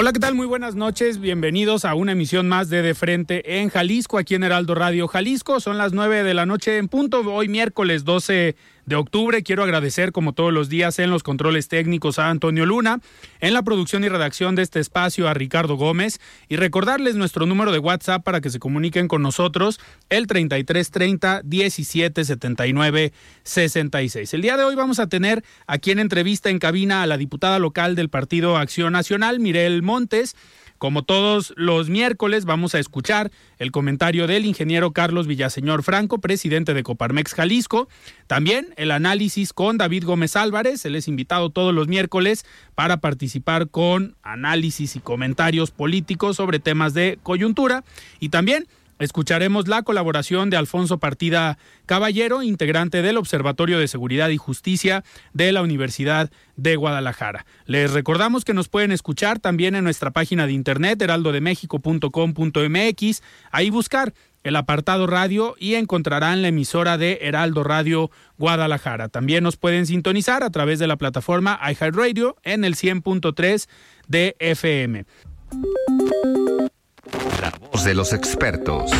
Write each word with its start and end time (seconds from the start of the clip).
Hola, 0.00 0.14
¿qué 0.14 0.18
tal? 0.18 0.34
Muy 0.34 0.46
buenas 0.46 0.76
noches. 0.76 1.20
Bienvenidos 1.20 1.84
a 1.84 1.94
una 1.94 2.12
emisión 2.12 2.48
más 2.48 2.70
de 2.70 2.80
De 2.80 2.94
Frente 2.94 3.60
en 3.60 3.68
Jalisco, 3.68 4.16
aquí 4.16 4.34
en 4.34 4.42
Heraldo 4.42 4.74
Radio 4.74 5.06
Jalisco. 5.08 5.60
Son 5.60 5.76
las 5.76 5.92
9 5.92 6.22
de 6.22 6.32
la 6.32 6.46
noche 6.46 6.78
en 6.78 6.88
punto, 6.88 7.20
hoy 7.30 7.48
miércoles 7.48 8.04
12 8.04 8.56
de 8.86 8.96
octubre. 8.96 9.42
Quiero 9.42 9.62
agradecer, 9.62 10.12
como 10.12 10.32
todos 10.32 10.52
los 10.52 10.68
días, 10.68 10.98
en 10.98 11.10
los 11.10 11.22
controles 11.22 11.68
técnicos 11.68 12.18
a 12.18 12.30
Antonio 12.30 12.66
Luna, 12.66 13.00
en 13.40 13.54
la 13.54 13.62
producción 13.62 14.04
y 14.04 14.08
redacción 14.08 14.54
de 14.54 14.62
este 14.62 14.80
espacio 14.80 15.28
a 15.28 15.34
Ricardo 15.34 15.76
Gómez 15.76 16.20
y 16.48 16.56
recordarles 16.56 17.16
nuestro 17.16 17.46
número 17.46 17.72
de 17.72 17.78
WhatsApp 17.78 18.22
para 18.22 18.40
que 18.40 18.50
se 18.50 18.58
comuniquen 18.58 19.08
con 19.08 19.22
nosotros, 19.22 19.80
el 20.08 20.26
3330 20.26 21.42
1779 21.44 23.12
66. 23.42 24.34
El 24.34 24.42
día 24.42 24.56
de 24.56 24.64
hoy 24.64 24.74
vamos 24.74 24.98
a 24.98 25.08
tener 25.08 25.44
aquí 25.66 25.90
en 25.90 25.98
entrevista 25.98 26.50
en 26.50 26.58
cabina 26.58 27.02
a 27.02 27.06
la 27.06 27.16
diputada 27.16 27.58
local 27.58 27.94
del 27.94 28.08
Partido 28.08 28.56
Acción 28.56 28.92
Nacional, 28.92 29.40
Mirel 29.40 29.82
Montes. 29.82 30.36
Como 30.80 31.02
todos 31.02 31.52
los 31.58 31.90
miércoles, 31.90 32.46
vamos 32.46 32.74
a 32.74 32.78
escuchar 32.78 33.30
el 33.58 33.70
comentario 33.70 34.26
del 34.26 34.46
ingeniero 34.46 34.92
Carlos 34.92 35.26
Villaseñor 35.26 35.82
Franco, 35.82 36.22
presidente 36.22 36.72
de 36.72 36.82
Coparmex 36.82 37.34
Jalisco. 37.34 37.86
También 38.26 38.72
el 38.78 38.90
análisis 38.90 39.52
con 39.52 39.76
David 39.76 40.06
Gómez 40.06 40.36
Álvarez. 40.36 40.86
Él 40.86 40.96
es 40.96 41.06
invitado 41.06 41.50
todos 41.50 41.74
los 41.74 41.86
miércoles 41.86 42.46
para 42.74 42.96
participar 42.96 43.68
con 43.68 44.16
análisis 44.22 44.96
y 44.96 45.00
comentarios 45.00 45.70
políticos 45.70 46.38
sobre 46.38 46.60
temas 46.60 46.94
de 46.94 47.18
coyuntura. 47.22 47.84
Y 48.18 48.30
también 48.30 48.66
Escucharemos 49.00 49.66
la 49.66 49.82
colaboración 49.82 50.50
de 50.50 50.58
Alfonso 50.58 50.98
Partida 50.98 51.56
Caballero, 51.86 52.42
integrante 52.42 53.00
del 53.00 53.16
Observatorio 53.16 53.78
de 53.78 53.88
Seguridad 53.88 54.28
y 54.28 54.36
Justicia 54.36 55.04
de 55.32 55.52
la 55.52 55.62
Universidad 55.62 56.30
de 56.56 56.76
Guadalajara. 56.76 57.46
Les 57.64 57.92
recordamos 57.92 58.44
que 58.44 58.52
nos 58.52 58.68
pueden 58.68 58.92
escuchar 58.92 59.38
también 59.38 59.74
en 59.74 59.84
nuestra 59.84 60.10
página 60.10 60.46
de 60.46 60.52
internet 60.52 61.00
heraldodemexico.com.mx, 61.00 63.22
ahí 63.50 63.70
buscar 63.70 64.12
el 64.44 64.56
apartado 64.56 65.06
radio 65.06 65.54
y 65.58 65.76
encontrarán 65.76 66.42
la 66.42 66.48
emisora 66.48 66.98
de 66.98 67.20
Heraldo 67.22 67.64
Radio 67.64 68.10
Guadalajara. 68.38 69.08
También 69.08 69.44
nos 69.44 69.56
pueden 69.56 69.86
sintonizar 69.86 70.42
a 70.42 70.50
través 70.50 70.78
de 70.78 70.86
la 70.86 70.96
plataforma 70.96 71.58
iHeartRadio 71.62 72.36
en 72.42 72.64
el 72.64 72.74
100.3 72.74 73.66
de 74.08 74.36
FM. 74.40 75.06
La 77.40 77.50
voz 77.50 77.84
de 77.84 77.94
los 77.94 78.12
expertos. 78.12 78.90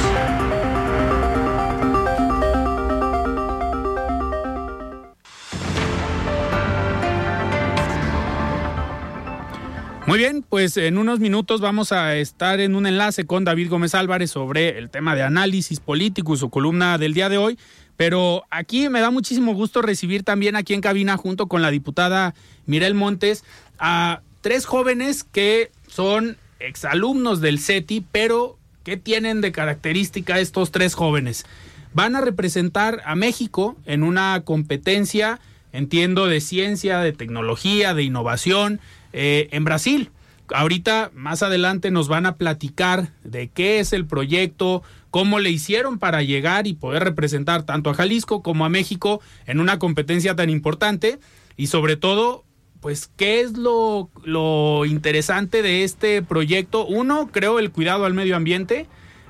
Muy 10.06 10.18
bien, 10.18 10.42
pues 10.48 10.76
en 10.76 10.98
unos 10.98 11.20
minutos 11.20 11.60
vamos 11.60 11.92
a 11.92 12.16
estar 12.16 12.58
en 12.58 12.74
un 12.74 12.86
enlace 12.86 13.27
con 13.27 13.44
David 13.44 13.68
Gómez 13.68 13.94
Álvarez 13.94 14.30
sobre 14.30 14.78
el 14.78 14.90
tema 14.90 15.14
de 15.14 15.22
análisis 15.22 15.78
político 15.78 16.34
y 16.34 16.39
su 16.39 16.50
columna 16.50 16.98
del 16.98 17.14
día 17.14 17.28
de 17.28 17.36
hoy. 17.39 17.58
Pero 17.96 18.44
aquí 18.50 18.89
me 18.89 19.00
da 19.00 19.10
muchísimo 19.10 19.55
gusto 19.55 19.83
recibir 19.83 20.24
también 20.24 20.56
aquí 20.56 20.74
en 20.74 20.80
cabina, 20.80 21.16
junto 21.16 21.48
con 21.48 21.62
la 21.62 21.70
diputada 21.70 22.34
Mirel 22.66 22.94
Montes, 22.94 23.44
a 23.78 24.22
tres 24.40 24.64
jóvenes 24.64 25.22
que 25.22 25.70
son 25.86 26.39
exalumnos 26.60 27.40
del 27.40 27.58
CETI, 27.58 28.04
pero 28.12 28.58
¿qué 28.84 28.96
tienen 28.96 29.40
de 29.40 29.52
característica 29.52 30.38
estos 30.38 30.70
tres 30.70 30.94
jóvenes? 30.94 31.44
Van 31.92 32.14
a 32.14 32.20
representar 32.20 33.02
a 33.04 33.16
México 33.16 33.76
en 33.84 34.02
una 34.02 34.42
competencia, 34.44 35.40
entiendo, 35.72 36.26
de 36.26 36.40
ciencia, 36.40 37.00
de 37.00 37.12
tecnología, 37.12 37.94
de 37.94 38.04
innovación 38.04 38.80
eh, 39.12 39.48
en 39.50 39.64
Brasil. 39.64 40.10
Ahorita, 40.52 41.10
más 41.14 41.42
adelante, 41.42 41.90
nos 41.90 42.08
van 42.08 42.26
a 42.26 42.36
platicar 42.36 43.12
de 43.24 43.48
qué 43.48 43.80
es 43.80 43.92
el 43.92 44.06
proyecto, 44.06 44.82
cómo 45.10 45.38
le 45.38 45.50
hicieron 45.50 45.98
para 45.98 46.22
llegar 46.22 46.66
y 46.66 46.74
poder 46.74 47.04
representar 47.04 47.64
tanto 47.64 47.90
a 47.90 47.94
Jalisco 47.94 48.42
como 48.42 48.64
a 48.64 48.68
México 48.68 49.20
en 49.46 49.60
una 49.60 49.78
competencia 49.78 50.36
tan 50.36 50.50
importante 50.50 51.18
y 51.56 51.68
sobre 51.68 51.96
todo 51.96 52.44
pues, 52.80 53.11
¿qué 53.17 53.41
es 53.41 53.57
lo, 53.57 54.11
lo, 54.24 54.85
interesante 54.86 55.63
de 55.63 55.85
este 55.85 56.23
proyecto? 56.23 56.86
Uno, 56.86 57.29
creo, 57.30 57.58
el 57.58 57.70
cuidado 57.70 58.05
al 58.05 58.14
medio 58.14 58.36
ambiente, 58.36 58.86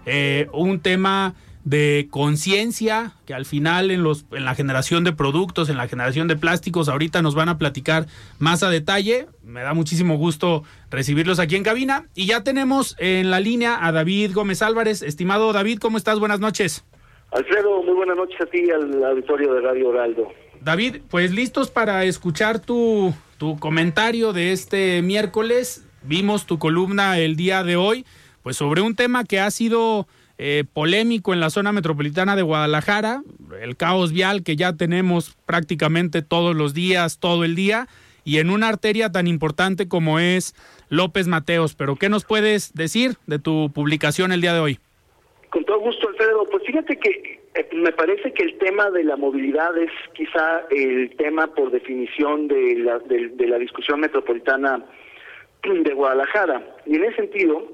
eh, 0.06 0.48
un 0.52 0.80
tema 0.80 1.34
de 1.64 2.08
conciencia 2.10 3.12
que 3.26 3.34
al 3.34 3.44
final 3.44 3.90
en, 3.90 4.02
los, 4.02 4.24
en 4.32 4.44
la 4.44 4.54
generación 4.54 5.04
de 5.04 5.12
productos, 5.12 5.68
en 5.68 5.76
la 5.76 5.88
generación 5.88 6.26
de 6.28 6.36
plásticos, 6.36 6.88
ahorita 6.88 7.22
nos 7.22 7.34
van 7.34 7.48
a 7.48 7.58
platicar 7.58 8.06
más 8.38 8.62
a 8.62 8.70
detalle. 8.70 9.26
Me 9.44 9.62
da 9.62 9.74
muchísimo 9.74 10.16
gusto 10.16 10.62
recibirlos 10.90 11.38
aquí 11.38 11.56
en 11.56 11.62
cabina. 11.62 12.06
Y 12.14 12.26
ya 12.26 12.42
tenemos 12.42 12.96
en 12.98 13.30
la 13.30 13.40
línea 13.40 13.84
a 13.84 13.92
David 13.92 14.32
Gómez 14.34 14.62
Álvarez. 14.62 15.02
Estimado 15.02 15.52
David, 15.52 15.78
¿cómo 15.78 15.98
estás? 15.98 16.18
Buenas 16.18 16.40
noches. 16.40 16.84
Alfredo, 17.32 17.82
muy 17.82 17.94
buenas 17.94 18.16
noches 18.16 18.40
a 18.40 18.46
ti 18.46 18.70
al 18.70 19.04
auditorio 19.04 19.54
de 19.54 19.60
Radio 19.60 19.88
Oraldo. 19.88 20.28
David, 20.60 21.02
pues 21.08 21.32
listos 21.32 21.70
para 21.70 22.04
escuchar 22.04 22.58
tu, 22.58 23.14
tu 23.40 23.58
comentario 23.58 24.34
de 24.34 24.52
este 24.52 25.00
miércoles. 25.00 25.82
Vimos 26.02 26.44
tu 26.44 26.58
columna 26.58 27.18
el 27.18 27.36
día 27.36 27.64
de 27.64 27.74
hoy, 27.74 28.04
pues 28.42 28.58
sobre 28.58 28.82
un 28.82 28.94
tema 28.94 29.24
que 29.24 29.40
ha 29.40 29.50
sido 29.50 30.06
eh, 30.36 30.64
polémico 30.70 31.32
en 31.32 31.40
la 31.40 31.48
zona 31.48 31.72
metropolitana 31.72 32.36
de 32.36 32.42
Guadalajara, 32.42 33.22
el 33.62 33.78
caos 33.78 34.12
vial 34.12 34.42
que 34.42 34.56
ya 34.56 34.74
tenemos 34.74 35.38
prácticamente 35.46 36.20
todos 36.20 36.54
los 36.54 36.74
días, 36.74 37.18
todo 37.18 37.44
el 37.44 37.54
día, 37.54 37.88
y 38.24 38.40
en 38.40 38.50
una 38.50 38.68
arteria 38.68 39.10
tan 39.10 39.26
importante 39.26 39.88
como 39.88 40.18
es 40.18 40.54
López 40.90 41.26
Mateos. 41.26 41.74
Pero, 41.74 41.96
¿qué 41.96 42.10
nos 42.10 42.26
puedes 42.26 42.74
decir 42.74 43.16
de 43.26 43.38
tu 43.38 43.72
publicación 43.72 44.32
el 44.32 44.42
día 44.42 44.52
de 44.52 44.60
hoy? 44.60 44.80
Con 45.50 45.64
todo 45.64 45.80
gusto, 45.80 46.08
Alfredo. 46.08 46.44
Pues 46.50 46.64
fíjate 46.64 46.96
que 46.96 47.40
eh, 47.54 47.68
me 47.72 47.92
parece 47.92 48.32
que 48.32 48.44
el 48.44 48.58
tema 48.58 48.90
de 48.90 49.02
la 49.04 49.16
movilidad 49.16 49.76
es 49.76 49.90
quizá 50.14 50.62
el 50.70 51.14
tema 51.16 51.52
por 51.54 51.72
definición 51.72 52.46
de 52.46 52.76
la, 52.76 52.98
de, 53.00 53.46
la 53.46 53.58
discusión 53.58 54.00
metropolitana 54.00 54.84
de 55.62 55.92
Guadalajara. 55.92 56.76
Y 56.86 56.96
en 56.96 57.04
ese 57.04 57.16
sentido, 57.16 57.66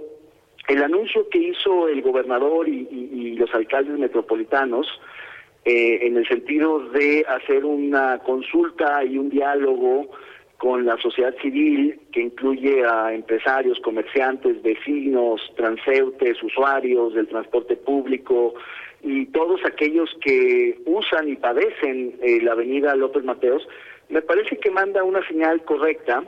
el 0.69 0.83
anuncio 0.83 1.29
que 1.29 1.39
hizo 1.39 1.89
el 1.89 2.01
gobernador 2.03 2.69
y, 2.69 3.37
los 3.37 3.55
alcaldes 3.55 3.99
metropolitanos, 3.99 4.89
eh, 5.67 6.07
en 6.07 6.17
el 6.17 6.27
sentido 6.27 6.89
de 6.91 7.27
hacer 7.29 7.65
una 7.67 8.19
consulta 8.21 9.05
y 9.05 9.19
un 9.19 9.29
diálogo 9.29 10.11
con 10.59 10.87
la 10.87 10.97
sociedad 10.99 11.35
civil 11.43 12.01
que 12.13 12.23
incluye 12.23 12.85
a 12.85 13.13
empresarios, 13.13 13.79
comerciantes, 13.81 14.63
vecinos, 14.63 15.41
transeúntes, 15.57 16.43
usuarios 16.43 17.15
del 17.15 17.29
transporte 17.29 17.77
público 17.77 18.55
y 19.03 19.27
todos 19.27 19.61
aquellos 19.65 20.11
que 20.23 20.79
usan 20.87 21.29
y 21.29 21.37
padecen 21.37 22.17
eh, 22.23 22.41
la 22.43 22.53
avenida 22.53 22.97
López 22.97 23.25
Mateos, 23.25 23.69
me 24.09 24.23
parece 24.23 24.57
que 24.57 24.71
manda 24.71 25.05
una 25.05 25.27
señal 25.29 25.63
correcta 25.65 26.25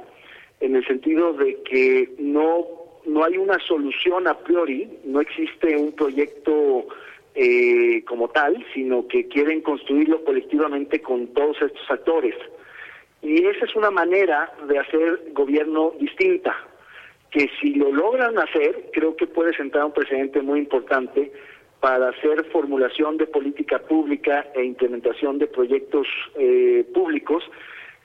en 0.60 0.76
el 0.76 0.86
sentido 0.86 1.32
de 1.32 1.62
que 1.62 2.10
no 2.18 2.78
no 3.08 3.24
hay 3.24 3.38
una 3.38 3.58
solución 3.60 4.28
a 4.28 4.38
priori, 4.38 4.88
no 5.04 5.20
existe 5.20 5.76
un 5.76 5.92
proyecto 5.92 6.86
eh, 7.34 8.04
como 8.06 8.28
tal, 8.28 8.64
sino 8.74 9.06
que 9.08 9.26
quieren 9.28 9.62
construirlo 9.62 10.22
colectivamente 10.24 11.00
con 11.00 11.28
todos 11.28 11.56
estos 11.62 11.90
actores. 11.90 12.34
Y 13.22 13.46
esa 13.46 13.64
es 13.64 13.74
una 13.74 13.90
manera 13.90 14.52
de 14.68 14.78
hacer 14.78 15.32
gobierno 15.32 15.92
distinta, 15.98 16.56
que 17.30 17.50
si 17.60 17.74
lo 17.74 17.92
logran 17.92 18.38
hacer, 18.38 18.90
creo 18.92 19.16
que 19.16 19.26
puede 19.26 19.54
sentar 19.54 19.84
un 19.84 19.92
precedente 19.92 20.40
muy 20.40 20.60
importante 20.60 21.32
para 21.80 22.08
hacer 22.08 22.44
formulación 22.46 23.16
de 23.16 23.26
política 23.26 23.78
pública 23.80 24.46
e 24.54 24.64
implementación 24.64 25.38
de 25.38 25.46
proyectos 25.46 26.06
eh, 26.36 26.84
públicos 26.92 27.44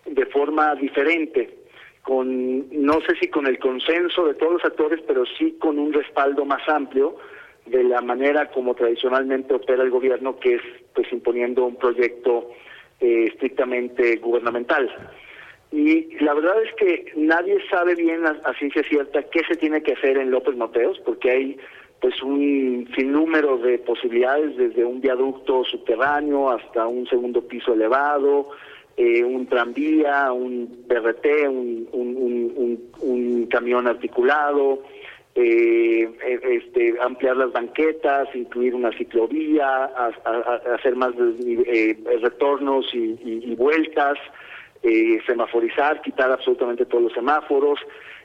de 0.06 0.26
forma 0.28 0.76
diferente, 0.76 1.58
con 2.02 2.70
no 2.72 3.00
sé 3.02 3.16
si 3.20 3.30
con 3.30 3.48
el 3.48 3.58
consenso 3.60 4.28
de 4.28 4.34
todos 4.36 4.54
los 4.54 4.66
actores, 4.66 5.00
pero 5.08 5.26
sí 5.38 5.56
con 5.60 5.80
un 5.80 5.94
respaldo 5.94 6.46
más 6.46 6.68
amplio 6.68 7.16
de 7.66 7.84
la 7.84 8.02
manera 8.02 8.52
como 8.52 8.76
tradicionalmente 8.76 9.54
opera 9.54 9.84
el 9.84 9.90
gobierno, 9.90 10.38
que 10.40 10.56
es 10.56 10.62
pues 10.94 11.12
imponiendo 11.14 11.66
un 11.66 11.78
proyecto 11.78 12.50
eh, 13.00 13.26
estrictamente 13.32 14.18
gubernamental. 14.18 14.90
Y 15.72 16.16
la 16.20 16.36
verdad 16.36 16.62
es 16.64 16.74
que 16.76 17.12
nadie 17.16 17.58
sabe 17.70 17.96
bien 17.96 18.24
a, 18.26 18.54
ciencia 18.60 18.84
cierta 18.84 19.24
qué 19.24 19.42
se 19.48 19.56
tiene 19.56 19.82
que 19.82 19.94
hacer 19.94 20.18
en 20.18 20.30
López 20.30 20.56
Mateos, 20.56 21.00
porque 21.04 21.32
hay 21.32 21.58
pues 22.00 22.22
un 22.22 22.88
sinnúmero 22.96 23.58
de 23.58 23.80
posibilidades, 23.80 24.56
desde 24.58 24.86
un 24.86 25.02
viaducto 25.02 25.64
subterráneo 25.64 26.52
hasta 26.52 26.86
un 26.86 27.08
segundo 27.08 27.42
piso 27.48 27.74
elevado, 27.74 28.50
eh, 28.98 29.24
un 29.24 29.48
tranvía, 29.48 30.32
un 30.32 30.84
BRT, 30.88 31.26
un, 31.48 31.88
un, 33.02 33.48
camión 33.48 33.88
articulado, 33.88 34.84
eh, 35.36 36.04
e, 36.24 36.58
este, 36.58 36.96
ampliar 37.02 37.38
las 37.38 37.52
banquetas, 37.52 38.28
incluir 38.36 38.76
una 38.76 38.92
ciclovía, 38.92 39.86
hacer 40.76 40.96
más 40.96 41.14
eh, 41.18 41.98
retornos 42.22 42.86
y, 42.94 43.56
vueltas, 43.56 44.18
eh, 44.84 45.20
semaforizar, 45.26 46.02
quitar 46.02 46.32
absolutamente 46.32 46.86
todos 46.86 47.06
los 47.06 47.14
semáforos. 47.14 47.80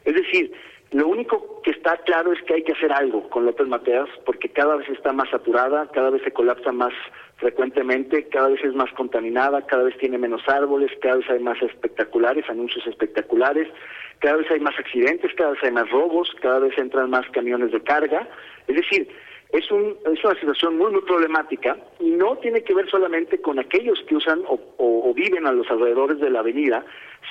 Es 0.04 0.14
decir, 0.14 0.52
lo 0.90 1.06
único 1.08 1.60
que 1.62 1.70
está 1.70 1.96
claro 1.98 2.32
es 2.32 2.42
que 2.42 2.54
hay 2.54 2.62
que 2.62 2.72
hacer 2.72 2.92
algo 2.92 3.28
con 3.28 3.44
López 3.44 3.68
Mateas 3.68 4.08
porque 4.24 4.48
cada 4.48 4.76
vez 4.76 4.88
está 4.88 5.12
más 5.12 5.28
saturada, 5.30 5.88
cada 5.92 6.10
vez 6.10 6.22
se 6.22 6.32
colapsa 6.32 6.72
más 6.72 6.92
frecuentemente, 7.36 8.26
cada 8.28 8.48
vez 8.48 8.64
es 8.64 8.74
más 8.74 8.90
contaminada, 8.92 9.66
cada 9.66 9.84
vez 9.84 9.96
tiene 9.98 10.18
menos 10.18 10.42
árboles, 10.48 10.90
cada 11.00 11.16
vez 11.16 11.30
hay 11.30 11.40
más 11.40 11.60
espectaculares, 11.62 12.48
anuncios 12.48 12.86
espectaculares, 12.86 13.68
cada 14.20 14.36
vez 14.36 14.50
hay 14.50 14.60
más 14.60 14.78
accidentes, 14.78 15.32
cada 15.34 15.50
vez 15.50 15.62
hay 15.62 15.72
más 15.72 15.90
robos, 15.90 16.34
cada 16.40 16.60
vez 16.60 16.76
entran 16.78 17.10
más 17.10 17.28
camiones 17.30 17.72
de 17.72 17.80
carga. 17.80 18.28
Es 18.66 18.76
decir, 18.76 19.08
es, 19.50 19.70
un, 19.70 19.96
es 20.12 20.22
una 20.24 20.34
situación 20.34 20.76
muy, 20.76 20.92
muy 20.92 21.02
problemática 21.02 21.76
y 22.00 22.10
no 22.10 22.36
tiene 22.36 22.62
que 22.62 22.74
ver 22.74 22.88
solamente 22.90 23.40
con 23.40 23.58
aquellos 23.58 23.98
que 24.06 24.16
usan 24.16 24.42
o, 24.46 25.12
viven 25.14 25.46
a 25.46 25.52
los 25.52 25.68
alrededores 25.68 26.20
de 26.20 26.30
la 26.30 26.40
avenida, 26.40 26.84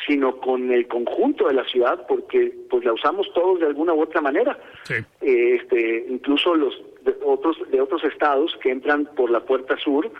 sino 0.05 0.37
con 0.37 0.71
el 0.71 0.87
conjunto 0.87 1.47
de 1.47 1.53
la 1.53 1.63
ciudad, 1.63 2.05
porque 2.05 2.51
pues 2.69 2.83
la 2.83 2.91
usamos 2.91 3.31
todos 3.33 3.61
de 3.61 3.67
alguna 3.67 3.93
u 3.93 4.01
otra 4.01 4.19
manera. 4.19 4.57
Eh, 4.89 5.55
este, 5.61 6.05
incluso 6.09 6.53
los 6.53 6.75
de 7.05 7.15
otros, 7.23 7.57
de 7.71 7.79
otros 7.79 8.03
estados 8.03 8.57
que 8.61 8.71
entran 8.71 9.05
por 9.15 9.29
la 9.29 9.39
puerta 9.39 9.77
sur 9.77 10.11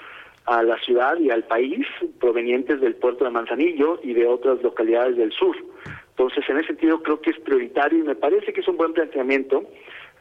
a 0.45 0.63
la 0.63 0.77
ciudad 0.79 1.17
y 1.19 1.29
al 1.29 1.43
país, 1.43 1.85
provenientes 2.19 2.79
del 2.79 2.95
puerto 2.95 3.25
de 3.25 3.31
Manzanillo 3.31 3.99
y 4.01 4.13
de 4.13 4.25
otras 4.25 4.61
localidades 4.63 5.17
del 5.17 5.33
sur. 5.33 5.57
Entonces, 6.17 6.49
en 6.49 6.57
ese 6.57 6.69
sentido, 6.69 7.03
creo 7.03 7.21
que 7.21 7.29
es 7.29 7.39
prioritario 7.41 7.99
y 7.99 8.01
me 8.01 8.15
parece 8.15 8.51
que 8.51 8.61
es 8.61 8.67
un 8.67 8.75
buen 8.75 8.91
planteamiento 8.91 9.63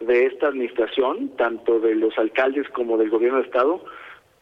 de 0.00 0.26
esta 0.26 0.48
administración, 0.48 1.30
tanto 1.38 1.80
de 1.80 1.94
los 1.94 2.16
alcaldes 2.18 2.68
como 2.68 2.98
del 2.98 3.08
gobierno 3.08 3.38
de 3.38 3.44
Estado, 3.44 3.82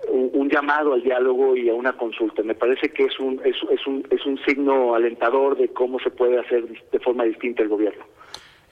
un, 0.09 0.51
llamado 0.51 0.95
al 0.95 1.03
diálogo 1.05 1.57
y 1.57 1.69
a 1.69 1.75
una 1.75 1.93
consulta. 1.93 2.43
Me 2.43 2.57
parece 2.57 2.89
que 2.89 3.05
es 3.05 3.21
un, 3.21 3.41
es, 3.45 3.55
es, 3.71 3.87
un, 3.87 4.05
es 4.11 4.27
un 4.27 4.37
signo 4.45 4.97
alentador 4.97 5.57
de 5.57 5.69
cómo 5.69 6.01
se 6.01 6.11
puede 6.11 6.41
hacer 6.41 6.67
de 6.91 6.99
forma 6.99 7.23
distinta 7.23 7.63
el 7.63 7.69
gobierno. 7.69 8.05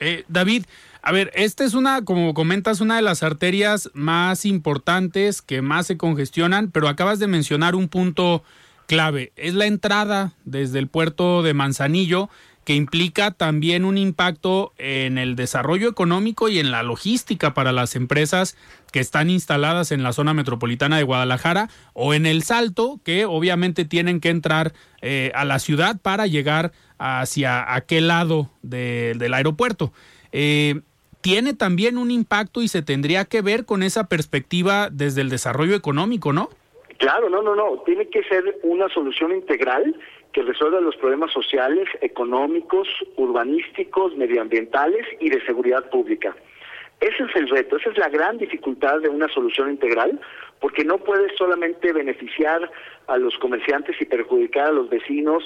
Eh, 0.00 0.25
David, 0.26 0.64
a 1.02 1.12
ver, 1.12 1.31
esta 1.34 1.64
es 1.64 1.75
una, 1.75 2.05
como 2.05 2.34
comentas, 2.34 2.81
una 2.81 2.96
de 2.96 3.02
las 3.02 3.23
arterias 3.23 3.93
más 3.94 4.44
importantes 4.44 5.40
que 5.40 5.62
más 5.62 5.87
se 5.87 5.96
congestionan, 5.96 6.73
pero 6.73 6.88
acabas 6.88 7.20
de 7.20 7.29
mencionar 7.29 7.76
un 7.76 7.88
punto 7.88 8.43
clave. 8.87 9.32
Es 9.37 9.55
la 9.55 9.67
entrada 9.67 10.32
desde 10.44 10.81
el 10.81 10.88
puerto 10.88 11.43
de 11.43 11.55
Manzanillo 11.55 12.29
que 12.64 12.75
implica 12.75 13.32
también 13.32 13.85
un 13.85 13.99
impacto 13.99 14.73
en 14.79 15.19
el 15.19 15.35
desarrollo 15.35 15.88
económico 15.88 16.49
y 16.49 16.59
en 16.59 16.70
la 16.70 16.82
logística 16.82 17.55
para 17.55 17.73
las 17.73 17.97
empresas 17.97 18.56
que 18.93 19.00
están 19.00 19.31
instaladas 19.31 19.91
en 19.91 20.03
la 20.03 20.12
zona 20.12 20.35
metropolitana 20.35 20.97
de 20.97 21.03
Guadalajara 21.03 21.69
o 21.93 22.14
en 22.14 22.26
el 22.26 22.43
Salto, 22.43 23.00
que 23.05 23.25
obviamente 23.25 23.85
tienen 23.85 24.20
que 24.20 24.29
entrar 24.29 24.73
eh, 25.00 25.32
a 25.35 25.44
la 25.44 25.59
ciudad 25.59 26.00
para 26.00 26.26
llegar 26.26 26.73
hacia 26.99 27.75
aquel 27.75 28.09
lado 28.09 28.50
del 28.62 29.35
aeropuerto. 29.35 29.93
Eh, 30.31 30.81
tiene 31.20 31.55
también 31.55 31.99
un 31.99 32.11
impacto 32.11 32.62
y 32.62 32.69
se 32.69 32.82
tendría 32.82 33.25
que 33.25 33.43
ver 33.43 33.65
con 33.65 33.82
esa 33.82 34.08
perspectiva 34.08 34.88
desde 34.91 35.20
el 35.20 35.31
desarrollo 35.31 35.75
económico, 35.75 36.32
¿no? 36.32 36.50
Claro, 36.99 37.31
no, 37.31 37.43
no, 37.43 37.56
no. 37.56 37.82
Tiene 37.85 38.08
que 38.08 38.23
ser 38.25 38.61
una 38.62 38.88
solución 38.88 39.32
integral 39.32 39.97
que 40.32 40.43
resuelva 40.43 40.81
los 40.81 40.96
problemas 40.96 41.32
sociales, 41.32 41.88
económicos, 42.00 42.88
urbanísticos, 43.17 44.17
medioambientales 44.17 45.06
y 45.20 45.29
de 45.29 45.44
seguridad 45.44 45.88
pública. 45.90 46.34
Ese 47.00 47.25
es 47.25 47.37
el 47.37 47.49
reto, 47.49 47.76
esa 47.76 47.90
es 47.90 47.99
la 47.99 48.08
gran 48.08 48.38
dificultad 48.38 49.00
de 49.00 49.08
una 49.08 49.29
solución 49.29 49.70
integral, 49.70 50.20
porque 50.61 50.84
no 50.84 50.99
puedes 50.99 51.37
solamente 51.37 51.93
beneficiar 51.93 52.70
a 53.08 53.17
los 53.17 53.37
comerciantes 53.38 54.00
y 54.00 54.05
perjudicar 54.05 54.69
a 54.69 54.73
los 54.73 54.88
vecinos 54.88 55.43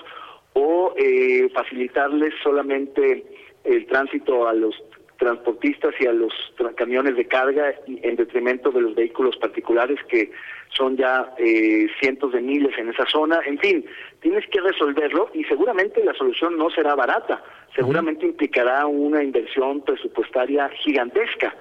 o 0.53 0.95
eh, 0.97 1.49
facilitarles 1.55 2.35
solamente 2.43 3.25
el 3.65 3.87
tránsito 3.87 4.47
a 4.47 4.53
los 4.53 4.75
transportistas 5.19 5.95
y 5.99 6.07
a 6.07 6.13
los 6.13 6.33
camiones 6.77 7.17
de 7.17 7.27
carga 7.27 7.75
en 7.87 8.17
detrimento 8.17 8.71
de 8.71 8.83
los 8.83 8.95
vehículos 8.95 9.37
particulares 9.39 9.99
que 10.09 10.31
son 10.71 10.97
ya 10.97 11.33
eh, 11.39 11.87
cientos 12.01 12.33
de 12.33 12.41
miles 12.41 12.77
en 12.79 12.91
esa 12.91 13.07
zona. 13.07 13.41
En 13.47 13.59
fin, 13.59 13.85
tienes 14.21 14.47
que 14.49 14.61
resolverlo 14.61 15.31
y 15.35 15.45
seguramente 15.45 16.05
la 16.05 16.15
solución 16.15 16.57
no 16.57 16.71
será 16.71 16.95
barata, 16.95 17.43
seguramente 17.75 18.27
implicará 18.27 18.87
una 18.87 19.23
inversión 19.23 19.83
presupuestaria 19.83 20.69
gigantesca, 20.71 21.55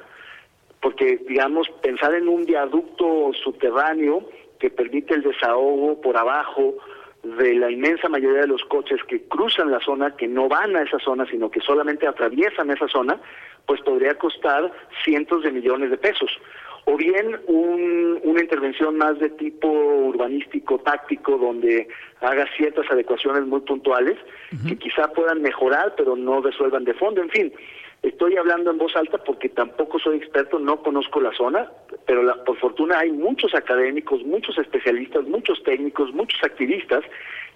porque 0.81 1.17
digamos, 1.27 1.69
pensar 1.81 2.13
en 2.13 2.27
un 2.27 2.45
viaducto 2.45 3.31
subterráneo 3.43 4.29
que 4.59 4.69
permite 4.69 5.15
el 5.15 5.23
desahogo 5.23 6.01
por 6.01 6.17
abajo, 6.17 6.75
de 7.25 7.55
la 7.55 7.71
inmensa 7.71 8.07
mayoría 8.07 8.41
de 8.41 8.47
los 8.47 8.63
coches 8.65 9.03
que 9.07 9.23
cruzan 9.23 9.71
la 9.71 9.79
zona, 9.79 10.15
que 10.15 10.27
no 10.27 10.47
van 10.47 10.75
a 10.75 10.83
esa 10.83 10.99
zona, 10.99 11.25
sino 11.25 11.49
que 11.49 11.59
solamente 11.59 12.07
atraviesan 12.07 12.69
esa 12.69 12.87
zona, 12.87 13.19
pues 13.65 13.81
podría 13.81 14.13
costar 14.15 14.71
cientos 15.03 15.41
de 15.43 15.51
millones 15.51 15.89
de 15.89 15.97
pesos. 15.97 16.29
O 16.85 16.97
bien 16.97 17.39
una 17.47 18.41
intervención 18.41 18.97
más 18.97 19.17
de 19.19 19.29
tipo 19.31 19.67
urbanístico, 19.67 20.77
táctico, 20.79 21.37
donde 21.37 21.87
haga 22.21 22.45
ciertas 22.55 22.89
adecuaciones 22.91 23.45
muy 23.45 23.61
puntuales, 23.61 24.17
que 24.67 24.77
quizá 24.77 25.07
puedan 25.11 25.41
mejorar, 25.41 25.95
pero 25.97 26.15
no 26.15 26.41
resuelvan 26.41 26.83
de 26.83 26.93
fondo. 26.93 27.21
En 27.21 27.29
fin, 27.29 27.51
Estoy 28.05 28.37
hablando 28.37 28.69
en 28.69 28.77
voz 28.77 28.95
alta 28.95 29.17
porque 29.17 29.49
tampoco 29.49 29.97
soy 29.97 30.17
experto, 30.17 30.59
no 30.59 30.79
conozco 30.83 31.19
la 31.19 31.33
zona, 31.33 31.71
pero 32.05 32.21
por 32.43 32.55
fortuna 32.59 32.99
hay 32.99 33.11
muchos 33.11 33.55
académicos, 33.55 34.23
muchos 34.23 34.59
especialistas, 34.59 35.23
muchos 35.23 35.63
técnicos, 35.63 36.13
muchos 36.13 36.39
activistas 36.43 37.03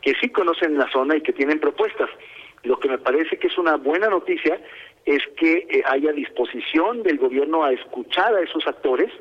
que 0.01 0.15
sí 0.19 0.29
conocen 0.29 0.75
la 0.79 0.89
zona 0.91 1.17
y 1.17 1.21
que 1.21 1.33
tienen 1.33 1.59
propuestas. 1.59 2.09
Lo 2.63 2.79
que 2.79 2.89
me 2.89 2.98
parece 2.98 3.38
que 3.38 3.45
es 3.45 3.59
una 3.59 3.75
buena 3.75 4.09
noticia 4.09 4.59
es 5.06 5.22
que 5.38 5.68
eh, 5.70 5.84
haya 5.86 6.12
disposición 6.12 7.03
del 7.03 7.18
gobierno 7.18 7.63
a 7.63 7.72
escuchar 7.72 8.34
a 8.36 8.41
esos 8.41 8.65
actores 8.68 9.12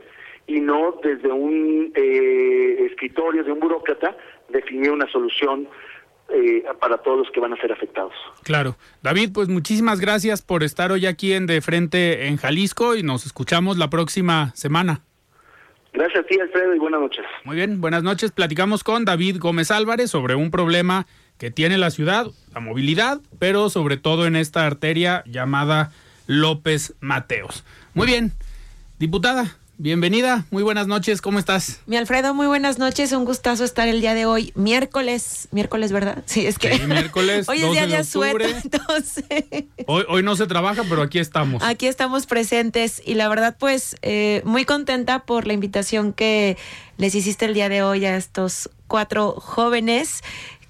y 0.46 0.60
no 0.60 0.98
desde 1.02 1.30
un 1.30 1.92
eh, 1.94 2.86
escritorio 2.90 3.44
de 3.44 3.52
un 3.52 3.60
burócrata 3.60 4.16
definir 4.48 4.90
una 4.90 5.10
solución 5.10 5.68
eh, 6.30 6.62
para 6.80 6.98
todos 6.98 7.18
los 7.18 7.30
que 7.30 7.40
van 7.40 7.52
a 7.52 7.56
ser 7.56 7.72
afectados. 7.72 8.12
Claro. 8.44 8.76
David, 9.02 9.30
pues 9.32 9.48
muchísimas 9.48 10.00
gracias 10.00 10.42
por 10.42 10.62
estar 10.62 10.92
hoy 10.92 11.06
aquí 11.06 11.32
en 11.32 11.46
De 11.46 11.60
Frente 11.60 12.26
en 12.26 12.36
Jalisco 12.36 12.96
y 12.96 13.02
nos 13.02 13.24
escuchamos 13.24 13.78
la 13.78 13.88
próxima 13.88 14.54
semana. 14.54 15.02
Gracias 15.92 16.24
a 16.24 16.26
ti, 16.26 16.38
Alfredo, 16.38 16.74
y 16.74 16.78
buenas 16.78 17.00
noches. 17.00 17.24
Muy 17.44 17.56
bien, 17.56 17.80
buenas 17.80 18.02
noches. 18.02 18.30
Platicamos 18.30 18.84
con 18.84 19.04
David 19.04 19.38
Gómez 19.38 19.70
Álvarez 19.70 20.10
sobre 20.10 20.34
un 20.34 20.50
problema 20.50 21.06
que 21.38 21.50
tiene 21.50 21.78
la 21.78 21.90
ciudad, 21.90 22.26
la 22.52 22.60
movilidad, 22.60 23.20
pero 23.38 23.70
sobre 23.70 23.96
todo 23.96 24.26
en 24.26 24.36
esta 24.36 24.66
arteria 24.66 25.22
llamada 25.26 25.92
López 26.26 26.94
Mateos. 27.00 27.64
Muy 27.94 28.06
bien, 28.06 28.32
diputada, 28.98 29.56
Bienvenida, 29.80 30.44
muy 30.50 30.64
buenas 30.64 30.88
noches, 30.88 31.22
¿cómo 31.22 31.38
estás? 31.38 31.78
Mi 31.86 31.96
Alfredo, 31.96 32.34
muy 32.34 32.48
buenas 32.48 32.80
noches, 32.80 33.12
un 33.12 33.24
gustazo 33.24 33.62
estar 33.62 33.86
el 33.86 34.00
día 34.00 34.12
de 34.12 34.26
hoy, 34.26 34.50
miércoles, 34.56 35.46
miércoles, 35.52 35.92
¿verdad? 35.92 36.24
Sí, 36.26 36.48
es 36.48 36.58
que 36.58 36.76
miércoles, 36.80 37.48
hoy 37.48 37.62
es 37.62 37.70
día 37.70 37.86
de, 37.86 37.96
asueto, 37.96 38.44
entonces. 38.64 39.24
Hoy, 39.86 40.04
hoy 40.08 40.24
no 40.24 40.34
se 40.34 40.48
trabaja, 40.48 40.82
pero 40.88 41.02
aquí 41.02 41.20
estamos. 41.20 41.62
Aquí 41.62 41.86
estamos 41.86 42.26
presentes 42.26 43.00
y 43.06 43.14
la 43.14 43.28
verdad, 43.28 43.54
pues, 43.56 43.94
eh, 44.02 44.42
muy 44.44 44.64
contenta 44.64 45.20
por 45.20 45.46
la 45.46 45.52
invitación 45.52 46.12
que 46.12 46.56
les 46.96 47.14
hiciste 47.14 47.44
el 47.44 47.54
día 47.54 47.68
de 47.68 47.84
hoy 47.84 48.04
a 48.04 48.16
estos 48.16 48.70
cuatro 48.88 49.34
jóvenes 49.38 50.24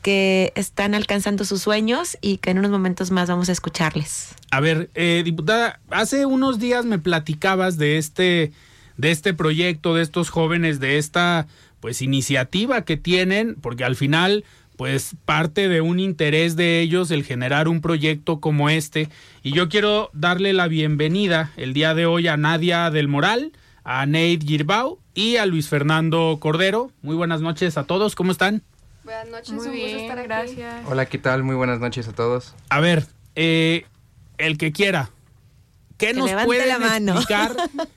que 0.09 0.55
están 0.55 0.95
alcanzando 0.95 1.45
sus 1.45 1.61
sueños 1.61 2.17
y 2.23 2.39
que 2.39 2.49
en 2.49 2.59
unos 2.61 2.71
momentos 2.71 3.11
más 3.11 3.29
vamos 3.29 3.51
a 3.51 3.53
escucharles. 3.53 4.35
A 4.51 4.59
ver, 4.59 4.89
eh, 4.95 5.21
diputada, 5.23 5.81
hace 5.91 6.25
unos 6.25 6.59
días 6.59 6.87
me 6.87 6.99
platicabas 6.99 7.77
de 7.77 7.99
este 7.99 8.53
de 8.97 9.11
este 9.11 9.35
proyecto, 9.35 9.95
de 9.95 10.01
estos 10.01 10.31
jóvenes, 10.31 10.81
de 10.81 10.97
esta 10.97 11.47
pues 11.81 12.01
iniciativa 12.01 12.87
que 12.87 12.97
tienen, 12.97 13.57
porque 13.57 13.85
al 13.85 13.97
final 13.97 14.45
pues 14.79 15.15
parte 15.27 15.69
de 15.69 15.83
un 15.83 16.01
interés 16.01 16.57
de 16.57 16.81
ellos 16.81 17.11
el 17.11 17.23
generar 17.23 17.69
un 17.69 17.83
proyecto 17.83 18.41
como 18.41 18.71
este. 18.71 19.11
Y 19.43 19.53
yo 19.53 19.69
quiero 19.69 20.09
darle 20.15 20.55
la 20.55 20.69
bienvenida 20.69 21.53
el 21.59 21.75
día 21.75 21.93
de 21.93 22.07
hoy 22.07 22.29
a 22.29 22.39
Nadia 22.39 22.91
del 22.91 23.09
Moral, 23.09 23.53
a 23.85 24.07
Nate 24.07 24.39
Girbau 24.47 25.01
y 25.13 25.37
a 25.37 25.45
Luis 25.45 25.69
Fernando 25.69 26.39
Cordero. 26.41 26.93
Muy 27.03 27.15
buenas 27.15 27.43
noches 27.43 27.77
a 27.77 27.85
todos, 27.85 28.15
¿cómo 28.15 28.33
están? 28.33 28.63
Buenas 29.09 29.29
noches, 29.29 29.53
Muy 29.55 29.67
un 29.69 29.73
gusto 29.73 29.87
bien, 29.87 30.01
estar 30.01 30.19
aquí. 30.19 30.29
gracias. 30.29 30.85
Hola, 30.87 31.07
¿qué 31.07 31.17
tal? 31.17 31.43
Muy 31.43 31.55
buenas 31.57 31.81
noches 31.81 32.07
a 32.09 32.13
todos. 32.13 32.55
A 32.69 32.79
ver, 32.81 33.07
eh, 33.37 33.87
el 34.37 34.59
que 34.59 34.71
quiera, 34.71 35.09
¿qué 35.97 36.09
Que 36.09 36.13
nos 36.13 36.31
mano. 36.31 37.13
explicar 37.13 37.57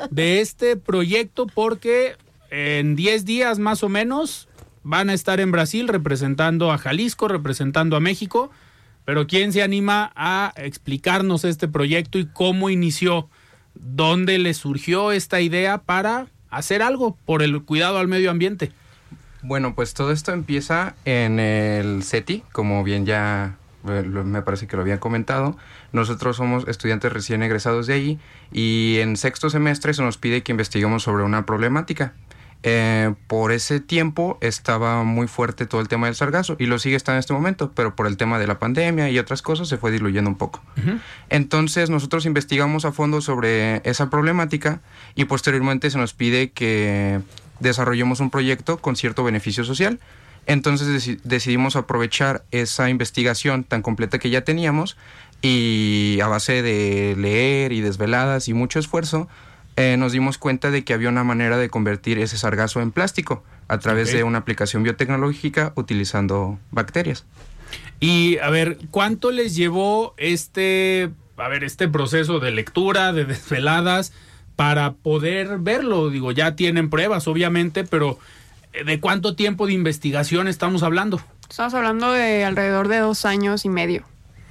de 0.10 0.40
este 0.40 0.78
proyecto? 0.78 1.48
Porque 1.48 2.16
en 2.50 2.96
10 2.96 3.26
días 3.26 3.60
más 3.60 3.84
o 3.84 3.90
menos 3.90 4.48
van 4.84 5.10
a 5.10 5.14
estar 5.14 5.42
en 5.42 5.52
Brasil 5.52 5.90
representando 5.90 6.72
a 6.72 6.78
Jalisco, 6.78 7.28
representando 7.28 7.98
a 7.98 8.00
México. 8.00 8.50
Pero 9.04 9.28
¿quién 9.28 9.52
se 9.52 9.64
anima 9.64 10.14
a 10.16 10.54
explicarnos 10.56 11.44
este 11.44 11.68
proyecto 11.68 12.20
y 12.20 12.28
cómo 12.28 12.70
inició? 12.70 13.28
¿Dónde 13.74 14.40
le 14.40 14.54
surgió 14.54 15.12
esta 15.12 15.42
idea 15.42 15.80
para 15.80 16.28
hacer 16.50 16.82
algo 16.82 17.18
por 17.26 17.44
el 17.44 17.62
cuidado 17.64 17.98
al 17.98 18.08
medio 18.08 18.32
ambiente? 18.32 18.72
Bueno, 19.44 19.74
pues 19.76 19.94
todo 19.94 20.12
esto 20.12 20.34
empieza 20.34 20.96
en 21.06 21.40
el 21.40 22.04
CETI, 22.04 22.44
como 22.52 22.84
bien 22.84 23.06
ya 23.06 23.58
eh, 23.88 24.04
me 24.04 24.42
parece 24.42 24.68
que 24.68 24.76
lo 24.76 24.84
habían 24.84 25.00
comentado. 25.00 25.58
Nosotros 25.92 26.38
somos 26.38 26.68
estudiantes 26.68 27.12
recién 27.12 27.42
egresados 27.44 27.88
de 27.88 27.94
allí 27.94 28.20
y 28.52 28.98
en 29.00 29.18
sexto 29.18 29.50
semestre 29.50 29.94
se 29.94 30.04
nos 30.04 30.18
pide 30.18 30.44
que 30.44 30.52
investiguemos 30.52 31.04
sobre 31.04 31.24
una 31.24 31.46
problemática. 31.46 32.14
Eh, 32.64 33.16
por 33.26 33.52
ese 33.52 33.80
tiempo 33.80 34.38
estaba 34.40 35.04
muy 35.04 35.28
fuerte 35.28 35.66
todo 35.66 35.82
el 35.82 35.88
tema 35.88 36.06
del 36.06 36.16
sargazo 36.16 36.56
y 36.60 36.68
lo 36.68 36.78
sigue 36.78 36.96
estando 36.96 37.16
en 37.16 37.22
este 37.22 37.34
momento, 37.34 37.72
pero 37.74 37.96
por 37.96 38.06
el 38.06 38.18
tema 38.18 38.38
de 38.38 38.46
la 38.46 38.60
pandemia 38.60 39.10
y 39.10 39.18
otras 39.18 39.42
cosas 39.42 39.68
se 39.68 39.78
fue 39.78 39.90
diluyendo 39.90 40.30
un 40.30 40.38
poco. 40.38 40.62
Entonces 41.30 41.90
nosotros 41.90 42.28
investigamos 42.28 42.86
a 42.86 42.92
fondo 42.92 43.20
sobre 43.22 43.82
esa 43.90 44.12
problemática 44.12 44.82
y 45.16 45.26
posteriormente 45.26 45.90
se 45.90 45.98
nos 45.98 46.14
pide 46.14 46.52
que 46.52 47.22
desarrollemos 47.62 48.20
un 48.20 48.30
proyecto 48.30 48.78
con 48.78 48.96
cierto 48.96 49.24
beneficio 49.24 49.64
social. 49.64 50.00
Entonces 50.48 50.88
deci- 50.88 51.20
decidimos 51.24 51.76
aprovechar 51.76 52.44
esa 52.52 52.90
investigación 52.90 53.64
tan 53.64 53.82
completa 53.82 54.18
que 54.20 54.30
ya 54.30 54.42
teníamos 54.42 54.98
y 55.42 56.20
a 56.22 56.28
base 56.28 56.62
de 56.62 57.16
leer 57.18 57.72
y 57.72 57.82
desveladas 57.82 58.48
y 58.48 58.54
mucho 58.54 58.80
esfuerzo, 58.80 59.28
eh, 59.78 59.96
nos 59.98 60.12
dimos 60.12 60.38
cuenta 60.38 60.70
de 60.72 60.84
que 60.84 60.94
había 60.94 61.10
una 61.10 61.24
manera 61.24 61.58
de 61.58 61.70
convertir 61.70 62.20
ese 62.20 62.38
sargazo 62.38 62.82
en 62.82 62.92
plástico 62.92 63.44
a 63.68 63.78
través 63.80 64.12
de 64.12 64.24
una 64.24 64.40
aplicación 64.40 64.84
biotecnológica 64.84 65.72
utilizando 65.76 66.60
bacterias. 66.72 67.26
Y 68.00 68.38
a 68.40 68.50
ver, 68.50 68.78
¿cuánto 68.90 69.32
les 69.32 69.56
llevó 69.56 70.14
este, 70.18 71.12
a 71.38 71.48
ver, 71.48 71.64
este 71.64 71.88
proceso 71.88 72.40
de 72.40 72.52
lectura, 72.52 73.14
de 73.14 73.26
desveladas, 73.26 74.12
para 74.56 74.94
poder 74.94 75.60
verlo? 75.60 76.10
Digo, 76.10 76.32
ya 76.32 76.56
tienen 76.56 76.90
pruebas, 76.90 77.28
obviamente, 77.28 77.84
pero 77.84 78.20
eh, 78.74 78.84
¿de 78.84 79.00
cuánto 79.00 79.36
tiempo 79.36 79.68
de 79.68 79.74
investigación 79.74 80.48
estamos 80.48 80.84
hablando? 80.84 81.22
Estamos 81.50 81.74
hablando 81.74 82.12
de 82.12 82.46
alrededor 82.46 82.88
de 82.88 83.00
dos 83.00 83.26
años 83.26 83.66
y 83.66 83.70
medio. 83.70 84.04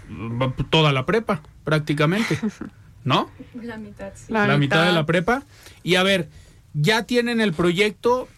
Mm, 0.09 0.43
Toda 0.69 0.93
la 0.93 1.07
prepa, 1.07 1.41
prácticamente, 1.65 2.39
¿no? 3.05 3.31
La 3.63 3.79
mitad, 3.79 4.13
sí. 4.15 4.33
la, 4.33 4.59
mitad. 4.59 4.85
de 4.85 4.93
la 4.93 5.07
prepa. 5.07 5.45
Y 5.83 5.95
a 5.95 6.03
ver, 6.03 6.29
ya 6.75 7.05
tienen 7.05 7.41
el 7.41 7.53
proyecto. 7.53 8.29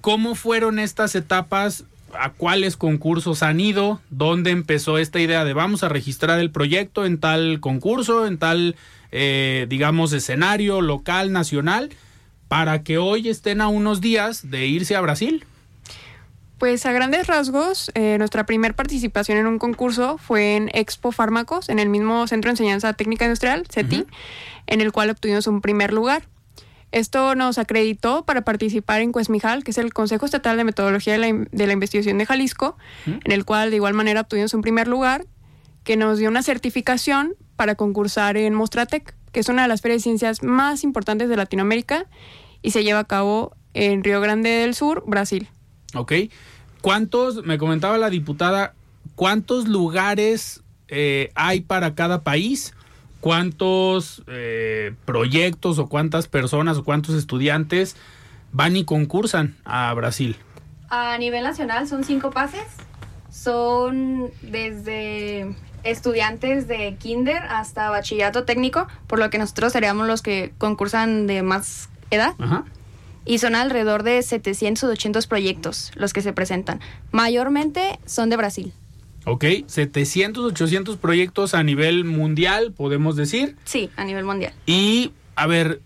¿Cómo 0.00 0.34
fueron 0.34 0.78
estas 0.78 1.14
etapas? 1.14 1.84
¿A 2.18 2.30
cuáles 2.30 2.76
concursos 2.76 3.42
han 3.42 3.58
ido? 3.58 4.00
¿Dónde 4.10 4.50
empezó 4.50 4.98
esta 4.98 5.18
idea 5.18 5.44
de 5.44 5.54
vamos 5.54 5.82
a 5.82 5.88
registrar 5.88 6.38
el 6.38 6.50
proyecto 6.50 7.06
en 7.06 7.18
tal 7.18 7.58
concurso, 7.60 8.26
en 8.26 8.38
tal, 8.38 8.76
eh, 9.16 9.66
digamos, 9.68 10.12
escenario 10.12 10.80
local, 10.80 11.30
nacional, 11.32 11.90
para 12.48 12.82
que 12.82 12.98
hoy 12.98 13.28
estén 13.28 13.60
a 13.60 13.68
unos 13.68 14.00
días 14.00 14.50
de 14.50 14.66
irse 14.66 14.96
a 14.96 15.00
Brasil? 15.00 15.44
Pues 16.58 16.84
a 16.84 16.92
grandes 16.92 17.28
rasgos, 17.28 17.92
eh, 17.94 18.18
nuestra 18.18 18.44
primera 18.44 18.74
participación 18.74 19.38
en 19.38 19.46
un 19.46 19.58
concurso 19.58 20.18
fue 20.18 20.56
en 20.56 20.68
Expo 20.74 21.12
Fármacos, 21.12 21.68
en 21.68 21.78
el 21.78 21.88
mismo 21.88 22.26
Centro 22.26 22.48
de 22.48 22.54
Enseñanza 22.54 22.92
Técnica 22.94 23.24
Industrial, 23.24 23.64
CETI, 23.70 24.04
en 24.66 24.80
el 24.80 24.90
cual 24.90 25.10
obtuvimos 25.10 25.46
un 25.46 25.60
primer 25.60 25.92
lugar. 25.92 26.24
Esto 26.90 27.36
nos 27.36 27.58
acreditó 27.58 28.24
para 28.24 28.42
participar 28.42 29.00
en 29.00 29.12
Cuesmijal, 29.12 29.62
que 29.62 29.70
es 29.70 29.78
el 29.78 29.92
Consejo 29.92 30.26
Estatal 30.26 30.56
de 30.56 30.64
Metodología 30.64 31.12
de 31.12 31.18
la, 31.18 31.46
de 31.50 31.66
la 31.68 31.72
Investigación 31.72 32.18
de 32.18 32.26
Jalisco, 32.26 32.76
en 33.06 33.30
el 33.30 33.44
cual 33.44 33.70
de 33.70 33.76
igual 33.76 33.94
manera 33.94 34.22
obtuvimos 34.22 34.54
un 34.54 34.62
primer 34.62 34.88
lugar, 34.88 35.24
que 35.84 35.96
nos 35.96 36.18
dio 36.18 36.28
una 36.28 36.42
certificación 36.42 37.34
para 37.56 37.74
concursar 37.74 38.36
en 38.36 38.54
Mostratec, 38.54 39.14
que 39.32 39.40
es 39.40 39.48
una 39.48 39.62
de 39.62 39.68
las 39.68 39.80
ferias 39.80 40.00
de 40.00 40.04
ciencias 40.04 40.42
más 40.42 40.84
importantes 40.84 41.28
de 41.28 41.36
Latinoamérica 41.36 42.06
y 42.62 42.70
se 42.70 42.84
lleva 42.84 43.00
a 43.00 43.04
cabo 43.04 43.54
en 43.74 44.04
Río 44.04 44.20
Grande 44.20 44.50
del 44.50 44.74
Sur, 44.74 45.02
Brasil. 45.06 45.48
¿Ok? 45.94 46.12
¿Cuántos, 46.80 47.44
me 47.44 47.58
comentaba 47.58 47.98
la 47.98 48.10
diputada, 48.10 48.74
cuántos 49.14 49.68
lugares 49.68 50.62
eh, 50.88 51.30
hay 51.34 51.60
para 51.60 51.94
cada 51.94 52.22
país? 52.22 52.74
¿Cuántos 53.20 54.22
eh, 54.26 54.94
proyectos 55.04 55.78
o 55.78 55.88
cuántas 55.88 56.28
personas 56.28 56.76
o 56.76 56.84
cuántos 56.84 57.14
estudiantes 57.14 57.96
van 58.52 58.76
y 58.76 58.84
concursan 58.84 59.56
a 59.64 59.92
Brasil? 59.94 60.36
A 60.90 61.16
nivel 61.18 61.42
nacional 61.42 61.88
son 61.88 62.04
cinco 62.04 62.30
pases. 62.30 62.66
Son 63.30 64.30
desde 64.42 65.56
estudiantes 65.84 66.66
de 66.68 66.96
kinder 66.98 67.42
hasta 67.48 67.90
bachillerato 67.90 68.44
técnico, 68.44 68.88
por 69.06 69.18
lo 69.18 69.30
que 69.30 69.38
nosotros 69.38 69.72
seríamos 69.72 70.06
los 70.06 70.22
que 70.22 70.52
concursan 70.58 71.26
de 71.26 71.42
más 71.42 71.88
edad. 72.10 72.34
Ajá. 72.38 72.64
Y 73.26 73.38
son 73.38 73.54
alrededor 73.54 74.02
de 74.02 74.22
700 74.22 74.84
o 74.84 74.88
800 74.88 75.26
proyectos 75.26 75.92
los 75.94 76.12
que 76.12 76.20
se 76.20 76.32
presentan. 76.32 76.80
Mayormente 77.10 77.98
son 78.04 78.28
de 78.28 78.36
Brasil. 78.36 78.72
Ok, 79.26 79.44
700, 79.66 80.44
800 80.52 80.98
proyectos 80.98 81.54
a 81.54 81.62
nivel 81.62 82.04
mundial, 82.04 82.72
podemos 82.72 83.16
decir. 83.16 83.56
Sí, 83.64 83.90
a 83.96 84.04
nivel 84.04 84.24
mundial. 84.24 84.52
Y, 84.66 85.12
a 85.34 85.46
ver, 85.46 85.80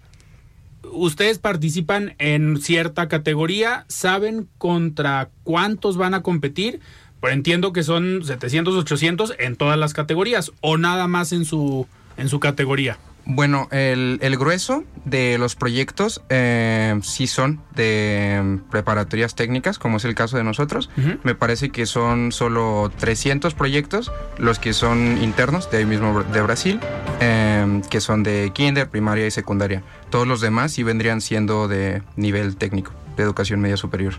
ustedes 0.90 1.38
participan 1.38 2.16
en 2.18 2.60
cierta 2.60 3.06
categoría, 3.08 3.84
¿saben 3.88 4.48
contra 4.58 5.30
cuántos 5.44 5.96
van 5.96 6.14
a 6.14 6.22
competir? 6.22 6.80
Pues 7.20 7.34
entiendo 7.34 7.72
que 7.72 7.82
son 7.82 8.22
700, 8.24 8.74
800 8.74 9.34
en 9.38 9.56
todas 9.56 9.78
las 9.78 9.92
categorías 9.92 10.52
o 10.60 10.76
nada 10.76 11.08
más 11.08 11.32
en 11.32 11.44
su, 11.44 11.86
en 12.16 12.28
su 12.28 12.40
categoría. 12.40 12.98
Bueno, 13.30 13.68
el, 13.72 14.18
el 14.22 14.38
grueso 14.38 14.84
de 15.04 15.36
los 15.36 15.54
proyectos 15.54 16.22
eh, 16.30 16.98
sí 17.02 17.26
son 17.26 17.60
de 17.76 18.58
preparatorias 18.70 19.34
técnicas, 19.34 19.78
como 19.78 19.98
es 19.98 20.06
el 20.06 20.14
caso 20.14 20.38
de 20.38 20.44
nosotros. 20.44 20.88
Me 21.24 21.34
parece 21.34 21.68
que 21.68 21.84
son 21.84 22.32
solo 22.32 22.90
300 22.98 23.52
proyectos 23.52 24.10
los 24.38 24.58
que 24.58 24.72
son 24.72 25.22
internos 25.22 25.70
de 25.70 25.76
ahí 25.76 25.84
mismo 25.84 26.22
de 26.22 26.40
Brasil, 26.40 26.80
eh, 27.20 27.82
que 27.90 28.00
son 28.00 28.22
de 28.22 28.50
kinder, 28.54 28.88
primaria 28.88 29.26
y 29.26 29.30
secundaria. 29.30 29.82
Todos 30.08 30.26
los 30.26 30.40
demás 30.40 30.72
sí 30.72 30.82
vendrían 30.82 31.20
siendo 31.20 31.68
de 31.68 32.02
nivel 32.16 32.56
técnico, 32.56 32.92
de 33.18 33.24
educación 33.24 33.60
media 33.60 33.76
superior. 33.76 34.14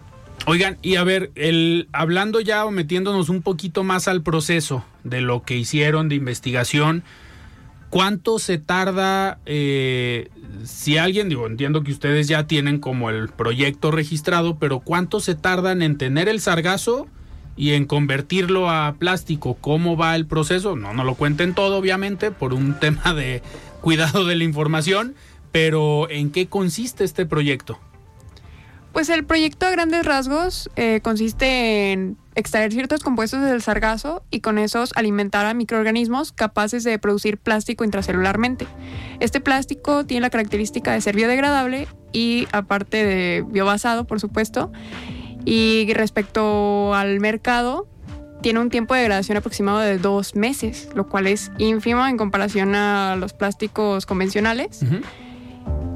Oigan, 0.45 0.77
y 0.81 0.95
a 0.95 1.03
ver, 1.03 1.31
el, 1.35 1.89
hablando 1.91 2.39
ya 2.39 2.65
o 2.65 2.71
metiéndonos 2.71 3.29
un 3.29 3.41
poquito 3.41 3.83
más 3.83 4.07
al 4.07 4.23
proceso 4.23 4.83
de 5.03 5.21
lo 5.21 5.43
que 5.43 5.55
hicieron 5.55 6.09
de 6.09 6.15
investigación, 6.15 7.03
¿cuánto 7.89 8.39
se 8.39 8.57
tarda 8.57 9.39
eh, 9.45 10.29
si 10.63 10.97
alguien, 10.97 11.29
digo, 11.29 11.45
entiendo 11.45 11.83
que 11.83 11.91
ustedes 11.91 12.27
ya 12.27 12.47
tienen 12.47 12.79
como 12.79 13.09
el 13.09 13.29
proyecto 13.29 13.91
registrado, 13.91 14.57
pero 14.57 14.79
cuánto 14.79 15.19
se 15.19 15.35
tardan 15.35 15.81
en 15.81 15.97
tener 15.97 16.27
el 16.27 16.41
sargazo 16.41 17.07
y 17.55 17.71
en 17.71 17.85
convertirlo 17.85 18.69
a 18.69 18.95
plástico? 18.97 19.55
¿Cómo 19.55 19.97
va 19.97 20.15
el 20.15 20.25
proceso? 20.25 20.75
No, 20.75 20.93
no 20.93 21.03
lo 21.03 21.15
cuenten 21.15 21.53
todo, 21.53 21.77
obviamente, 21.77 22.31
por 22.31 22.53
un 22.53 22.73
tema 22.79 23.13
de 23.13 23.41
cuidado 23.81 24.25
de 24.25 24.35
la 24.35 24.43
información, 24.43 25.15
pero 25.51 26.09
¿en 26.09 26.31
qué 26.31 26.47
consiste 26.47 27.03
este 27.03 27.25
proyecto? 27.25 27.79
Pues 28.93 29.09
el 29.09 29.23
proyecto 29.23 29.65
a 29.65 29.69
grandes 29.69 30.05
rasgos 30.05 30.69
eh, 30.75 30.99
consiste 31.01 31.91
en 31.91 32.17
extraer 32.35 32.71
ciertos 32.71 33.03
compuestos 33.03 33.41
del 33.41 33.61
sargazo 33.61 34.23
y 34.31 34.39
con 34.39 34.57
esos 34.57 34.91
alimentar 34.95 35.45
a 35.45 35.53
microorganismos 35.53 36.31
capaces 36.31 36.83
de 36.83 36.97
producir 36.97 37.37
plástico 37.37 37.83
intracelularmente. 37.83 38.65
Este 39.19 39.41
plástico 39.41 40.05
tiene 40.05 40.21
la 40.21 40.29
característica 40.29 40.91
de 40.93 41.01
ser 41.01 41.15
biodegradable 41.15 41.87
y 42.13 42.47
aparte 42.51 43.05
de 43.05 43.45
biobasado, 43.47 44.05
por 44.05 44.19
supuesto. 44.19 44.71
Y 45.45 45.91
respecto 45.93 46.93
al 46.93 47.19
mercado, 47.19 47.87
tiene 48.41 48.59
un 48.59 48.69
tiempo 48.69 48.93
de 48.93 49.01
degradación 49.01 49.37
aproximado 49.37 49.79
de 49.79 49.97
dos 49.97 50.35
meses, 50.35 50.89
lo 50.95 51.07
cual 51.07 51.27
es 51.27 51.51
ínfimo 51.57 52.07
en 52.07 52.17
comparación 52.17 52.73
a 52.75 53.15
los 53.17 53.33
plásticos 53.33 54.05
convencionales. 54.05 54.81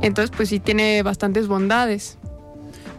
Entonces, 0.01 0.35
pues 0.35 0.50
sí 0.50 0.59
tiene 0.59 1.01
bastantes 1.03 1.47
bondades. 1.47 2.17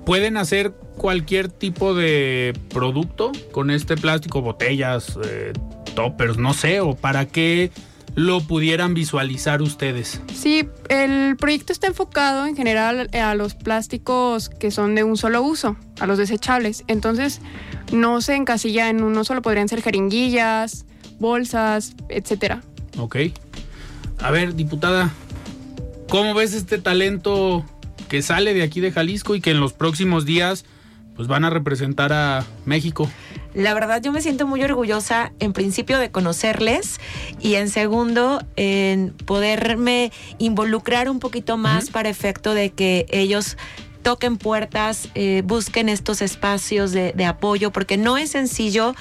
Pueden 0.04 0.36
hacer 0.36 0.72
cualquier 0.96 1.48
tipo 1.48 1.94
de 1.94 2.58
producto 2.70 3.32
con 3.52 3.70
este 3.70 3.96
plástico, 3.96 4.42
botellas, 4.42 5.18
eh, 5.24 5.52
toppers, 5.94 6.36
no 6.36 6.54
sé, 6.54 6.80
o 6.80 6.94
para 6.94 7.26
qué 7.26 7.70
lo 8.14 8.40
pudieran 8.40 8.94
visualizar 8.94 9.60
ustedes. 9.60 10.20
Sí, 10.32 10.68
el 10.88 11.36
proyecto 11.36 11.72
está 11.72 11.88
enfocado 11.88 12.46
en 12.46 12.56
general 12.56 13.10
a 13.12 13.34
los 13.34 13.54
plásticos 13.54 14.48
que 14.48 14.70
son 14.70 14.94
de 14.94 15.02
un 15.02 15.16
solo 15.16 15.42
uso, 15.42 15.76
a 15.98 16.06
los 16.06 16.18
desechables. 16.18 16.84
Entonces, 16.86 17.40
no 17.92 18.20
se 18.20 18.36
encasilla 18.36 18.88
en 18.88 19.02
uno 19.02 19.24
solo, 19.24 19.42
podrían 19.42 19.68
ser 19.68 19.82
jeringuillas, 19.82 20.86
bolsas, 21.18 21.94
etcétera. 22.08 22.62
Ok. 22.98 23.16
A 24.20 24.30
ver, 24.30 24.54
diputada, 24.54 25.10
¿cómo 26.08 26.34
ves 26.34 26.54
este 26.54 26.78
talento 26.78 27.64
que 28.14 28.22
sale 28.22 28.54
de 28.54 28.62
aquí 28.62 28.78
de 28.78 28.92
Jalisco 28.92 29.34
y 29.34 29.40
que 29.40 29.50
en 29.50 29.58
los 29.58 29.72
próximos 29.72 30.24
días 30.24 30.64
pues 31.16 31.26
van 31.26 31.44
a 31.44 31.50
representar 31.50 32.12
a 32.12 32.44
México? 32.64 33.10
La 33.54 33.74
verdad 33.74 34.00
yo 34.00 34.12
me 34.12 34.20
siento 34.22 34.46
muy 34.46 34.62
orgullosa 34.62 35.32
en 35.40 35.52
principio 35.52 35.98
de 35.98 36.12
conocerles 36.12 37.00
y 37.40 37.56
en 37.56 37.68
segundo 37.68 38.40
en 38.54 39.14
poderme 39.26 40.12
involucrar 40.38 41.10
un 41.10 41.18
poquito 41.18 41.56
más 41.56 41.90
para 41.90 42.08
efecto 42.08 42.54
de 42.54 42.70
que 42.70 43.06
ellos 43.10 43.56
toquen 44.04 44.36
puertas, 44.36 45.08
eh, 45.16 45.42
busquen 45.44 45.88
estos 45.88 46.22
espacios 46.22 46.92
de, 46.92 47.14
de 47.14 47.24
apoyo, 47.24 47.72
porque 47.72 47.96
no 47.96 48.16
es 48.16 48.30
sencillo 48.30 48.94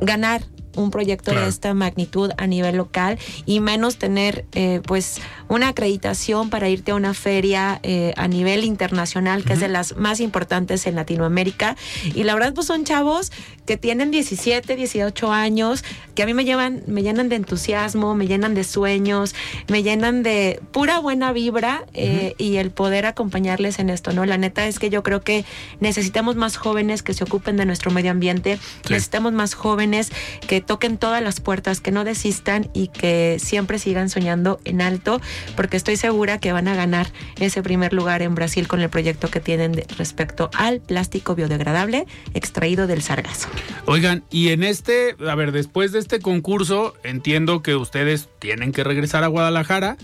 ganar 0.00 0.42
un 0.76 0.90
proyecto 0.90 1.30
Claro. 1.32 1.46
de 1.46 1.50
esta 1.50 1.74
magnitud 1.74 2.30
a 2.38 2.46
nivel 2.46 2.76
local 2.76 3.18
y 3.46 3.60
menos 3.60 3.96
tener 3.96 4.44
eh, 4.52 4.80
pues 4.86 5.20
una 5.48 5.68
acreditación 5.68 6.50
para 6.50 6.68
irte 6.68 6.92
a 6.92 6.94
una 6.94 7.14
feria 7.14 7.80
eh, 7.82 8.12
a 8.16 8.28
nivel 8.28 8.64
internacional 8.64 9.44
que 9.44 9.54
es 9.54 9.60
de 9.60 9.68
las 9.68 9.96
más 9.96 10.20
importantes 10.20 10.86
en 10.86 10.94
Latinoamérica 10.94 11.76
y 12.14 12.22
la 12.24 12.34
verdad 12.34 12.54
pues 12.54 12.66
son 12.66 12.84
chavos 12.84 13.32
que 13.66 13.76
tienen 13.76 14.10
17, 14.10 14.76
18 14.76 15.32
años 15.32 15.84
que 16.14 16.22
a 16.22 16.26
mí 16.26 16.34
me 16.34 16.44
llevan 16.44 16.82
me 16.86 17.02
llenan 17.02 17.28
de 17.28 17.36
entusiasmo, 17.36 18.14
me 18.14 18.26
llenan 18.26 18.54
de 18.54 18.64
sueños, 18.64 19.34
me 19.68 19.82
llenan 19.82 20.22
de 20.22 20.60
pura 20.72 20.98
buena 21.00 21.32
vibra 21.32 21.84
eh, 21.94 22.34
y 22.38 22.56
el 22.56 22.70
poder 22.70 23.06
acompañarles 23.06 23.78
en 23.78 23.90
esto, 23.90 24.12
¿no? 24.12 24.24
La 24.26 24.38
neta 24.38 24.66
es 24.66 24.78
que 24.78 24.90
yo 24.90 25.02
creo 25.02 25.20
que 25.22 25.44
necesitamos 25.80 26.36
más 26.36 26.56
jóvenes 26.56 27.02
que 27.02 27.14
se 27.14 27.24
ocupen 27.24 27.56
de 27.56 27.66
nuestro 27.66 27.90
medio 27.90 28.10
ambiente, 28.10 28.58
Sí. 28.86 28.92
necesitamos 28.92 29.32
más 29.32 29.54
jóvenes 29.54 30.10
que 30.46 30.60
toquen 30.66 30.98
todas 30.98 31.22
las 31.22 31.40
puertas, 31.40 31.80
que 31.80 31.92
no 31.92 32.04
desistan 32.04 32.68
y 32.74 32.88
que 32.88 33.38
siempre 33.40 33.78
sigan 33.78 34.10
soñando 34.10 34.60
en 34.64 34.82
alto, 34.82 35.20
porque 35.56 35.76
estoy 35.76 35.96
segura 35.96 36.38
que 36.38 36.52
van 36.52 36.68
a 36.68 36.74
ganar 36.74 37.06
ese 37.40 37.62
primer 37.62 37.92
lugar 37.92 38.22
en 38.22 38.34
Brasil 38.34 38.68
con 38.68 38.80
el 38.80 38.90
proyecto 38.90 39.28
que 39.28 39.40
tienen 39.40 39.82
respecto 39.96 40.50
al 40.54 40.80
plástico 40.80 41.34
biodegradable 41.34 42.06
extraído 42.34 42.86
del 42.86 43.02
sargazo. 43.02 43.48
Oigan, 43.86 44.24
y 44.30 44.48
en 44.48 44.64
este, 44.64 45.16
a 45.26 45.34
ver, 45.34 45.52
después 45.52 45.92
de 45.92 46.00
este 46.00 46.20
concurso, 46.20 46.94
entiendo 47.04 47.62
que 47.62 47.74
ustedes 47.76 48.28
tienen 48.38 48.72
que 48.72 48.84
regresar 48.84 49.24
a 49.24 49.28
Guadalajara, 49.28 49.96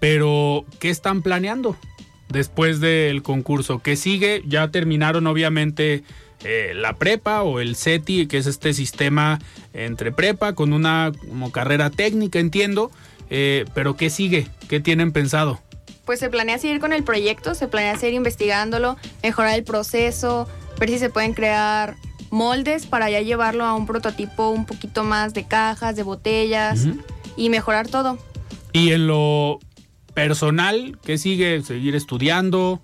pero 0.00 0.64
¿qué 0.78 0.90
están 0.90 1.22
planeando 1.22 1.76
después 2.28 2.80
del 2.80 3.22
concurso? 3.22 3.78
¿Qué 3.78 3.96
sigue? 3.96 4.42
Ya 4.46 4.70
terminaron 4.70 5.26
obviamente 5.26 6.02
eh, 6.44 6.72
la 6.74 6.94
prepa 6.94 7.42
o 7.42 7.60
el 7.60 7.76
CETI, 7.76 8.26
que 8.26 8.38
es 8.38 8.46
este 8.46 8.74
sistema 8.74 9.38
entre 9.72 10.12
prepa 10.12 10.54
con 10.54 10.72
una 10.72 11.12
como 11.28 11.52
carrera 11.52 11.90
técnica, 11.90 12.38
entiendo, 12.38 12.90
eh, 13.30 13.64
pero 13.74 13.96
¿qué 13.96 14.10
sigue? 14.10 14.48
¿Qué 14.68 14.80
tienen 14.80 15.12
pensado? 15.12 15.60
Pues 16.04 16.18
se 16.18 16.28
planea 16.30 16.58
seguir 16.58 16.80
con 16.80 16.92
el 16.92 17.04
proyecto, 17.04 17.54
se 17.54 17.68
planea 17.68 17.96
seguir 17.96 18.14
investigándolo, 18.14 18.96
mejorar 19.22 19.56
el 19.56 19.64
proceso, 19.64 20.48
ver 20.78 20.88
si 20.88 20.98
se 20.98 21.10
pueden 21.10 21.32
crear 21.32 21.96
moldes 22.30 22.86
para 22.86 23.08
ya 23.08 23.20
llevarlo 23.20 23.64
a 23.64 23.74
un 23.74 23.86
prototipo 23.86 24.48
un 24.48 24.66
poquito 24.66 25.04
más 25.04 25.34
de 25.34 25.46
cajas, 25.46 25.94
de 25.94 26.02
botellas 26.02 26.86
y 27.36 27.50
mejorar 27.50 27.88
todo. 27.88 28.18
Y 28.72 28.92
en 28.92 29.06
lo 29.06 29.60
personal, 30.14 30.98
¿qué 31.04 31.18
sigue? 31.18 31.62
¿Seguir 31.62 31.94
estudiando? 31.94 32.82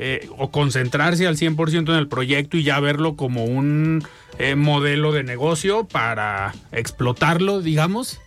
Eh, 0.00 0.28
o 0.38 0.52
concentrarse 0.52 1.26
al 1.26 1.36
100% 1.36 1.88
en 1.88 1.96
el 1.96 2.06
proyecto 2.06 2.56
y 2.56 2.62
ya 2.62 2.78
verlo 2.78 3.16
como 3.16 3.44
un 3.44 4.04
eh, 4.38 4.54
modelo 4.54 5.10
de 5.10 5.24
negocio 5.24 5.88
para 5.88 6.54
explotarlo, 6.70 7.60
digamos. 7.60 8.20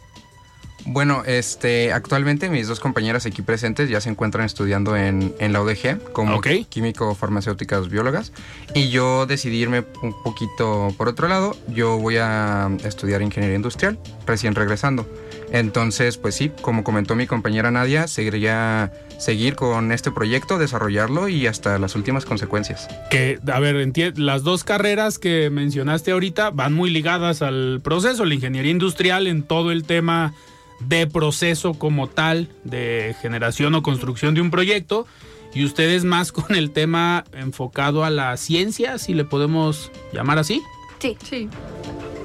Bueno, 0.85 1.23
este, 1.25 1.93
actualmente 1.93 2.49
mis 2.49 2.67
dos 2.67 2.81
compañeras 2.81 3.25
aquí 3.25 3.41
presentes 3.41 3.89
ya 3.89 4.01
se 4.01 4.09
encuentran 4.09 4.45
estudiando 4.45 4.97
en, 4.97 5.33
en 5.39 5.53
la 5.53 5.61
UDG 5.61 6.11
como 6.11 6.41
químico 6.41 7.15
farmacéuticas 7.15 7.87
biólogas 7.87 8.33
y 8.73 8.89
yo 8.89 9.25
decidí 9.25 9.57
irme 9.57 9.85
un 10.01 10.21
poquito 10.23 10.93
por 10.97 11.07
otro 11.07 11.29
lado. 11.29 11.55
Yo 11.69 11.97
voy 11.99 12.17
a 12.17 12.69
estudiar 12.83 13.21
ingeniería 13.21 13.55
industrial 13.55 13.97
recién 14.25 14.55
regresando. 14.55 15.07
Entonces, 15.51 16.17
pues 16.17 16.35
sí, 16.35 16.51
como 16.61 16.83
comentó 16.83 17.15
mi 17.15 17.27
compañera 17.27 17.71
Nadia, 17.71 18.07
seguiría 18.07 18.91
seguir 19.21 19.55
con 19.55 19.91
este 19.91 20.11
proyecto, 20.11 20.57
desarrollarlo 20.57 21.29
y 21.29 21.45
hasta 21.45 21.77
las 21.77 21.95
últimas 21.95 22.25
consecuencias. 22.25 22.87
Que, 23.11 23.39
a 23.51 23.59
ver, 23.59 23.93
las 24.17 24.41
dos 24.41 24.63
carreras 24.63 25.19
que 25.19 25.51
mencionaste 25.51 26.11
ahorita 26.11 26.49
van 26.49 26.73
muy 26.73 26.89
ligadas 26.89 27.43
al 27.43 27.81
proceso, 27.83 28.25
la 28.25 28.33
ingeniería 28.33 28.71
industrial 28.71 29.27
en 29.27 29.43
todo 29.43 29.71
el 29.71 29.83
tema 29.83 30.33
de 30.79 31.05
proceso 31.05 31.75
como 31.75 32.07
tal, 32.07 32.49
de 32.63 33.15
generación 33.21 33.75
o 33.75 33.83
construcción 33.83 34.33
de 34.33 34.41
un 34.41 34.49
proyecto, 34.49 35.05
y 35.53 35.65
ustedes 35.65 36.03
más 36.03 36.31
con 36.31 36.55
el 36.55 36.71
tema 36.71 37.23
enfocado 37.31 38.03
a 38.03 38.09
la 38.09 38.35
ciencia, 38.37 38.97
si 38.97 39.13
le 39.13 39.23
podemos 39.23 39.91
llamar 40.11 40.39
así. 40.39 40.63
Sí. 40.97 41.15
Sí. 41.23 41.49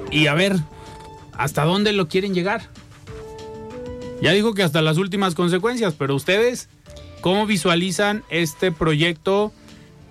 Y 0.09 0.27
a 0.27 0.33
ver, 0.33 0.55
¿hasta 1.33 1.63
dónde 1.63 1.93
lo 1.93 2.07
quieren 2.07 2.33
llegar? 2.33 2.69
Ya 4.19 4.31
digo 4.31 4.55
que 4.55 4.63
hasta 4.63 4.81
las 4.81 4.97
últimas 4.97 5.35
consecuencias, 5.35 5.93
pero 5.93 6.15
ustedes, 6.15 6.69
¿cómo 7.21 7.45
visualizan 7.45 8.23
este 8.29 8.71
proyecto 8.71 9.51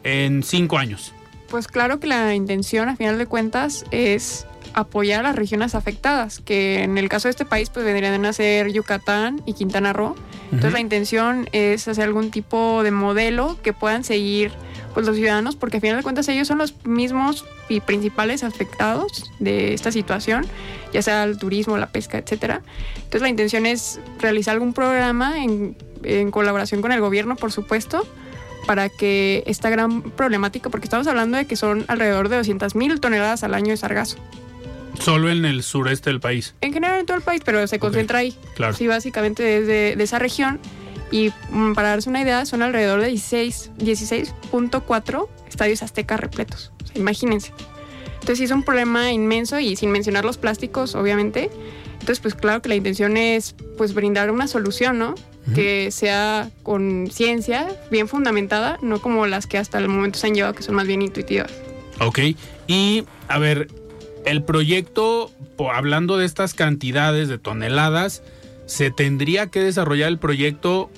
en 0.05 0.43
cinco 0.43 0.79
años? 0.79 1.13
Pues 1.49 1.69
claro 1.69 2.01
que 2.01 2.07
la 2.07 2.35
intención, 2.35 2.89
a 2.89 2.97
final 2.97 3.19
de 3.19 3.27
cuentas, 3.27 3.85
es 3.91 4.47
apoyar 4.75 5.21
a 5.21 5.23
las 5.23 5.37
regiones 5.37 5.75
afectadas, 5.75 6.41
que 6.41 6.83
en 6.83 6.99
el 6.99 7.09
caso 7.09 7.29
de 7.29 7.31
este 7.31 7.45
país, 7.45 7.71
pues 7.71 7.85
vendrían 7.85 8.25
a 8.25 8.33
ser 8.33 8.73
Yucatán 8.73 9.43
y 9.47 9.55
Quintana 9.55 9.93
Roo. 9.93 10.15
Entonces 10.45 10.67
Ujú. 10.67 10.75
la 10.75 10.81
intención 10.81 11.49
es 11.53 11.89
hacer 11.89 12.05
algún 12.05 12.31
tipo 12.31 12.83
de 12.83 12.91
modelo 12.91 13.57
que 13.63 13.73
puedan 13.73 14.05
seguir 14.05 14.53
pues 14.93 15.07
los 15.07 15.17
ciudadanos, 15.17 15.57
porque 15.57 15.77
a 15.77 15.81
final 15.81 15.99
de 15.99 16.03
cuentas 16.03 16.29
ellos 16.29 16.49
son 16.49 16.59
los 16.59 16.75
mismos 16.87 17.45
y 17.69 17.81
principales 17.81 18.43
afectados 18.43 19.31
de 19.41 19.75
esta 19.75 19.93
situación, 19.93 20.47
ya 20.93 21.03
sea 21.03 21.25
el 21.25 21.37
turismo, 21.37 21.77
la 21.77 21.89
pesca, 21.89 22.19
etcétera. 22.19 22.63
Entonces 22.97 23.23
la 23.23 23.29
intención 23.29 23.67
es 23.67 24.01
realizar 24.19 24.55
algún 24.55 24.73
programa 24.73 25.43
en, 25.43 25.77
en 26.03 26.31
colaboración 26.31 26.83
con 26.83 26.93
el 26.93 27.01
gobierno, 27.01 27.37
por 27.37 27.53
supuesto, 27.53 28.07
para 28.67 28.89
que 28.89 29.43
esta 29.47 29.71
gran 29.71 30.03
problemática, 30.03 30.71
porque 30.71 30.87
estamos 30.87 31.07
hablando 31.07 31.39
de 31.39 31.47
que 31.47 31.57
son 31.57 31.85
alrededor 31.89 32.29
de 32.29 32.37
200 32.37 32.75
mil 32.75 33.01
toneladas 33.01 33.45
al 33.45 33.55
año 33.55 33.71
de 33.71 33.77
sargazo. 33.77 34.17
Solo 35.01 35.31
en 35.31 35.45
el 35.45 35.63
sureste 35.63 36.11
del 36.11 36.21
país, 36.21 36.55
En 36.63 36.73
general 36.73 37.01
en 37.01 37.07
todo 37.07 37.17
el 37.19 37.23
país, 37.23 37.43
pero 37.45 37.67
se 37.67 37.79
concentra 37.79 38.21
ahí. 38.21 38.37
claro. 38.55 38.75
Sí, 38.75 38.87
básicamente 38.87 39.43
desde 39.43 39.95
de 39.95 40.03
esa 40.05 40.19
región. 40.19 40.59
Y 41.11 41.33
mm, 41.51 41.75
para 41.75 41.91
darse 41.91 42.09
una 42.09 42.23
idea, 42.23 42.45
son 42.47 42.63
alrededor 42.63 43.01
de 43.01 43.09
16 43.09 43.73
16.4 43.79 45.29
estadios 45.49 45.83
aztecas 45.83 46.19
repletos. 46.19 46.73
O 46.83 46.87
sea, 46.87 46.99
imagínense. 46.99 47.53
Entonces 48.15 48.39
sí 48.39 48.45
es 48.45 48.51
un 48.51 48.63
problema 48.65 49.13
inmenso 49.13 49.61
y 49.61 49.77
sin 49.77 49.93
mencionar 49.93 50.25
los 50.25 50.39
plásticos, 50.39 50.95
obviamente. 50.95 51.51
Entonces, 51.93 52.21
pues 52.21 52.35
claro 52.35 52.61
que 52.63 52.69
la 52.69 52.75
intención 52.75 53.17
es 53.17 53.55
pues 53.77 53.95
brindar 53.95 54.31
una 54.31 54.49
solución, 54.49 54.99
¿no? 54.99 55.15
Que 55.55 55.91
sea 55.93 56.51
con 56.63 57.09
ciencia, 57.11 57.69
bien 57.91 58.09
fundamentada, 58.09 58.79
no 58.83 59.01
como 59.01 59.27
las 59.27 59.47
que 59.47 59.59
hasta 59.59 59.79
el 59.79 59.89
momento 59.89 60.19
se 60.19 60.27
han 60.27 60.35
llevado, 60.35 60.55
que 60.55 60.63
son 60.63 60.75
más 60.75 60.87
bien 60.87 61.03
intuitivas. 61.03 61.53
Ok. 62.01 62.19
Y, 62.67 63.05
a 63.29 63.39
ver, 63.39 63.69
el 64.25 64.43
proyecto, 64.43 65.31
hablando 65.73 66.19
de 66.19 66.27
estas 66.27 66.53
cantidades 66.55 67.29
de 67.29 67.39
toneladas, 67.39 68.23
se 68.67 68.91
tendría 68.91 69.47
que 69.47 69.61
desarrollar 69.61 70.09
el 70.09 70.19
proyecto 70.19 70.91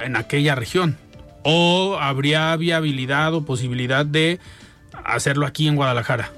en 0.00 0.16
aquella 0.16 0.54
región. 0.54 0.96
¿O 1.42 1.98
habría 2.00 2.56
viabilidad 2.56 3.34
o 3.34 3.44
posibilidad 3.44 4.06
de 4.06 4.38
hacerlo 5.04 5.46
aquí 5.46 5.66
en 5.68 5.76
Guadalajara? 5.76 6.32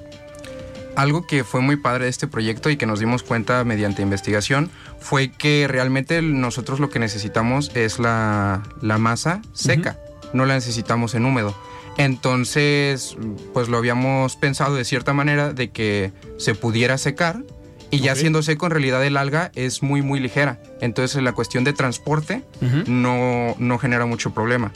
Algo 0.99 1.29
que 1.29 1.45
fue 1.45 1.61
muy 1.61 1.77
padre 1.77 2.05
de 2.07 2.11
este 2.11 2.27
proyecto 2.27 2.71
y 2.71 2.77
que 2.77 2.85
nos 2.85 2.99
dimos 2.99 3.23
cuenta 3.23 3.63
mediante 3.63 4.03
investigación 4.03 4.69
fue 4.99 5.31
que 5.31 5.67
realmente 5.69 6.21
nosotros 6.23 6.81
lo 6.81 6.91
que 6.91 6.99
necesitamos 6.99 7.71
es 7.77 8.01
la, 8.01 8.65
la 8.83 8.99
masa 8.99 9.41
seca, 9.53 9.97
no 10.33 10.45
la 10.45 10.55
necesitamos 10.55 11.15
en 11.15 11.25
húmedo. 11.25 11.55
Entonces, 11.99 13.17
pues 13.55 13.69
lo 13.69 13.79
habíamos 13.79 14.35
pensado 14.35 14.75
de 14.75 14.85
cierta 14.85 15.13
manera 15.13 15.53
de 15.53 15.71
que 15.71 16.11
se 16.37 16.57
pudiera 16.57 16.99
secar 16.99 17.45
y 17.93 18.01
ya 18.01 18.13
Ok. 18.15 18.19
siendo 18.19 18.43
seco 18.43 18.67
en 18.67 18.73
realidad 18.73 19.05
el 19.05 19.17
alga 19.17 19.53
es 19.55 19.85
muy 19.85 20.03
muy 20.03 20.19
ligera. 20.19 20.59
Entonces 20.81 21.23
la 21.23 21.31
cuestión 21.33 21.63
de 21.63 21.75
transporte 21.75 22.43
no, 22.89 23.55
no 23.59 23.79
genera 23.79 24.05
mucho 24.05 24.35
problema. 24.35 24.73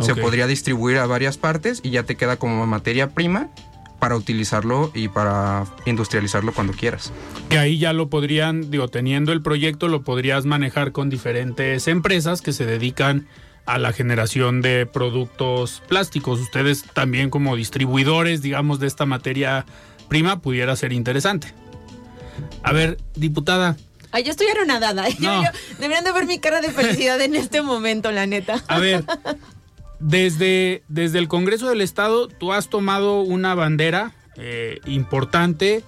Se 0.00 0.16
podría 0.16 0.48
distribuir 0.48 0.98
a 0.98 1.06
varias 1.06 1.38
partes 1.38 1.78
y 1.84 1.90
ya 1.90 2.02
te 2.02 2.16
queda 2.16 2.36
como 2.38 2.66
materia 2.66 3.10
prima 3.10 3.50
para 3.98 4.16
utilizarlo 4.16 4.90
y 4.94 5.08
para 5.08 5.64
industrializarlo 5.84 6.52
cuando 6.52 6.72
quieras. 6.72 7.12
Que 7.48 7.58
ahí 7.58 7.78
ya 7.78 7.92
lo 7.92 8.08
podrían, 8.08 8.70
digo, 8.70 8.88
teniendo 8.88 9.32
el 9.32 9.42
proyecto, 9.42 9.88
lo 9.88 10.02
podrías 10.02 10.44
manejar 10.44 10.92
con 10.92 11.10
diferentes 11.10 11.88
empresas 11.88 12.42
que 12.42 12.52
se 12.52 12.64
dedican 12.64 13.26
a 13.66 13.78
la 13.78 13.92
generación 13.92 14.62
de 14.62 14.86
productos 14.86 15.82
plásticos. 15.88 16.40
Ustedes 16.40 16.84
también 16.94 17.28
como 17.28 17.56
distribuidores, 17.56 18.40
digamos, 18.40 18.80
de 18.80 18.86
esta 18.86 19.04
materia 19.04 19.66
prima, 20.08 20.40
pudiera 20.40 20.74
ser 20.76 20.92
interesante. 20.92 21.52
A 22.62 22.72
ver, 22.72 22.98
diputada. 23.14 23.76
Ay, 24.10 24.22
yo 24.22 24.30
estoy 24.30 24.46
anonadada. 24.48 25.04
deberían 25.78 26.04
de 26.04 26.12
ver 26.12 26.26
mi 26.26 26.38
cara 26.38 26.60
de 26.60 26.70
felicidad 26.70 27.20
en 27.20 27.34
este 27.34 27.60
momento, 27.60 28.10
la 28.10 28.26
neta. 28.26 28.62
A 28.68 28.78
ver, 28.78 29.04
desde, 30.00 30.82
desde 30.88 31.18
el 31.18 31.28
Congreso 31.28 31.68
del 31.68 31.80
Estado, 31.80 32.28
tú 32.28 32.52
has 32.52 32.68
tomado 32.68 33.20
una 33.20 33.54
bandera 33.54 34.12
eh, 34.36 34.80
importante 34.86 35.82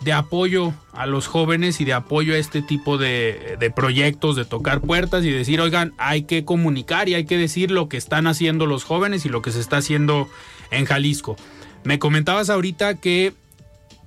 de 0.00 0.12
apoyo 0.12 0.72
a 0.92 1.06
los 1.06 1.26
jóvenes 1.26 1.80
y 1.80 1.84
de 1.84 1.92
apoyo 1.92 2.34
a 2.34 2.38
este 2.38 2.62
tipo 2.62 2.98
de, 2.98 3.72
proyectos, 3.74 4.36
de 4.36 4.44
tocar 4.44 4.80
puertas 4.80 5.24
y 5.24 5.30
decir, 5.30 5.60
oigan, 5.60 5.92
hay 5.98 6.22
que 6.22 6.44
comunicar 6.44 7.08
y 7.08 7.14
hay 7.14 7.24
que 7.24 7.36
decir 7.36 7.70
lo 7.70 7.88
que 7.88 7.96
están 7.96 8.26
haciendo 8.26 8.66
los 8.66 8.84
jóvenes 8.84 9.24
y 9.24 9.28
lo 9.28 9.42
que 9.42 9.50
se 9.50 9.60
está 9.60 9.78
haciendo 9.78 10.28
en 10.70 10.84
Jalisco. 10.84 11.36
Me 11.84 11.98
comentabas 11.98 12.50
ahorita 12.50 12.94
que 12.94 13.32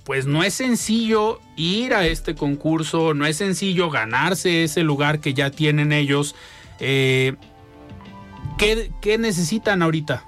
pues 0.04 0.26
no 0.26 0.42
es 0.42 0.54
sencillo 0.54 1.40
ir 1.56 1.94
a 1.94 2.06
este 2.06 2.34
concurso, 2.34 3.14
no 3.14 3.26
es 3.26 3.36
sencillo 3.36 3.90
ganarse 3.90 4.64
ese 4.64 4.82
lugar 4.82 5.20
que 5.20 5.34
ya 5.34 5.50
tienen 5.50 5.92
ellos. 5.92 6.34
Eh, 6.80 7.34
¿qué, 9.00 9.18
necesitan 9.18 9.82
ahorita? 9.82 10.24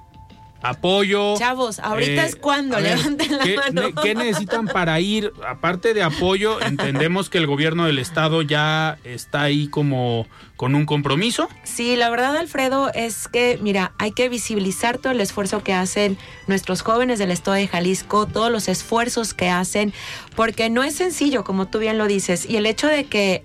apoyo. 0.64 1.37
Chavos, 1.37 1.79
ahorita 1.79 2.25
eh, 2.25 2.27
es 2.27 2.37
cuando, 2.37 2.81
levanten 2.81 3.37
la 3.37 3.44
mano. 3.44 4.03
¿Qué 4.03 4.14
necesitan 4.14 4.66
para 4.66 4.99
ir? 4.99 5.31
Aparte 5.47 5.92
de 5.92 6.03
apoyo, 6.03 6.59
entendemos 6.66 7.29
que 7.29 7.37
el 7.37 7.47
gobierno 7.47 7.85
del 7.85 7.99
estado 7.99 8.40
ya 8.40 8.97
está 9.05 9.42
ahí 9.42 9.68
como 9.68 10.27
con 10.57 10.75
un 10.75 10.87
compromiso. 10.87 11.51
Sí, 11.64 11.97
la 11.97 12.09
verdad, 12.09 12.35
Alfredo, 12.38 12.90
es 12.94 13.29
que, 13.29 13.59
mira, 13.61 13.92
hay 13.99 14.12
que 14.12 14.31
visibilizar 14.31 14.97
todo 14.97 15.12
el 15.12 15.20
esfuerzo 15.20 15.62
que 15.62 15.75
hacen 15.75 16.16
nuestros 16.47 16.81
jóvenes 16.81 17.18
del 17.18 17.31
estado 17.31 17.59
de 17.59 17.68
Jalisco, 17.68 18.27
todos 18.27 18.51
los 18.51 18.66
esfuerzos 18.68 19.35
que 19.35 19.51
hacen, 19.51 19.92
porque 20.35 20.70
no 20.70 20.83
es 20.83 20.94
sencillo, 20.94 21.44
como 21.44 21.66
tú 21.66 21.79
bien 21.79 21.99
lo 21.99 22.07
dices, 22.07 22.47
y 22.49 22.57
el 22.57 22.64
hecho 22.64 22.87
de 22.87 23.05
que 23.05 23.42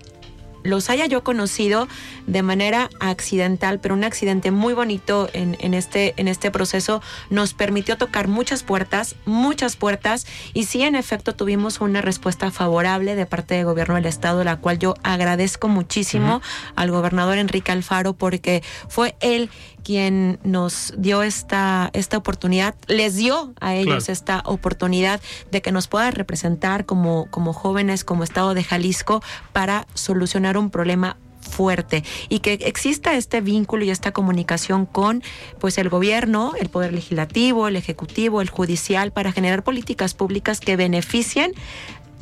los 0.62 0.90
haya 0.90 1.06
yo 1.06 1.22
conocido 1.22 1.88
de 2.26 2.42
manera 2.42 2.90
accidental, 3.00 3.80
pero 3.80 3.94
un 3.94 4.04
accidente 4.04 4.50
muy 4.50 4.74
bonito 4.74 5.28
en, 5.32 5.74
este, 5.74 6.14
en 6.16 6.28
este 6.28 6.50
proceso 6.50 7.02
nos 7.28 7.54
permitió 7.54 7.96
tocar 7.96 8.28
muchas 8.28 8.62
puertas, 8.62 9.16
muchas 9.24 9.76
puertas, 9.76 10.26
y 10.54 10.64
sí, 10.64 10.82
en 10.82 10.94
efecto, 10.94 11.34
tuvimos 11.34 11.80
una 11.80 12.00
respuesta 12.00 12.50
favorable 12.50 13.14
de 13.14 13.26
parte 13.26 13.54
del 13.54 13.64
gobierno 13.64 13.94
del 13.94 14.06
estado, 14.06 14.44
la 14.44 14.56
cual 14.56 14.78
yo 14.78 14.94
agradezco 15.02 15.68
muchísimo 15.68 16.42
al 16.76 16.90
gobernador 16.90 17.38
Enrique 17.38 17.72
Alfaro 17.72 18.12
porque 18.12 18.62
fue 18.88 19.16
él 19.20 19.50
quien 19.90 20.38
nos 20.44 20.94
dio 20.98 21.24
esta, 21.24 21.90
esta 21.94 22.16
oportunidad, 22.16 22.76
les 22.86 23.16
dio 23.16 23.52
a 23.60 23.74
ellos 23.74 24.08
esta 24.08 24.40
oportunidad 24.46 25.20
de 25.50 25.62
que 25.62 25.72
nos 25.72 25.88
pueda 25.88 26.12
representar 26.12 26.86
como, 26.86 27.26
como 27.32 27.52
jóvenes, 27.52 28.04
como 28.04 28.22
Estado 28.22 28.54
de 28.54 28.62
Jalisco, 28.62 29.20
para 29.52 29.88
solucionar 29.94 30.56
un 30.56 30.70
problema 30.70 31.16
fuerte. 31.40 32.04
Y 32.28 32.38
que 32.38 32.52
exista 32.52 33.16
este 33.16 33.40
vínculo 33.40 33.84
y 33.84 33.90
esta 33.90 34.12
comunicación 34.12 34.86
con 34.86 35.24
pues 35.58 35.76
el 35.76 35.88
gobierno, 35.88 36.52
el 36.60 36.68
poder 36.68 36.92
legislativo, 36.92 37.66
el 37.66 37.74
ejecutivo, 37.74 38.42
el 38.42 38.48
judicial 38.48 39.10
para 39.10 39.32
generar 39.32 39.64
políticas 39.64 40.14
públicas 40.14 40.60
que 40.60 40.76
beneficien 40.76 41.52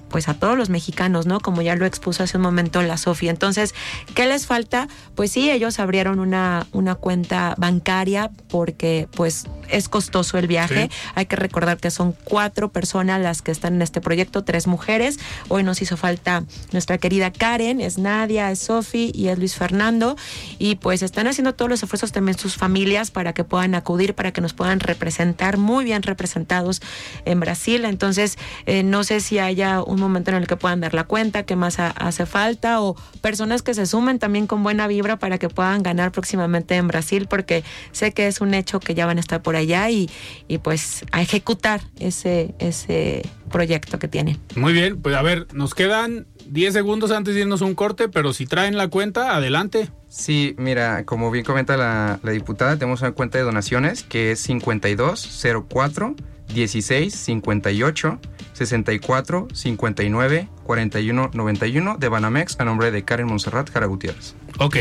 pues 0.08 0.28
a 0.28 0.34
todos 0.34 0.56
los 0.56 0.70
mexicanos, 0.70 1.26
¿no? 1.26 1.40
Como 1.40 1.62
ya 1.62 1.76
lo 1.76 1.86
expuso 1.86 2.22
hace 2.22 2.36
un 2.36 2.42
momento 2.42 2.82
la 2.82 2.96
Sofía. 2.96 3.30
Entonces, 3.30 3.74
¿qué 4.14 4.26
les 4.26 4.46
falta? 4.46 4.88
Pues 5.14 5.32
sí, 5.32 5.50
ellos 5.50 5.78
abrieron 5.78 6.18
una, 6.20 6.66
una 6.72 6.94
cuenta 6.94 7.54
bancaria 7.58 8.30
porque 8.48 9.08
pues 9.14 9.46
es 9.68 9.88
costoso 9.88 10.38
el 10.38 10.46
viaje. 10.46 10.90
Hay 11.14 11.26
que 11.26 11.36
recordar 11.36 11.78
que 11.78 11.90
son 11.90 12.14
cuatro 12.24 12.70
personas 12.70 13.20
las 13.20 13.42
que 13.42 13.50
están 13.50 13.74
en 13.74 13.82
este 13.82 14.00
proyecto, 14.00 14.44
tres 14.44 14.66
mujeres. 14.66 15.18
Hoy 15.48 15.62
nos 15.62 15.82
hizo 15.82 15.96
falta 15.96 16.44
nuestra 16.72 16.98
querida 16.98 17.32
Karen, 17.32 17.80
es 17.80 17.98
Nadia, 17.98 18.50
es 18.50 18.60
Sofi 18.60 19.12
y 19.14 19.28
es 19.28 19.38
Luis 19.38 19.54
Fernando. 19.56 20.16
Y 20.58 20.76
pues 20.76 21.02
están 21.02 21.26
haciendo 21.26 21.54
todos 21.54 21.70
los 21.70 21.82
esfuerzos 21.82 22.12
también 22.12 22.38
sus 22.38 22.56
familias 22.56 23.10
para 23.10 23.32
que 23.32 23.44
puedan 23.44 23.74
acudir, 23.74 24.14
para 24.14 24.32
que 24.32 24.40
nos 24.40 24.54
puedan 24.54 24.80
representar 24.80 25.58
muy 25.58 25.84
bien 25.84 26.02
representados 26.02 26.80
en 27.24 27.40
Brasil. 27.40 27.84
Entonces, 27.84 28.38
eh, 28.66 28.82
no 28.82 29.04
sé 29.04 29.20
si 29.20 29.38
haya 29.38 29.82
un 29.82 29.97
momento 29.98 30.30
en 30.30 30.36
el 30.36 30.46
que 30.46 30.56
puedan 30.56 30.80
dar 30.80 30.94
la 30.94 31.04
cuenta, 31.04 31.44
qué 31.44 31.56
más 31.56 31.78
hace 31.78 32.26
falta, 32.26 32.80
o 32.80 32.96
personas 33.20 33.62
que 33.62 33.74
se 33.74 33.86
sumen 33.86 34.18
también 34.18 34.46
con 34.46 34.62
buena 34.62 34.86
vibra 34.86 35.18
para 35.18 35.38
que 35.38 35.48
puedan 35.48 35.82
ganar 35.82 36.12
próximamente 36.12 36.76
en 36.76 36.88
Brasil, 36.88 37.26
porque 37.28 37.64
sé 37.92 38.12
que 38.12 38.26
es 38.26 38.40
un 38.40 38.54
hecho 38.54 38.80
que 38.80 38.94
ya 38.94 39.06
van 39.06 39.18
a 39.18 39.20
estar 39.20 39.42
por 39.42 39.56
allá 39.56 39.90
y, 39.90 40.10
y 40.48 40.58
pues 40.58 41.04
a 41.12 41.22
ejecutar 41.22 41.80
ese, 41.98 42.54
ese 42.58 43.22
proyecto 43.48 43.98
que 43.98 44.08
tienen. 44.08 44.38
Muy 44.56 44.72
bien, 44.72 45.00
pues 45.00 45.16
a 45.16 45.22
ver, 45.22 45.46
nos 45.52 45.74
quedan 45.74 46.26
10 46.46 46.72
segundos 46.72 47.10
antes 47.10 47.34
de 47.34 47.42
irnos 47.42 47.60
un 47.60 47.74
corte, 47.74 48.08
pero 48.08 48.32
si 48.32 48.46
traen 48.46 48.76
la 48.76 48.88
cuenta, 48.88 49.34
adelante. 49.34 49.90
Sí, 50.08 50.54
mira, 50.58 51.04
como 51.04 51.30
bien 51.30 51.44
comenta 51.44 51.76
la, 51.76 52.20
la 52.22 52.30
diputada, 52.32 52.76
tenemos 52.76 53.02
una 53.02 53.12
cuenta 53.12 53.38
de 53.38 53.44
donaciones 53.44 54.02
que 54.02 54.32
es 54.32 54.40
5204 54.40 56.16
16 56.54 57.10
58 57.10 58.18
64 58.52 59.46
59 59.52 60.48
41 60.64 61.30
91 61.32 61.96
de 61.98 62.08
Banamex 62.08 62.56
a 62.58 62.64
nombre 62.64 62.90
de 62.90 63.02
Karen 63.02 63.26
Monserrat 63.26 63.70
Jara 63.72 63.86
Gutiérrez. 63.86 64.34
Ok. 64.58 64.76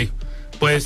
Pues 0.60 0.86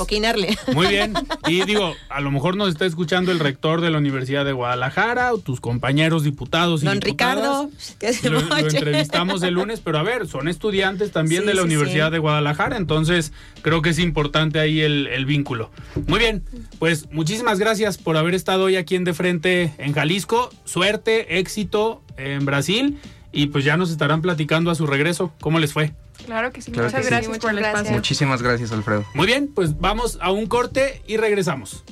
muy 0.73 0.87
bien. 0.87 1.13
Y 1.47 1.63
digo, 1.65 1.95
a 2.09 2.21
lo 2.21 2.31
mejor 2.31 2.55
nos 2.55 2.69
está 2.69 2.85
escuchando 2.85 3.31
el 3.31 3.39
rector 3.39 3.81
de 3.81 3.89
la 3.89 3.97
Universidad 3.97 4.45
de 4.45 4.53
Guadalajara 4.53 5.33
o 5.33 5.37
tus 5.37 5.61
compañeros 5.61 6.23
diputados 6.23 6.83
y 6.83 6.85
Don 6.85 7.01
Ricardo, 7.01 7.69
que 7.99 8.13
se 8.13 8.29
lo, 8.29 8.41
lo, 8.41 8.57
entrevistamos 8.57 9.43
el 9.43 9.55
lunes, 9.55 9.81
pero 9.81 9.99
a 9.99 10.03
ver, 10.03 10.27
son 10.27 10.47
estudiantes 10.47 11.11
también 11.11 11.45
de 11.45 11.53
la 11.53 11.63
Universidad 11.63 12.11
de 12.11 12.19
Guadalajara, 12.19 12.77
entonces 12.77 13.31
creo 13.61 13.81
que 13.81 13.89
es 13.89 13.99
importante 13.99 14.59
ahí 14.59 14.81
el, 14.81 15.07
el, 15.07 15.25
vínculo. 15.25 15.71
Muy 16.07 16.19
bien, 16.19 16.43
pues 16.79 17.11
muchísimas 17.11 17.59
gracias 17.59 17.97
por 17.97 18.17
haber 18.17 18.33
estado 18.33 18.65
hoy 18.65 18.75
aquí 18.75 18.95
en 18.95 19.03
De 19.03 19.13
Frente 19.13 19.73
en 19.77 19.93
Jalisco. 19.93 20.49
Suerte, 20.65 21.39
éxito 21.39 22.01
en 22.17 22.45
Brasil 22.45 22.99
y 23.31 23.47
pues 23.47 23.63
ya 23.63 23.77
nos 23.77 23.91
estarán 23.91 24.21
platicando 24.21 24.71
a 24.71 24.75
su 24.75 24.85
regreso. 24.85 25.31
¿Cómo 25.39 25.59
les 25.59 25.73
fue? 25.73 25.93
Claro 26.25 26.51
que 26.51 26.61
sí. 26.61 26.71
Muchas 26.71 27.05
gracias 27.05 27.37
por 27.39 27.51
el 27.51 27.59
espacio. 27.59 27.91
Muchísimas 27.91 28.41
gracias, 28.41 28.71
Alfredo. 28.71 29.05
Muy 29.13 29.27
bien, 29.27 29.49
pues 29.53 29.79
vamos 29.79 30.17
a 30.21 30.31
un 30.31 30.47
corte 30.47 31.01
y 31.07 31.17
regresamos. 31.17 31.83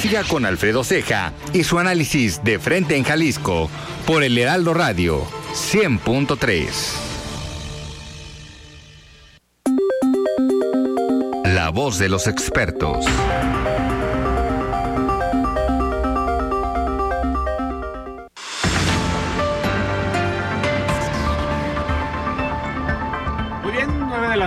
Siga 0.00 0.24
con 0.24 0.44
Alfredo 0.44 0.82
Ceja 0.82 1.32
y 1.52 1.62
su 1.64 1.78
análisis 1.78 2.42
de 2.42 2.58
frente 2.58 2.96
en 2.96 3.04
Jalisco 3.04 3.70
por 4.06 4.24
el 4.24 4.36
Heraldo 4.36 4.74
Radio 4.74 5.24
100.3. 5.52 6.68
La 11.44 11.68
voz 11.70 11.98
de 11.98 12.08
los 12.08 12.26
expertos. 12.26 13.06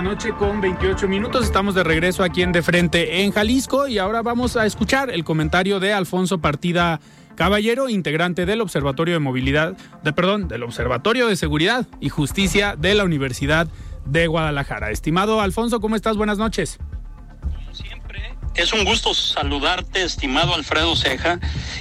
Noche 0.02 0.32
con 0.38 0.60
28 0.60 1.08
minutos. 1.08 1.44
Estamos 1.44 1.74
de 1.74 1.82
regreso 1.82 2.22
aquí 2.22 2.42
en 2.42 2.52
De 2.52 2.62
Frente 2.62 3.22
en 3.22 3.32
Jalisco 3.32 3.88
y 3.88 3.98
ahora 3.98 4.22
vamos 4.22 4.56
a 4.56 4.66
escuchar 4.66 5.10
el 5.10 5.24
comentario 5.24 5.80
de 5.80 5.92
Alfonso 5.92 6.38
Partida 6.38 7.00
Caballero, 7.34 7.88
integrante 7.88 8.46
del 8.46 8.60
Observatorio 8.60 9.14
de 9.14 9.20
Movilidad, 9.20 9.76
de 10.02 10.12
perdón, 10.12 10.48
del 10.48 10.64
Observatorio 10.64 11.28
de 11.28 11.36
Seguridad 11.36 11.86
y 12.00 12.10
Justicia 12.10 12.76
de 12.76 12.94
la 12.94 13.04
Universidad 13.04 13.68
de 14.04 14.26
Guadalajara. 14.26 14.90
Estimado 14.90 15.40
Alfonso, 15.40 15.80
¿cómo 15.80 15.96
estás? 15.96 16.16
Buenas 16.16 16.38
noches. 16.38 16.78
Como 17.40 17.74
siempre, 17.74 18.34
es 18.54 18.72
un 18.72 18.84
gusto 18.84 19.14
saludarte, 19.14 20.02
estimado 20.02 20.54
Alfredo 20.54 20.94
Ceja, 20.94 21.40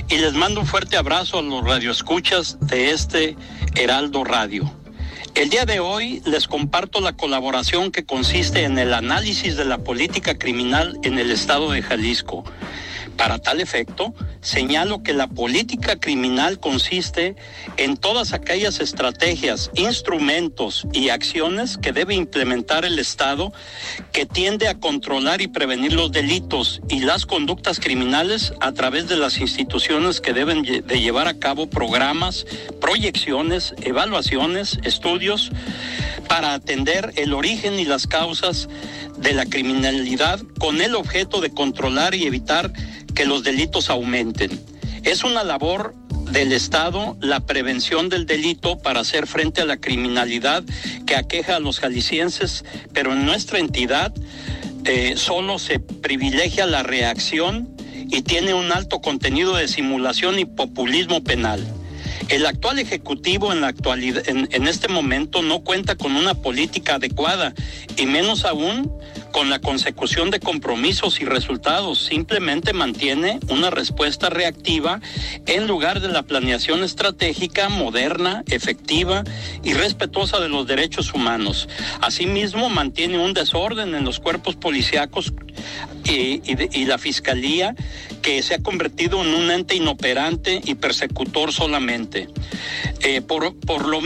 y 0.10 0.17
les 0.17 0.34
mando 0.34 0.62
un 0.62 0.67
fuerte 0.67 0.95
abrazo 0.95 1.39
a 1.39 1.41
los 1.41 1.63
radioescuchas 1.63 2.60
de 2.62 2.91
este 2.91 3.36
Heraldo 3.75 4.23
Radio. 4.23 4.71
El 5.36 5.50
día 5.50 5.65
de 5.65 5.82
hoy 5.82 6.21
les 6.26 6.48
comparto 6.48 7.02
la 7.02 7.17
colaboración 7.17 7.91
que 7.91 8.06
consiste 8.06 8.63
en 8.63 8.80
el 8.80 8.93
análisis 8.93 9.58
de 9.58 9.65
la 9.65 9.80
política 9.80 10.38
criminal 10.38 10.98
en 11.04 11.19
el 11.19 11.30
estado 11.30 11.71
de 11.71 11.82
Jalisco. 11.82 12.45
Para 13.17 13.39
tal 13.39 13.62
efecto, 13.62 14.13
señalo 14.41 15.01
que 15.01 15.13
la 15.13 15.28
política 15.28 15.95
criminal 15.95 16.60
consiste 16.60 17.36
en 17.78 17.95
todas 17.97 18.34
aquellas 18.34 18.80
estrategias, 18.82 19.71
instrumentos 19.75 20.86
y 20.91 21.10
acciones 21.10 21.78
que 21.78 21.93
debe 21.93 22.13
implementar 22.13 22.84
el 22.84 22.99
Estado 22.99 23.54
que 24.12 24.25
tiende 24.25 24.67
a 24.67 24.80
controlar 24.80 25.41
y 25.41 25.47
prevenir 25.47 25.93
los 25.93 26.12
delitos 26.12 26.82
y 26.89 26.99
las 26.99 27.25
conductas 27.25 27.80
criminales 27.80 28.54
a 28.60 28.73
través 28.73 29.08
de 29.08 29.15
las 29.15 29.39
instituciones 29.39 30.19
que 30.19 30.34
deben 30.34 30.62
de 30.63 30.99
llevar 30.99 31.28
a 31.28 31.39
cabo 31.39 31.69
programas, 31.69 32.45
proyecciones, 32.82 33.73
evaluaciones, 33.82 34.78
estudios 34.84 35.51
para 36.28 36.54
atender 36.54 37.13
el 37.15 37.34
origen 37.34 37.80
y 37.80 37.86
las 37.86 38.08
causas 38.08 38.67
de 39.17 39.34
la 39.34 39.45
criminalidad 39.45 40.41
con 40.60 40.82
el 40.82 40.95
objeto 40.95 41.39
de 41.39 41.51
controlar 41.51 42.15
y 42.15 42.25
evitar 42.25 42.71
que 43.15 43.25
los 43.25 43.43
delitos 43.43 43.89
aumenten. 43.89 44.51
Es 45.04 45.23
una 45.23 45.43
labor 45.43 45.95
del 46.32 46.51
Estado 46.51 47.17
la 47.21 47.39
prevención 47.39 48.10
del 48.10 48.25
delito 48.25 48.78
para 48.78 48.99
hacer 48.99 49.25
frente 49.28 49.62
a 49.62 49.65
la 49.65 49.78
criminalidad 49.78 50.63
que 51.06 51.15
aqueja 51.15 51.56
a 51.56 51.60
los 51.60 51.80
jaliscienses, 51.80 52.65
pero 52.93 53.13
en 53.13 53.25
nuestra 53.25 53.60
entidad 53.60 54.13
eh, 54.86 55.13
solo 55.15 55.60
se 55.60 55.80
privilegia 55.80 56.65
la 56.65 56.84
reacción 56.84 57.69
y 57.93 58.21
tiene 58.21 58.54
un 58.54 58.71
alto 58.71 59.01
contenido 59.01 59.56
de 59.56 59.67
simulación 59.67 60.38
y 60.38 60.45
populismo 60.45 61.23
penal. 61.23 61.65
El 62.30 62.45
actual 62.45 62.80
Ejecutivo 62.80 63.51
en, 63.51 63.62
la 63.62 63.67
actualidad, 63.67 64.23
en, 64.28 64.67
este 64.67 64.88
momento 64.88 65.43
no 65.43 65.63
cuenta 65.63 65.95
con 65.95 66.15
una 66.15 66.34
política 66.34 66.95
adecuada 66.95 67.54
y 67.97 68.08
menos 68.08 68.45
aún 68.45 68.91
con 69.36 69.50
la 69.50 69.60
consecución 69.60 70.32
de 70.32 70.39
compromisos 70.39 71.19
y 71.19 71.26
resultados. 71.26 72.00
Simplemente 72.06 72.71
mantiene 72.71 73.41
una 73.50 73.69
respuesta 73.69 74.30
reactiva 74.30 75.02
en 75.45 75.67
lugar 75.67 76.00
de 76.00 76.08
la 76.08 76.24
planeación 76.24 76.86
estratégica, 76.86 77.67
moderna, 77.67 78.45
efectiva 78.50 79.26
y 79.62 79.74
respetuosa 79.74 80.39
de 80.39 80.48
los 80.48 80.67
derechos 80.67 81.13
humanos. 81.13 81.67
Asimismo, 82.00 82.69
mantiene 82.69 83.17
un 83.17 83.34
desorden 83.34 83.93
en 83.93 84.06
los 84.06 84.21
cuerpos 84.21 84.56
policíacos 84.56 85.34
y, 86.06 86.86
la 86.86 86.98
Fiscalía 86.98 87.76
que 88.21 88.41
se 88.41 88.54
ha 88.54 88.63
convertido 88.63 89.21
en 89.21 89.34
un 89.34 89.52
ente 89.52 89.76
inoperante 89.76 90.62
y 90.63 90.76
persecutor 90.76 91.52
solamente. 91.52 92.30
Eh, 93.02 93.19
por, 93.19 93.54
por 93.60 93.86
lo 93.86 94.06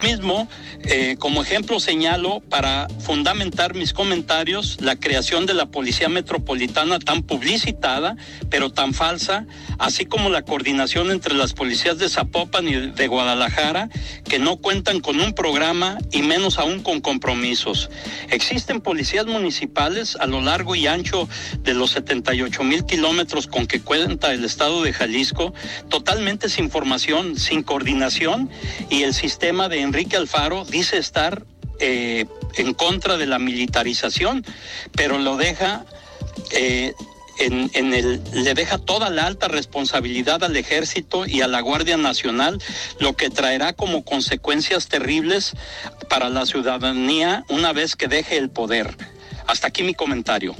Mismo, 0.00 0.46
eh, 0.84 1.16
como 1.18 1.42
ejemplo 1.42 1.80
señalo 1.80 2.38
para 2.38 2.86
fundamentar 3.00 3.74
mis 3.74 3.92
comentarios 3.92 4.76
la 4.80 4.94
creación 4.94 5.44
de 5.44 5.54
la 5.54 5.66
Policía 5.66 6.08
Metropolitana 6.08 7.00
tan 7.00 7.24
publicitada, 7.24 8.14
pero 8.48 8.70
tan 8.70 8.94
falsa, 8.94 9.44
así 9.80 10.06
como 10.06 10.30
la 10.30 10.42
coordinación 10.42 11.10
entre 11.10 11.34
las 11.34 11.52
policías 11.52 11.98
de 11.98 12.08
Zapopan 12.08 12.68
y 12.68 12.74
de 12.92 13.08
Guadalajara, 13.08 13.88
que 14.22 14.38
no 14.38 14.58
cuentan 14.58 15.00
con 15.00 15.18
un 15.18 15.32
programa 15.32 15.98
y 16.12 16.22
menos 16.22 16.60
aún 16.60 16.80
con 16.80 17.00
compromisos. 17.00 17.90
Existen 18.30 18.80
policías 18.80 19.26
municipales 19.26 20.14
a 20.14 20.26
lo 20.26 20.40
largo 20.40 20.76
y 20.76 20.86
ancho 20.86 21.28
de 21.64 21.74
los 21.74 21.90
78 21.90 22.62
mil 22.62 22.84
kilómetros 22.84 23.48
con 23.48 23.66
que 23.66 23.80
cuenta 23.80 24.32
el 24.32 24.44
estado 24.44 24.80
de 24.84 24.92
Jalisco, 24.92 25.52
totalmente 25.88 26.48
sin 26.48 26.70
formación, 26.70 27.36
sin 27.36 27.64
coordinación 27.64 28.48
y 28.90 29.02
el 29.02 29.12
sistema 29.12 29.68
de 29.68 29.87
Enrique 29.88 30.18
Alfaro 30.18 30.66
dice 30.66 30.98
estar 30.98 31.46
eh, 31.80 32.26
en 32.56 32.74
contra 32.74 33.16
de 33.16 33.24
la 33.24 33.38
militarización, 33.38 34.44
pero 34.94 35.16
lo 35.16 35.38
deja 35.38 35.86
eh, 36.50 36.92
en, 37.38 37.94
el, 37.94 38.20
le 38.34 38.52
deja 38.52 38.76
toda 38.76 39.08
la 39.08 39.24
alta 39.24 39.48
responsabilidad 39.48 40.44
al 40.44 40.54
ejército 40.56 41.24
y 41.26 41.40
a 41.40 41.46
la 41.48 41.62
Guardia 41.62 41.96
Nacional, 41.96 42.60
lo 43.00 43.14
que 43.14 43.30
traerá 43.30 43.72
como 43.72 44.04
consecuencias 44.04 44.88
terribles 44.88 45.54
para 46.10 46.28
la 46.28 46.44
ciudadanía 46.44 47.46
una 47.48 47.72
vez 47.72 47.96
que 47.96 48.08
deje 48.08 48.36
el 48.36 48.50
poder. 48.50 48.94
Hasta 49.46 49.68
aquí 49.68 49.84
mi 49.84 49.94
comentario. 49.94 50.54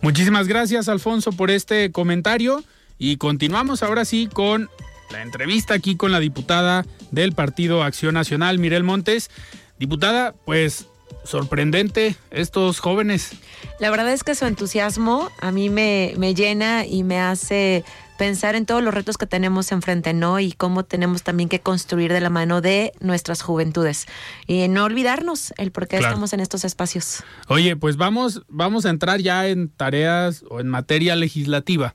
Muchísimas 0.00 0.48
gracias, 0.48 0.88
Alfonso, 0.88 1.30
por 1.30 1.52
este 1.52 1.92
comentario. 1.92 2.64
Y 2.98 3.18
continuamos 3.18 3.84
ahora 3.84 4.04
sí 4.04 4.28
con 4.32 4.68
la 5.10 5.22
entrevista 5.22 5.74
aquí 5.74 5.96
con 5.96 6.12
la 6.12 6.20
diputada 6.20 6.84
del 7.10 7.32
Partido 7.32 7.82
Acción 7.82 8.14
Nacional, 8.14 8.58
Mirel 8.58 8.84
Montes. 8.84 9.30
Diputada, 9.78 10.34
pues 10.44 10.86
sorprendente 11.24 12.16
estos 12.30 12.80
jóvenes. 12.80 13.32
La 13.78 13.90
verdad 13.90 14.12
es 14.12 14.24
que 14.24 14.34
su 14.34 14.46
entusiasmo 14.46 15.30
a 15.40 15.52
mí 15.52 15.70
me, 15.70 16.14
me 16.16 16.34
llena 16.34 16.86
y 16.86 17.04
me 17.04 17.20
hace 17.20 17.84
pensar 18.18 18.56
en 18.56 18.66
todos 18.66 18.82
los 18.82 18.92
retos 18.92 19.16
que 19.16 19.26
tenemos 19.26 19.72
enfrente, 19.72 20.12
¿no? 20.12 20.40
Y 20.40 20.52
cómo 20.52 20.84
tenemos 20.84 21.22
también 21.22 21.48
que 21.48 21.60
construir 21.60 22.12
de 22.12 22.20
la 22.20 22.28
mano 22.28 22.60
de 22.60 22.92
nuestras 23.00 23.40
juventudes. 23.40 24.06
Y 24.46 24.68
no 24.68 24.84
olvidarnos 24.84 25.54
el 25.56 25.70
por 25.70 25.86
qué 25.86 25.96
estamos 25.96 26.32
en 26.34 26.40
estos 26.40 26.64
espacios. 26.64 27.22
Oye, 27.46 27.76
pues 27.76 27.96
vamos, 27.96 28.42
vamos 28.48 28.84
a 28.84 28.90
entrar 28.90 29.20
ya 29.20 29.46
en 29.46 29.70
tareas 29.70 30.44
o 30.50 30.60
en 30.60 30.68
materia 30.68 31.14
legislativa. 31.14 31.94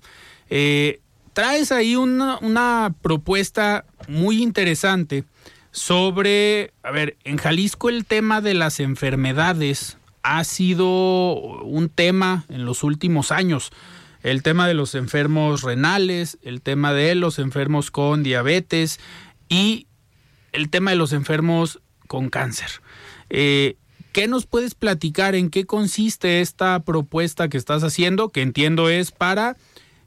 Eh, 0.50 1.02
traes 1.34 1.72
ahí 1.72 1.96
una, 1.96 2.96
propuesta 3.02 3.86
muy 4.08 4.42
interesante 4.42 5.26
sobre, 5.72 6.72
a 6.84 6.92
ver, 6.92 7.18
en 7.24 7.38
Jalisco 7.38 7.90
el 7.90 8.06
tema 8.06 8.42
de 8.42 8.54
las 8.54 8.80
enfermedades 8.80 9.98
ha 10.22 10.44
sido 10.44 11.34
un 11.64 11.90
tema 11.90 12.46
en 12.50 12.66
los 12.66 12.84
últimos 12.84 13.32
años. 13.32 13.72
El 14.22 14.42
tema 14.42 14.68
de 14.68 14.74
los 14.74 14.96
enfermos 14.96 15.64
renales, 15.64 16.38
el 16.44 16.62
tema 16.62 16.94
de 16.94 17.16
los 17.16 17.40
enfermos 17.40 17.92
con 17.92 18.24
diabetes 18.24 19.00
y 19.50 19.88
el 20.54 20.70
tema 20.70 20.92
de 20.92 20.98
los 20.98 21.12
enfermos 21.12 21.82
con 22.08 22.30
cáncer. 22.30 22.70
Eh, 23.30 23.76
¿Qué 24.14 24.28
nos 24.28 24.46
puedes 24.46 24.76
platicar? 24.76 25.34
¿En 25.34 25.50
qué 25.50 25.66
consiste 25.66 26.40
esta 26.40 26.80
propuesta 26.84 27.50
que 27.50 27.58
estás 27.58 27.84
haciendo? 27.84 28.30
Que 28.30 28.44
entiendo 28.44 28.88
es 28.90 29.12
para 29.12 29.58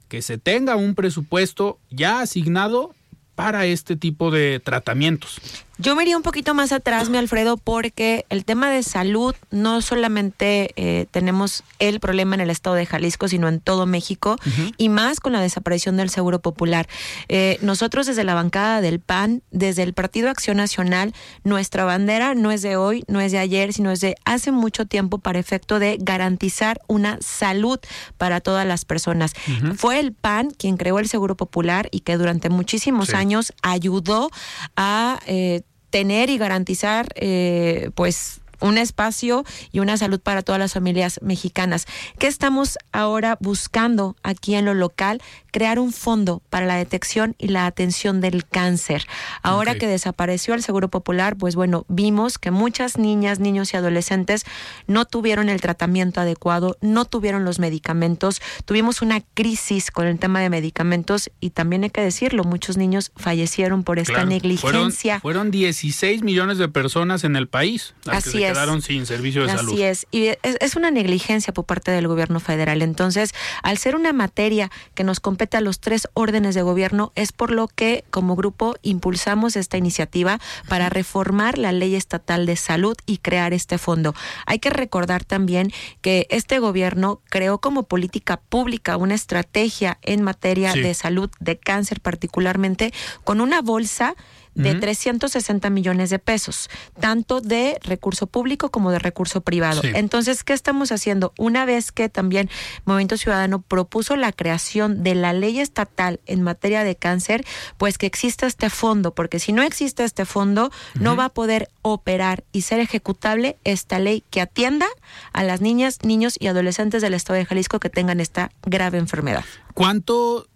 que 0.09 0.23
se 0.23 0.39
tenga 0.39 0.77
un 0.77 0.95
presupuesto 0.95 1.79
ya 1.91 2.21
asignado 2.21 2.95
para 3.35 3.67
este 3.67 3.97
tipo 3.97 4.31
de 4.31 4.61
tratamientos. 4.61 5.41
Yo 5.79 5.95
me 5.95 6.05
iría 6.05 6.17
un 6.17 6.23
poquito 6.23 6.55
más 6.55 6.73
atrás, 6.73 7.11
mi 7.11 7.19
Alfredo, 7.19 7.59
porque 7.59 8.25
el 8.31 8.47
tema 8.47 8.71
de 8.71 8.83
salud 8.83 9.35
no 9.51 9.83
solamente 9.83 10.71
eh, 10.77 11.05
tenemos 11.11 11.65
el 11.79 12.01
problema 12.01 12.35
en 12.35 12.41
el 12.41 12.49
estado 12.49 12.77
de 12.77 12.87
Jalisco, 12.87 13.29
sino 13.29 13.47
en 13.49 13.61
todo 13.61 13.85
México 13.85 14.37
y 14.79 14.89
más 14.89 15.21
con 15.21 15.35
la 15.35 15.41
desaparición 15.41 15.99
del 15.99 16.09
Seguro 16.09 16.41
Popular. 16.41 16.89
Eh, 17.29 17.59
nosotros 17.61 18.07
desde 18.07 18.25
la 18.25 18.33
bancada 18.33 18.81
del 18.81 19.01
PAN, 19.01 19.43
desde 19.51 19.83
el 19.83 19.93
Partido 19.93 20.31
Acción 20.31 20.57
Nacional, 20.57 21.13
nuestra 21.45 21.85
bandera 21.85 22.35
no 22.35 22.53
es 22.53 22.63
de 22.63 22.77
hoy, 22.77 23.05
no 23.07 23.21
es 23.21 23.33
de 23.33 23.39
ayer, 23.39 23.75
sino 23.75 23.91
es 23.91 24.01
de 24.01 24.15
hace 24.25 24.53
mucho 24.53 24.87
tiempo 24.87 25.19
para 25.19 25.39
efecto 25.39 25.79
de 25.79 25.99
garantizar 26.01 26.81
una 26.87 27.19
salud 27.21 27.79
para 28.17 28.41
todas 28.41 28.67
las 28.67 28.87
personas. 28.87 29.35
Fue 29.77 30.01
el 30.01 30.15
PAN 30.15 30.53
quien 30.57 30.79
creó 30.79 30.99
el 31.01 31.09
Seguro 31.09 31.37
Popular 31.37 31.89
y 31.91 32.01
que 32.01 32.17
durante 32.17 32.49
muchísimos 32.49 33.13
años 33.13 33.53
ayudó 33.63 34.31
a... 34.75 35.21
Eh, 35.27 35.61
tener 35.97 36.29
y 36.29 36.37
garantizar 36.37 37.09
eh, 37.15 37.89
pues 37.95 38.43
un 38.61 38.79
espacio 38.79 39.45
y 39.73 39.81
una 39.81 39.97
salud 39.97 40.21
para 40.21 40.43
todas 40.43 40.59
las 40.59 40.75
familias 40.75 41.21
mexicanas. 41.23 41.87
¿Qué 42.19 42.27
estamos 42.27 42.79
ahora 42.93 43.37
buscando 43.41 44.17
aquí 44.23 44.55
en 44.55 44.65
lo 44.65 44.75
local? 44.75 45.23
Crear 45.51 45.79
un 45.79 45.93
fondo 45.93 46.43
para 46.51 46.67
la 46.67 46.77
detección 46.77 47.35
y 47.39 47.49
la 47.49 47.67
atención 47.67 48.21
del 48.21 48.47
cáncer. 48.47 49.07
Ahora 49.43 49.75
que 49.77 49.87
desapareció 49.87 50.55
el 50.55 50.63
Seguro 50.63 50.89
Popular, 50.89 51.37
pues 51.37 51.55
bueno, 51.55 51.85
vimos 51.89 52.39
que 52.39 52.51
muchas 52.51 52.99
niñas, 52.99 53.41
niños 53.41 53.73
y 53.73 53.77
adolescentes 53.77 54.45
no 54.87 55.05
tuvieron 55.05 55.49
el 55.49 55.61
tratamiento 55.61 56.21
adecuado, 56.21 56.77
no 56.81 57.05
tuvieron 57.05 57.45
los 57.45 57.59
medicamentos, 57.59 58.41
tuvimos 58.65 59.03
una 59.03 59.21
crisis 59.35 59.91
con 59.91 60.07
el 60.07 60.19
tema 60.19 60.41
de 60.41 60.51
medicamentos 60.51 61.31
y 61.41 61.51
también 61.51 61.85
hay 61.85 61.91
que 61.91 62.01
decirlo, 62.03 62.45
muchos 62.45 62.77
niños 62.77 63.13
fallecieron 63.17 63.83
por 63.83 63.99
esta 63.99 64.25
negligencia. 64.25 65.21
Fueron, 65.21 65.51
16 65.51 66.23
millones 66.23 66.59
de 66.59 66.69
personas 66.69 67.25
en 67.25 67.37
el 67.37 67.49
país 67.49 67.95
que 68.05 68.46
se 68.49 68.53
quedaron 68.53 68.83
sin 68.83 69.07
servicio 69.07 69.43
de 69.43 69.49
salud. 69.49 69.73
Así 69.73 69.83
es, 69.83 70.07
y 70.11 70.29
es, 70.43 70.77
una 70.77 70.91
negligencia 70.91 71.53
por 71.53 71.65
parte 71.65 71.91
del 71.91 72.09
gobierno 72.09 72.41
federal. 72.41 72.83
Entonces, 72.83 73.33
al 73.63 73.79
ser 73.79 73.97
una 73.97 74.13
materia 74.13 74.71
que 74.95 75.05
nos 75.05 75.21
compete 75.21 75.57
a 75.57 75.61
los 75.61 75.81
tres 75.81 76.09
órdenes 76.15 76.55
de 76.55 76.63
gobierno, 76.63 77.13
es 77.15 77.33
por 77.33 77.51
lo 77.51 77.69
que 77.69 78.05
como 78.11 78.37
grupo 78.37 78.77
impulsamos 78.83 79.57
esta 79.57 79.77
iniciativa 79.77 80.39
para 80.69 80.89
reformar 80.89 81.59
la 81.59 81.73
ley 81.73 81.95
estatal 81.95 82.47
de 82.47 82.57
salud 82.57 82.97
y 83.07 83.19
crear 83.19 83.53
este 83.53 83.79
fondo. 83.79 84.15
Hay 84.47 84.59
que 84.59 84.71
recordar 84.71 85.25
también 85.25 85.73
que 86.01 86.27
este 86.31 86.59
gobierno 86.59 87.21
creó 87.31 87.59
como 87.59 87.85
política 87.85 88.39
pública 88.39 88.97
una 88.97 89.15
estrategia 89.15 89.99
en 90.03 90.23
materia 90.23 90.73
de 90.73 90.95
salud, 90.95 91.31
de 91.41 91.59
cáncer 91.59 92.01
particularmente, 92.01 92.93
con 93.25 93.41
una 93.41 93.63
bolsa 93.63 94.15
de 94.57 94.75
360 94.75 95.71
millones 95.71 96.11
de 96.11 96.19
pesos, 96.19 96.69
tanto 96.99 97.41
de 97.41 97.79
recurso 97.83 98.27
público 98.27 98.71
como 98.71 98.91
de 98.91 98.99
recurso 98.99 99.43
privado. 99.43 99.83
Entonces, 99.85 100.45
¿qué 100.45 100.53
estamos 100.53 100.93
haciendo? 100.93 101.33
Una 101.39 101.65
vez 101.65 101.93
que 101.93 102.09
también 102.09 102.51
Movimiento 102.85 103.17
Ciudadano 103.17 103.61
propuso 103.61 104.17
la 104.17 104.33
creación 104.33 105.03
de 105.03 105.15
la 105.15 105.33
ley 105.33 105.61
estatal 105.61 106.21
en 106.27 106.43
materia 106.43 106.85
de 106.85 106.97
cáncer, 106.97 107.45
pues 107.77 107.99
que 107.99 108.07
exista 108.07 108.47
este 108.47 108.71
fondo, 108.71 109.15
porque 109.15 109.39
si 109.39 109.53
no 109.53 109.63
existe 109.63 110.05
este 110.05 110.25
fondo, 110.25 110.71
no 110.95 111.17
va 111.17 111.27
a 111.27 111.29
poder 111.29 111.69
operar 111.83 112.45
y 112.53 112.63
ser 112.63 112.81
ejecutable 112.81 113.59
esta 113.65 113.99
ley 113.99 114.25
que 114.31 114.41
atienda 114.41 114.87
a 115.33 115.45
las 115.45 115.61
niñas, 115.61 115.99
niños 116.03 116.37
y 116.39 116.47
adolescentes 116.47 117.03
del 117.03 117.15
estado 117.15 117.39
de 117.39 117.45
Jalisco 117.45 117.79
que 117.79 117.91
tengan 117.91 118.21
esta 118.21 118.51
grave 118.65 118.99
enfermedad. 118.99 119.45
¿Cuánto 119.75 120.49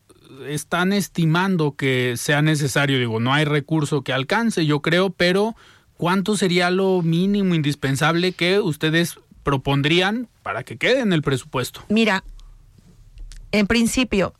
están 0.46 0.92
estimando 0.92 1.72
que 1.76 2.14
sea 2.16 2.42
necesario? 2.42 2.98
Digo, 2.98 3.20
no 3.20 3.32
hay 3.32 3.44
recurso 3.44 4.02
que 4.02 4.12
alcance, 4.12 4.66
yo 4.66 4.80
creo, 4.80 5.10
pero 5.10 5.54
¿cuánto 5.96 6.36
sería 6.36 6.70
lo 6.70 7.02
mínimo 7.02 7.54
indispensable 7.54 8.32
que 8.32 8.60
ustedes 8.60 9.18
propondrían 9.42 10.28
para 10.42 10.62
que 10.62 10.76
quede 10.76 11.00
en 11.00 11.12
el 11.12 11.22
presupuesto? 11.22 11.82
Mira, 11.88 12.24
en 13.52 13.66
principio, 13.66 14.34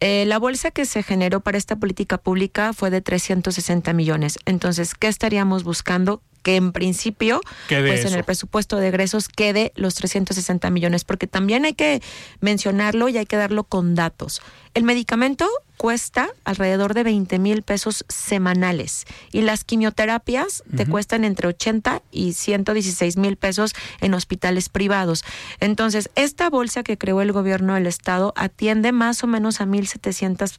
eh, 0.00 0.24
la 0.26 0.38
bolsa 0.38 0.70
que 0.70 0.86
se 0.86 1.02
generó 1.02 1.40
para 1.40 1.58
esta 1.58 1.76
política 1.76 2.18
pública 2.18 2.72
fue 2.72 2.90
de 2.90 3.02
360 3.02 3.92
millones. 3.92 4.38
Entonces, 4.46 4.94
¿qué 4.94 5.08
estaríamos 5.08 5.62
buscando? 5.62 6.22
Que 6.42 6.56
en 6.56 6.72
principio, 6.72 7.40
pues 7.68 8.04
en 8.04 8.14
el 8.14 8.24
presupuesto 8.24 8.76
de 8.76 8.88
egresos 8.88 9.28
quede 9.28 9.72
los 9.76 9.94
360 9.94 10.70
millones, 10.70 11.04
porque 11.04 11.26
también 11.26 11.64
hay 11.64 11.74
que 11.74 12.02
mencionarlo 12.40 13.08
y 13.08 13.18
hay 13.18 13.26
que 13.26 13.36
darlo 13.36 13.64
con 13.64 13.94
datos. 13.94 14.40
El 14.74 14.84
medicamento 14.84 15.48
cuesta 15.76 16.28
alrededor 16.44 16.94
de 16.94 17.02
20 17.02 17.38
mil 17.38 17.62
pesos 17.62 18.04
semanales 18.08 19.06
y 19.32 19.40
las 19.40 19.64
quimioterapias 19.64 20.62
te 20.76 20.86
cuestan 20.86 21.24
entre 21.24 21.48
80 21.48 22.02
y 22.12 22.34
116 22.34 23.16
mil 23.16 23.36
pesos 23.36 23.72
en 24.00 24.14
hospitales 24.14 24.68
privados. 24.68 25.24
Entonces, 25.58 26.10
esta 26.14 26.50
bolsa 26.50 26.82
que 26.82 26.98
creó 26.98 27.22
el 27.22 27.32
gobierno 27.32 27.74
del 27.74 27.86
estado 27.86 28.32
atiende 28.36 28.92
más 28.92 29.24
o 29.24 29.26
menos 29.26 29.60
a 29.60 29.66
1.700 29.66 30.58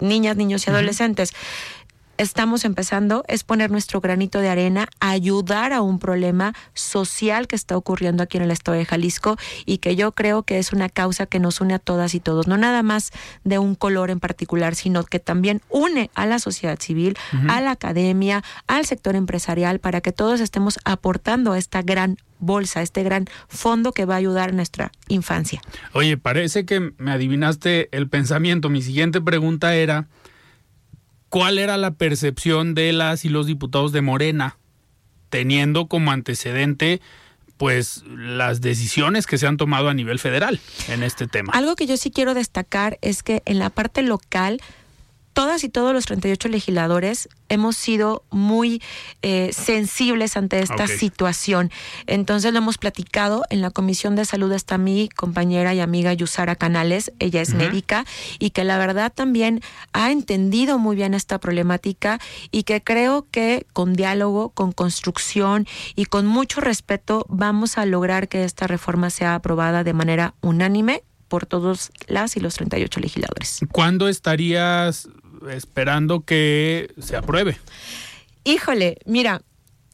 niñas, 0.00 0.36
niños 0.36 0.66
y 0.66 0.70
adolescentes 0.70 1.32
estamos 2.18 2.64
empezando 2.64 3.24
es 3.28 3.44
poner 3.44 3.70
nuestro 3.70 4.00
granito 4.00 4.40
de 4.40 4.48
arena, 4.48 4.88
ayudar 5.00 5.72
a 5.72 5.82
un 5.82 5.98
problema 5.98 6.54
social 6.74 7.46
que 7.46 7.56
está 7.56 7.76
ocurriendo 7.76 8.22
aquí 8.22 8.36
en 8.36 8.44
el 8.44 8.50
estado 8.50 8.76
de 8.76 8.84
Jalisco 8.84 9.36
y 9.64 9.78
que 9.78 9.96
yo 9.96 10.12
creo 10.12 10.42
que 10.42 10.58
es 10.58 10.72
una 10.72 10.88
causa 10.88 11.26
que 11.26 11.38
nos 11.38 11.60
une 11.60 11.74
a 11.74 11.78
todas 11.78 12.14
y 12.14 12.20
todos, 12.20 12.46
no 12.46 12.56
nada 12.56 12.82
más 12.82 13.12
de 13.44 13.58
un 13.58 13.74
color 13.74 14.10
en 14.10 14.20
particular, 14.20 14.74
sino 14.74 15.04
que 15.04 15.18
también 15.18 15.62
une 15.68 16.10
a 16.14 16.26
la 16.26 16.38
sociedad 16.38 16.78
civil, 16.80 17.16
a 17.48 17.60
la 17.60 17.72
academia, 17.72 18.42
al 18.66 18.86
sector 18.86 19.16
empresarial, 19.16 19.78
para 19.78 20.00
que 20.00 20.12
todos 20.12 20.40
estemos 20.40 20.78
aportando 20.84 21.52
a 21.52 21.58
esta 21.58 21.82
gran 21.82 22.16
bolsa, 22.38 22.82
este 22.82 23.02
gran 23.02 23.26
fondo 23.48 23.92
que 23.92 24.04
va 24.04 24.14
a 24.14 24.18
ayudar 24.18 24.50
a 24.50 24.52
nuestra 24.52 24.92
infancia. 25.08 25.60
Oye, 25.92 26.16
parece 26.16 26.66
que 26.66 26.92
me 26.98 27.10
adivinaste 27.10 27.88
el 27.96 28.08
pensamiento. 28.08 28.68
Mi 28.68 28.82
siguiente 28.82 29.20
pregunta 29.20 29.74
era, 29.74 30.06
cuál 31.36 31.58
era 31.58 31.76
la 31.76 31.90
percepción 31.90 32.74
de 32.74 32.94
las 32.94 33.26
y 33.26 33.28
los 33.28 33.46
diputados 33.46 33.92
de 33.92 34.00
Morena, 34.00 34.56
teniendo 35.28 35.86
como 35.86 36.10
antecedente 36.10 37.02
pues 37.58 38.04
las 38.08 38.62
decisiones 38.62 39.26
que 39.26 39.36
se 39.36 39.46
han 39.46 39.58
tomado 39.58 39.90
a 39.90 39.94
nivel 39.94 40.18
federal 40.18 40.60
en 40.88 41.02
este 41.02 41.26
tema. 41.26 41.52
Algo 41.52 41.76
que 41.76 41.86
yo 41.86 41.98
sí 41.98 42.10
quiero 42.10 42.32
destacar 42.32 42.96
es 43.02 43.22
que 43.22 43.42
en 43.44 43.58
la 43.58 43.68
parte 43.68 44.00
local 44.00 44.62
todas 45.36 45.64
y 45.64 45.68
todos 45.68 45.92
los 45.92 46.06
38 46.06 46.48
legisladores 46.48 47.28
hemos 47.50 47.76
sido 47.76 48.24
muy 48.30 48.80
eh, 49.20 49.50
sensibles 49.52 50.34
ante 50.34 50.60
esta 50.60 50.88
situación. 50.88 51.70
Entonces 52.06 52.54
lo 52.54 52.58
hemos 52.58 52.78
platicado. 52.78 53.42
En 53.50 53.60
la 53.60 53.70
Comisión 53.70 54.16
de 54.16 54.24
Salud 54.24 54.50
está 54.52 54.78
mi 54.78 55.10
compañera 55.10 55.74
y 55.74 55.80
amiga 55.80 56.14
Yusara 56.14 56.56
Canales. 56.56 57.12
Ella 57.18 57.42
es 57.42 57.52
médica 57.52 58.06
y 58.38 58.48
que 58.48 58.64
la 58.64 58.78
verdad 58.78 59.12
también 59.14 59.60
ha 59.92 60.10
entendido 60.10 60.78
muy 60.78 60.96
bien 60.96 61.12
esta 61.12 61.38
problemática 61.38 62.18
y 62.50 62.62
que 62.62 62.82
creo 62.82 63.26
que 63.30 63.66
con 63.74 63.92
diálogo, 63.92 64.48
con 64.48 64.72
construcción 64.72 65.66
y 65.96 66.06
con 66.06 66.26
mucho 66.26 66.62
respeto 66.62 67.26
vamos 67.28 67.76
a 67.76 67.84
lograr 67.84 68.28
que 68.28 68.42
esta 68.42 68.66
reforma 68.66 69.10
sea 69.10 69.34
aprobada 69.34 69.84
de 69.84 69.92
manera 69.92 70.32
unánime 70.40 71.02
por 71.28 71.46
todos 71.46 71.90
las 72.06 72.36
y 72.36 72.40
los 72.40 72.54
38 72.54 73.00
legisladores. 73.00 73.60
¿Cuándo 73.72 74.08
estarías 74.08 75.08
esperando 75.50 76.24
que 76.24 76.92
se 77.00 77.16
apruebe. 77.16 77.58
Híjole, 78.44 78.98
mira, 79.06 79.42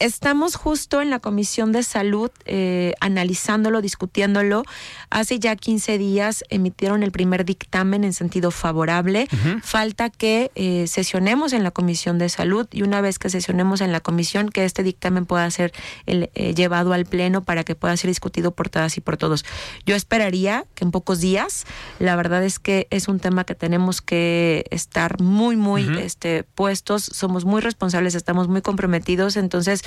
Estamos 0.03 0.55
justo 0.55 1.01
en 1.01 1.09
la 1.09 1.19
Comisión 1.19 1.71
de 1.71 1.81
Salud 1.81 2.29
eh, 2.43 2.93
analizándolo, 2.99 3.81
discutiéndolo. 3.81 4.63
Hace 5.09 5.39
ya 5.39 5.55
15 5.55 5.97
días 5.97 6.43
emitieron 6.49 7.03
el 7.03 7.13
primer 7.13 7.45
dictamen 7.45 8.03
en 8.03 8.11
sentido 8.11 8.51
favorable. 8.51 9.29
Falta 9.63 10.09
que 10.09 10.51
eh, 10.55 10.87
sesionemos 10.87 11.53
en 11.53 11.63
la 11.63 11.71
Comisión 11.71 12.17
de 12.17 12.27
Salud 12.27 12.67
y 12.73 12.81
una 12.81 12.99
vez 12.99 13.17
que 13.17 13.29
sesionemos 13.29 13.79
en 13.79 13.93
la 13.93 14.01
comisión, 14.01 14.49
que 14.49 14.65
este 14.65 14.83
dictamen 14.83 15.25
pueda 15.25 15.49
ser 15.51 15.71
eh, 16.05 16.53
llevado 16.53 16.91
al 16.91 17.05
Pleno 17.05 17.41
para 17.45 17.63
que 17.63 17.75
pueda 17.75 17.95
ser 17.95 18.09
discutido 18.09 18.51
por 18.51 18.67
todas 18.67 18.97
y 18.97 18.99
por 18.99 19.15
todos. 19.15 19.45
Yo 19.85 19.95
esperaría 19.95 20.65
que 20.75 20.83
en 20.83 20.91
pocos 20.91 21.21
días, 21.21 21.63
la 21.99 22.17
verdad 22.17 22.43
es 22.43 22.59
que 22.59 22.87
es 22.89 23.07
un 23.07 23.21
tema 23.21 23.45
que 23.45 23.55
tenemos 23.55 24.01
que 24.01 24.65
estar 24.69 25.21
muy, 25.21 25.55
muy 25.55 25.87
este, 25.99 26.43
puestos, 26.43 27.03
somos 27.03 27.45
muy 27.45 27.61
responsables, 27.61 28.15
estamos 28.15 28.49
muy 28.49 28.61
comprometidos, 28.61 29.37
entonces 29.37 29.81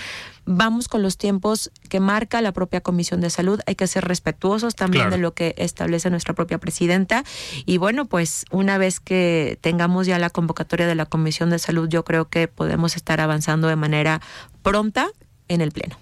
vamos 0.46 0.88
con 0.88 1.02
los 1.02 1.18
tiempos 1.18 1.70
que 1.88 2.00
marca 2.00 2.40
la 2.40 2.52
propia 2.52 2.80
Comisión 2.80 3.20
de 3.20 3.30
Salud. 3.30 3.60
Hay 3.66 3.74
que 3.74 3.86
ser 3.86 4.04
respetuosos 4.04 4.74
también 4.74 5.10
de 5.10 5.18
lo 5.18 5.34
que 5.34 5.54
establece 5.58 6.08
nuestra 6.08 6.34
propia 6.34 6.58
presidenta. 6.58 7.24
Y 7.66 7.78
bueno, 7.78 8.06
pues 8.06 8.44
una 8.50 8.78
vez 8.78 9.00
que 9.00 9.58
tengamos 9.60 10.06
ya 10.06 10.18
la 10.18 10.30
convocatoria 10.30 10.86
de 10.86 10.94
la 10.94 11.06
Comisión 11.06 11.50
de 11.50 11.58
Salud, 11.58 11.88
yo 11.88 12.04
creo 12.04 12.28
que 12.28 12.48
podemos 12.48 12.96
estar 12.96 13.20
avanzando 13.20 13.68
de 13.68 13.76
manera 13.76 14.22
pronta 14.62 15.08
en 15.48 15.60
el 15.60 15.72
Pleno. 15.72 15.98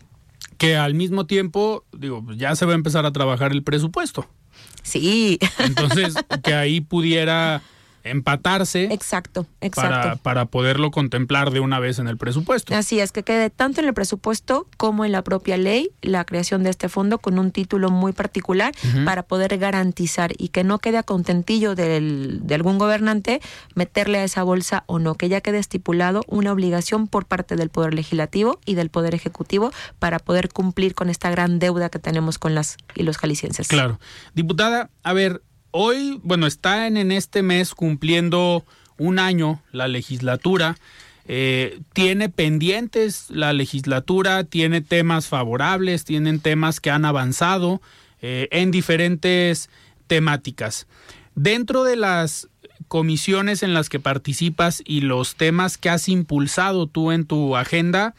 Que 0.59 0.77
al 0.77 0.95
mismo 0.95 1.27
tiempo, 1.27 1.85
digo, 1.93 2.25
ya 2.37 2.55
se 2.55 2.67
va 2.67 2.73
a 2.73 2.77
empezar 2.77 3.07
a 3.07 3.13
trabajar 3.13 3.53
el 3.53 3.63
presupuesto. 3.63 4.29
Sí. 4.83 5.39
Entonces, 5.59 6.15
que 6.43 6.55
ahí 6.55 6.81
pudiera 6.81 7.63
empatarse. 8.05 8.85
Exacto, 8.93 9.47
exacto. 9.61 10.21
Para, 10.23 10.45
poderlo 10.47 10.91
contemplar 10.91 11.51
de 11.51 11.61
una 11.61 11.81
vez 11.81 11.99
en 11.99 12.07
el 12.07 12.17
presupuesto. 12.17 12.75
Así 12.75 13.01
es, 13.01 13.13
que 13.13 13.23
quede 13.23 13.51
tanto 13.51 13.81
en 13.81 13.89
el 13.89 13.95
presupuesto 13.95 14.69
como 14.77 15.05
en 15.05 15.13
la 15.13 15.23
propia 15.23 15.57
ley 15.57 15.91
la 16.03 16.25
creación 16.25 16.63
de 16.63 16.71
este 16.71 16.89
fondo 16.89 17.19
con 17.19 17.39
un 17.39 17.51
título 17.51 17.91
muy 17.91 18.13
particular 18.13 18.73
para 19.05 19.23
poder 19.23 19.57
garantizar 19.59 20.33
y 20.37 20.49
que 20.49 20.65
no 20.65 20.79
quede 20.79 20.99
a 20.99 21.03
contentillo 21.03 21.75
del, 21.75 22.41
de 22.43 22.55
algún 22.55 22.79
gobernante 22.79 23.41
meterle 23.75 24.19
a 24.19 24.25
esa 24.25 24.43
bolsa 24.43 24.85
o 24.87 24.99
no, 24.99 25.15
que 25.15 25.29
ya 25.29 25.41
quede 25.41 25.59
estipulado 25.59 26.23
una 26.29 26.53
obligación 26.53 27.09
por 27.09 27.25
parte 27.25 27.57
del 27.57 27.71
Poder 27.71 27.95
Legislativo 27.95 28.61
y 28.67 28.75
del 28.75 28.91
Poder 28.91 29.15
Ejecutivo 29.15 29.73
para 29.99 30.19
poder 30.19 30.51
cumplir 30.51 30.95
con 30.95 31.09
esta 31.09 31.31
gran 31.31 31.59
deuda 31.59 31.89
que 31.89 31.99
tenemos 31.99 32.39
con 32.39 32.55
las 32.55 32.77
y 32.95 33.03
los 33.03 33.17
jaliscienses. 33.17 33.69
Claro. 33.69 33.99
Diputada, 34.35 34.91
a 35.03 35.13
ver, 35.13 35.43
hoy, 35.77 36.21
bueno, 36.23 36.47
está 36.47 36.87
en, 36.87 36.97
en 36.97 37.11
este 37.11 37.43
mes 37.43 37.75
cumpliendo 37.75 38.65
un 38.97 39.19
año 39.19 39.61
la 39.73 39.89
legislatura. 39.89 40.77
eh, 41.27 41.81
tiene 41.93 42.29
pendientes 42.29 43.27
la 43.29 43.53
legislatura, 43.53 44.45
tiene 44.45 44.83
temas 44.83 45.27
favorables, 45.27 46.05
tienen 46.05 46.39
temas 46.39 46.81
que 46.81 46.91
han 46.91 47.05
avanzado 47.05 47.81
eh, 48.23 48.49
en 48.53 48.71
diferentes 48.71 49.69
temáticas. 50.07 50.87
Dentro 51.35 51.83
de 51.83 51.97
las 51.97 52.49
comisiones 52.87 53.63
en 53.63 53.75
las 53.75 53.89
que 53.89 53.99
participas 53.99 54.83
y 54.85 55.01
los 55.01 55.35
temas 55.35 55.77
que 55.77 55.89
has 55.89 56.09
impulsado 56.09 56.87
tú 56.87 57.11
en 57.11 57.25
tu 57.25 57.57
agenda, 57.57 58.15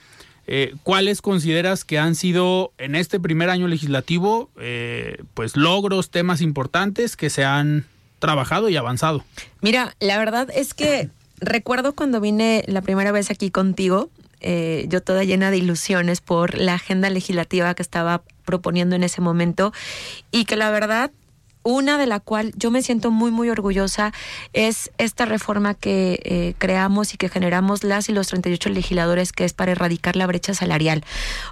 eh, 0.47 0.75
¿cuáles 0.83 1.21
consideras 1.21 1.83
que 1.83 1.97
han 1.97 2.15
sido 2.15 2.71
en 2.77 2.95
este 2.95 3.19
primer 3.19 3.49
año 3.49 3.67
legislativo, 3.67 4.49
eh, 4.59 5.23
pues 5.33 5.57
logros, 5.57 6.09
temas 6.09 6.41
importantes 6.41 7.17
que 7.17 7.29
se 7.29 7.43
han 7.43 7.85
trabajado 8.19 8.69
y 8.69 8.77
avanzado? 8.77 9.23
Mira, 9.61 9.95
la 9.99 10.17
verdad 10.17 10.49
es 10.53 10.73
que 10.73 11.09
recuerdo 11.39 11.95
cuando 11.95 12.21
vine 12.21 12.63
la 12.67 12.81
primera 12.81 13.11
vez 13.11 13.31
aquí 13.31 13.49
contigo, 13.49 14.09
eh, 14.41 14.85
yo 14.89 15.01
toda 15.01 15.23
llena 15.23 15.49
de 15.49 15.57
ilusiones 15.57 16.21
por 16.21 16.55
la 16.55 16.75
agenda 16.75 17.09
legislativa 17.09 17.73
que 17.73 17.81
estaba 17.81 18.21
proponiendo 18.45 18.95
en 18.95 19.03
ese 19.03 19.21
momento 19.21 19.73
y 20.31 20.45
que 20.45 20.55
la 20.55 20.69
verdad 20.69 21.11
una 21.65 21.97
de 21.97 22.05
la 22.05 22.19
cual 22.19 22.53
yo 22.55 22.69
me 22.69 22.83
siento 22.83 23.09
muy, 23.09 23.31
muy 23.31 23.49
orgullosa 23.49 24.13
es 24.53 24.91
esta 24.99 25.25
reforma 25.25 25.73
que 25.73 26.19
eh, 26.23 26.53
creamos 26.59 27.15
y 27.15 27.17
que 27.17 27.27
generamos 27.27 27.83
las 27.83 28.07
y 28.07 28.13
los 28.13 28.27
38 28.27 28.69
legisladores, 28.69 29.33
que 29.33 29.45
es 29.45 29.53
para 29.53 29.71
erradicar 29.71 30.15
la 30.15 30.27
brecha 30.27 30.53
salarial. 30.53 31.03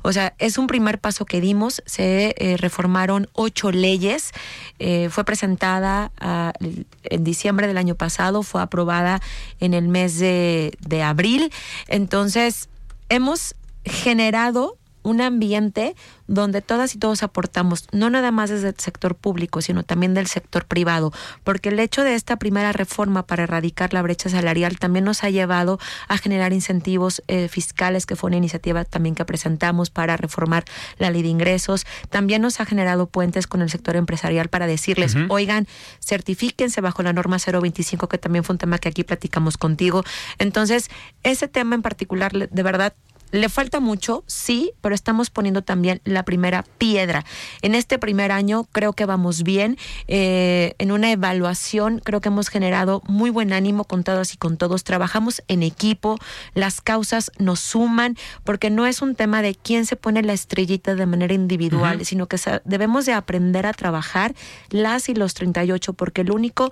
O 0.04 0.14
sea, 0.14 0.36
es 0.38 0.60
un 0.60 0.68
primer 0.68 1.00
paso 1.00 1.26
que 1.26 1.42
dimos. 1.42 1.82
Se 1.88 2.36
eh, 2.38 2.58
reformaron 2.58 3.28
ocho 3.34 3.72
leyes. 3.72 4.32
Eh, 4.78 5.10
fue 5.10 5.26
presentada 5.26 6.12
ah, 6.20 6.54
en 6.60 7.24
diciembre 7.24 7.66
del 7.66 7.78
año 7.78 7.96
pasado, 7.96 8.44
fue 8.44 8.62
aprobada 8.62 9.20
en 9.60 9.74
el 9.74 9.88
mes 9.88 10.20
de, 10.20 10.78
de 10.80 11.02
abril. 11.02 11.52
Entonces, 11.88 12.70
hemos 13.10 13.56
generado 13.84 14.78
un 15.04 15.22
ambiente 15.22 15.96
donde 16.28 16.62
todas 16.62 16.96
y 16.96 16.98
todos 16.98 17.24
aportamos, 17.24 17.88
no 17.92 18.10
nada 18.10 18.32
más 18.32 18.50
desde 18.50 18.70
el 18.70 18.76
sector 18.80 19.16
público, 19.16 19.62
sino 19.62 19.84
también 19.84 20.14
del 20.14 20.28
sector 20.28 20.66
privado, 20.66 21.12
porque 21.44 21.70
el 21.70 21.80
hecho 21.80 22.04
de 22.04 22.16
esta 22.16 22.38
primera 22.38 22.72
reforma 22.72 23.24
para 23.24 23.44
erradicar 23.44 23.94
la 23.94 24.02
brecha 24.02 24.30
salarial 24.30 24.80
también 24.80 25.06
nos 25.06 25.24
ha 25.24 25.30
llevado 25.30 25.80
a 26.08 26.18
generar 26.18 26.54
incentivos 26.54 27.22
eh, 27.28 27.48
fiscales, 27.50 28.06
que 28.06 28.16
fue 28.16 28.30
una 28.30 28.38
iniciativa 28.38 28.86
también 28.86 29.16
que 29.16 29.26
presentamos 29.26 29.90
para 29.90 30.18
reformar 30.18 30.66
la 30.98 31.12
ley 31.12 31.22
de 31.22 31.30
ingresos, 31.30 31.86
también 32.10 32.42
nos 32.42 32.60
ha 32.60 32.66
generado 32.66 33.08
puentes 33.08 33.48
con 33.48 33.62
el 33.62 33.70
sector 33.70 33.96
empresarial 33.96 34.50
para 34.50 34.68
decirles, 34.68 35.16
oigan, 35.30 35.68
certifíquense 36.04 36.82
bajo 36.82 37.04
la 37.04 37.14
norma 37.14 37.38
025, 37.38 38.08
que 38.08 38.18
también 38.18 38.44
fue 38.44 38.54
un 38.54 38.60
tema 38.60 38.78
que 38.78 38.90
aquí 38.90 39.04
platicamos 39.04 39.58
contigo. 39.58 40.04
Entonces, 40.38 40.90
ese 41.24 41.48
tema 41.48 41.76
en 41.76 41.82
particular, 41.82 42.32
de 42.32 42.64
verdad, 42.64 42.94
le 43.34 43.50
falta 43.50 43.80
mucho, 43.80 44.24
sí, 44.28 44.74
pero 44.80 44.94
estamos 44.94 45.32
poniendo 45.32 45.64
también 45.64 46.02
la 46.06 46.24
primera 46.24 46.64
piedra. 46.78 47.26
En 47.64 47.74
este 47.74 47.98
primer 47.98 48.32
año 48.32 48.66
creo 48.72 48.94
que 48.94 49.08
vamos 49.08 49.42
bien. 49.42 49.76
Eh, 50.08 50.76
en 50.78 50.92
una 50.92 51.12
evaluación 51.12 52.00
creo 52.00 52.22
que 52.22 52.30
hemos 52.30 52.50
generado 52.50 53.02
muy 53.08 53.32
buen 53.32 53.52
ánimo 53.52 53.86
con 53.86 54.04
todas 54.04 54.36
y 54.36 54.38
con 54.38 54.58
todos. 54.58 54.84
Trabajamos 54.84 55.42
en 55.48 55.64
equipo, 55.64 56.20
las 56.54 56.80
causas 56.80 57.32
nos 57.40 57.60
suman, 57.60 58.18
porque 58.44 58.70
no 58.70 58.86
es 58.86 59.02
un 59.02 59.16
tema 59.16 59.42
de 59.42 59.56
quién 59.56 59.88
se 59.88 59.96
pone 59.96 60.22
la 60.22 60.34
estrellita 60.34 60.94
de 60.94 61.06
manera 61.08 61.34
individual, 61.34 62.06
sino 62.06 62.28
que 62.28 62.38
debemos 62.66 63.08
de 63.08 63.14
aprender 63.14 63.66
a 63.66 63.74
trabajar 63.74 64.36
las 64.70 65.10
y 65.10 65.16
los 65.16 65.34
38, 65.34 65.94
porque 65.94 66.22
el 66.22 66.30
único 66.30 66.72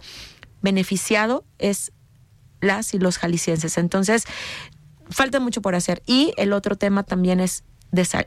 beneficiado 0.62 1.43
es 1.57 1.91
las 2.62 2.93
y 2.93 2.99
los 2.99 3.18
jaliscienses. 3.18 3.78
Entonces, 3.78 4.26
falta 5.12 5.39
mucho 5.39 5.62
por 5.62 5.76
hacer. 5.76 6.01
Y 6.05 6.34
el 6.38 6.53
otro 6.53 6.76
tema 6.76 7.03
también 7.03 7.39
es 7.39 7.64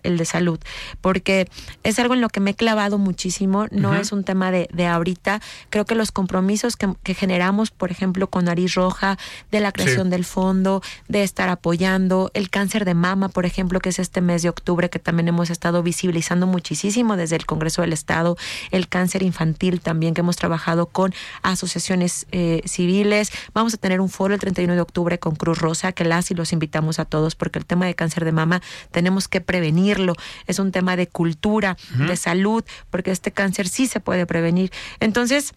el 0.03 0.19
de 0.19 0.25
salud, 0.25 0.59
porque 1.01 1.49
es 1.83 1.99
algo 1.99 2.15
en 2.15 2.21
lo 2.21 2.29
que 2.29 2.41
me 2.41 2.53
he 2.53 2.55
clavado 2.55 2.99
muchísimo, 2.99 3.67
no 3.71 3.95
es 3.95 4.13
un 4.13 4.25
tema 4.25 4.51
de, 4.51 4.69
de, 4.73 4.87
ahorita, 4.87 5.41
creo 5.71 5.85
que 5.85 5.95
los 5.95 6.13
compromisos 6.13 6.77
que, 6.77 7.15
generamos, 7.15 7.71
por 7.71 7.91
ejemplo, 7.91 8.29
con 8.29 8.47
Nariz 8.47 8.75
Roja, 8.75 9.19
de 9.51 9.61
la 9.61 9.73
creación 9.73 10.11
del 10.11 10.25
fondo, 10.25 10.83
de 11.09 11.23
estar 11.23 11.49
apoyando, 11.49 12.31
el 12.35 12.51
cáncer 12.51 12.85
de 12.85 12.95
mama, 12.95 13.29
por 13.29 13.47
ejemplo, 13.47 13.81
que 13.81 13.91
es 13.91 13.99
este 13.99 14.21
mes 14.21 14.43
de 14.43 14.49
octubre, 14.49 14.91
que 14.91 14.99
también 14.99 15.29
hemos 15.29 15.51
estado 15.51 15.83
visibilizando 15.83 16.47
muchísimo 16.47 17.17
desde 17.17 17.37
el 17.37 17.47
Congreso 17.47 17.83
del 17.83 17.93
Estado, 17.93 18.37
el 18.71 18.89
cáncer 18.89 19.23
infantil 19.23 19.81
también, 19.81 20.15
que 20.15 20.21
hemos 20.21 20.37
trabajado 20.37 20.87
con 20.87 21.15
asociaciones 21.43 22.27
eh, 22.33 22.63
civiles, 22.67 23.31
vamos 23.53 23.75
a 23.75 23.77
tener 23.77 24.01
un 24.01 24.09
foro 24.09 24.35
el 24.35 24.41
31 24.41 24.75
de 24.75 24.81
octubre 24.81 25.19
con 25.19 25.35
Cruz 25.35 25.59
Rosa, 25.59 25.93
que 25.93 26.05
las 26.05 26.31
y 26.31 26.35
los 26.35 26.53
invitamos 26.53 26.99
a 26.99 27.05
todos, 27.05 27.35
porque 27.35 27.59
el 27.59 27.67
tema 27.67 27.87
de 27.87 27.95
cáncer 27.95 28.25
de 28.25 28.33
mama 28.33 28.63
tenemos 28.91 29.29
que 29.29 29.41
prevenirlo, 29.55 30.15
es 30.49 30.59
un 30.59 30.73
tema 30.73 30.97
de 30.97 31.07
cultura, 31.07 31.77
de 31.97 32.17
salud, 32.17 32.65
porque 32.91 33.13
este 33.13 33.31
cáncer 33.31 33.69
sí 33.69 33.87
se 33.87 34.01
puede 34.01 34.27
prevenir. 34.27 34.73
Entonces, 34.99 35.55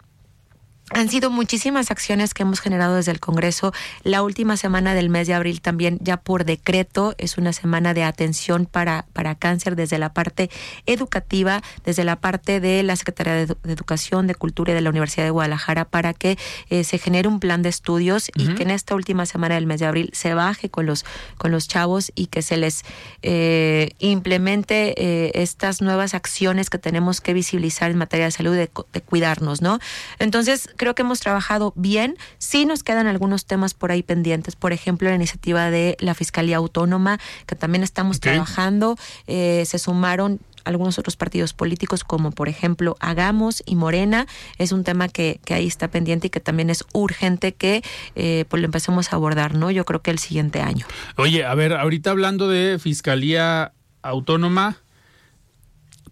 han 0.90 1.08
sido 1.08 1.30
muchísimas 1.30 1.90
acciones 1.90 2.32
que 2.32 2.42
hemos 2.42 2.60
generado 2.60 2.96
desde 2.96 3.12
el 3.12 3.20
Congreso. 3.20 3.72
La 4.04 4.22
última 4.22 4.56
semana 4.56 4.94
del 4.94 5.10
mes 5.10 5.26
de 5.26 5.34
abril 5.34 5.60
también, 5.60 5.98
ya 6.00 6.16
por 6.16 6.44
decreto, 6.44 7.14
es 7.18 7.36
una 7.36 7.52
semana 7.52 7.94
de 7.94 8.04
atención 8.04 8.66
para, 8.66 9.06
para 9.12 9.34
cáncer 9.34 9.76
desde 9.76 9.98
la 9.98 10.12
parte 10.12 10.50
educativa, 10.86 11.62
desde 11.84 12.04
la 12.04 12.16
parte 12.16 12.60
de 12.60 12.82
la 12.82 12.96
Secretaría 12.96 13.34
de, 13.34 13.56
Educación, 13.64 14.26
de 14.26 14.34
Cultura 14.34 14.72
y 14.72 14.74
de 14.74 14.80
la 14.80 14.90
Universidad 14.90 15.24
de 15.24 15.30
Guadalajara 15.30 15.84
para 15.84 16.14
que 16.14 16.38
eh, 16.70 16.84
se 16.84 16.98
genere 16.98 17.28
un 17.28 17.40
plan 17.40 17.62
de 17.62 17.68
estudios 17.68 18.30
y 18.34 18.54
que 18.54 18.62
en 18.62 18.70
esta 18.70 18.94
última 18.94 19.26
semana 19.26 19.56
del 19.56 19.66
mes 19.66 19.80
de 19.80 19.86
abril 19.86 20.10
se 20.14 20.34
baje 20.34 20.70
con 20.70 20.86
los, 20.86 21.04
con 21.36 21.50
los 21.50 21.68
chavos 21.68 22.12
y 22.14 22.26
que 22.26 22.42
se 22.42 22.56
les 22.56 22.84
eh, 23.22 23.90
implemente 23.98 24.94
eh, 24.96 25.32
estas 25.34 25.82
nuevas 25.82 26.14
acciones 26.14 26.70
que 26.70 26.78
tenemos 26.78 27.20
que 27.20 27.34
visibilizar 27.34 27.90
en 27.90 27.98
materia 27.98 28.26
de 28.26 28.30
salud, 28.30 28.54
de, 28.54 28.70
de 28.92 29.00
cuidarnos, 29.02 29.60
¿no? 29.60 29.78
Entonces, 30.18 30.70
creo 30.78 30.94
que 30.94 31.02
hemos 31.02 31.20
trabajado 31.20 31.74
bien. 31.76 32.16
Sí 32.38 32.64
nos 32.64 32.82
quedan 32.82 33.06
algunos 33.06 33.44
temas 33.44 33.74
por 33.74 33.92
ahí 33.92 34.02
pendientes, 34.02 34.56
por 34.56 34.72
ejemplo, 34.72 35.10
la 35.10 35.16
iniciativa 35.16 35.70
de 35.70 35.98
la 36.00 36.14
Fiscalía 36.14 36.56
Autónoma, 36.56 37.20
que 37.46 37.54
también 37.54 37.82
estamos 37.82 38.20
trabajando. 38.20 38.96
Eh, 39.26 39.64
se 39.66 39.78
sumaron 39.78 40.40
algunos 40.64 40.98
otros 40.98 41.16
partidos 41.16 41.52
políticos, 41.52 42.04
como 42.04 42.30
por 42.30 42.48
ejemplo 42.48 42.96
Hagamos 43.00 43.62
y 43.66 43.74
Morena. 43.76 44.26
Es 44.58 44.72
un 44.72 44.84
tema 44.84 45.08
que, 45.08 45.40
ahí 45.50 45.66
está 45.66 45.88
pendiente 45.88 46.28
y 46.28 46.30
que 46.30 46.40
también 46.40 46.70
es 46.70 46.84
urgente 46.92 47.52
que 47.52 47.82
eh, 48.14 48.44
pues 48.48 48.60
lo 48.60 48.66
empecemos 48.66 49.12
a 49.12 49.16
abordar, 49.16 49.54
¿no? 49.54 49.70
Yo 49.70 49.84
creo 49.84 50.00
que 50.02 50.10
el 50.10 50.18
siguiente 50.18 50.60
año. 50.60 50.86
Oye, 51.16 51.44
a 51.44 51.54
ver, 51.54 51.72
ahorita 51.72 52.10
hablando 52.10 52.48
de 52.48 52.78
Fiscalía 52.78 53.72
Autónoma, 54.02 54.76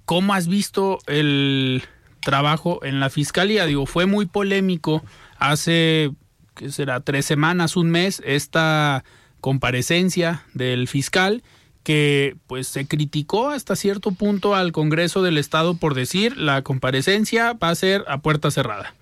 ¿cómo 0.05 0.35
has 0.35 0.49
visto 0.49 0.99
el 1.07 1.83
trabajo 2.27 2.85
en 2.85 2.99
la 2.99 3.09
fiscalía. 3.09 3.67
Digo, 3.67 3.87
fue 3.87 4.05
muy 4.05 4.27
polémico 4.27 5.05
hace, 5.39 6.11
¿qué 6.57 6.73
será? 6.73 6.99
Tres 6.99 7.25
semanas, 7.25 7.77
un 7.77 7.89
mes, 7.89 8.21
esta 8.27 9.05
comparecencia 9.41 10.43
del 10.53 10.89
fiscal 10.89 11.45
que 11.85 12.35
pues 12.49 12.67
se 12.67 12.89
criticó 12.89 13.51
hasta 13.51 13.77
cierto 13.77 14.11
punto 14.11 14.57
al 14.57 14.73
Congreso 14.73 15.23
del 15.23 15.39
Estado 15.39 15.77
por 15.77 15.95
decir 15.95 16.37
la 16.37 16.63
comparecencia 16.63 17.53
va 17.53 17.69
a 17.69 17.75
ser 17.77 18.05
a 18.09 18.19
puerta 18.19 18.51
cerrada. 18.51 18.97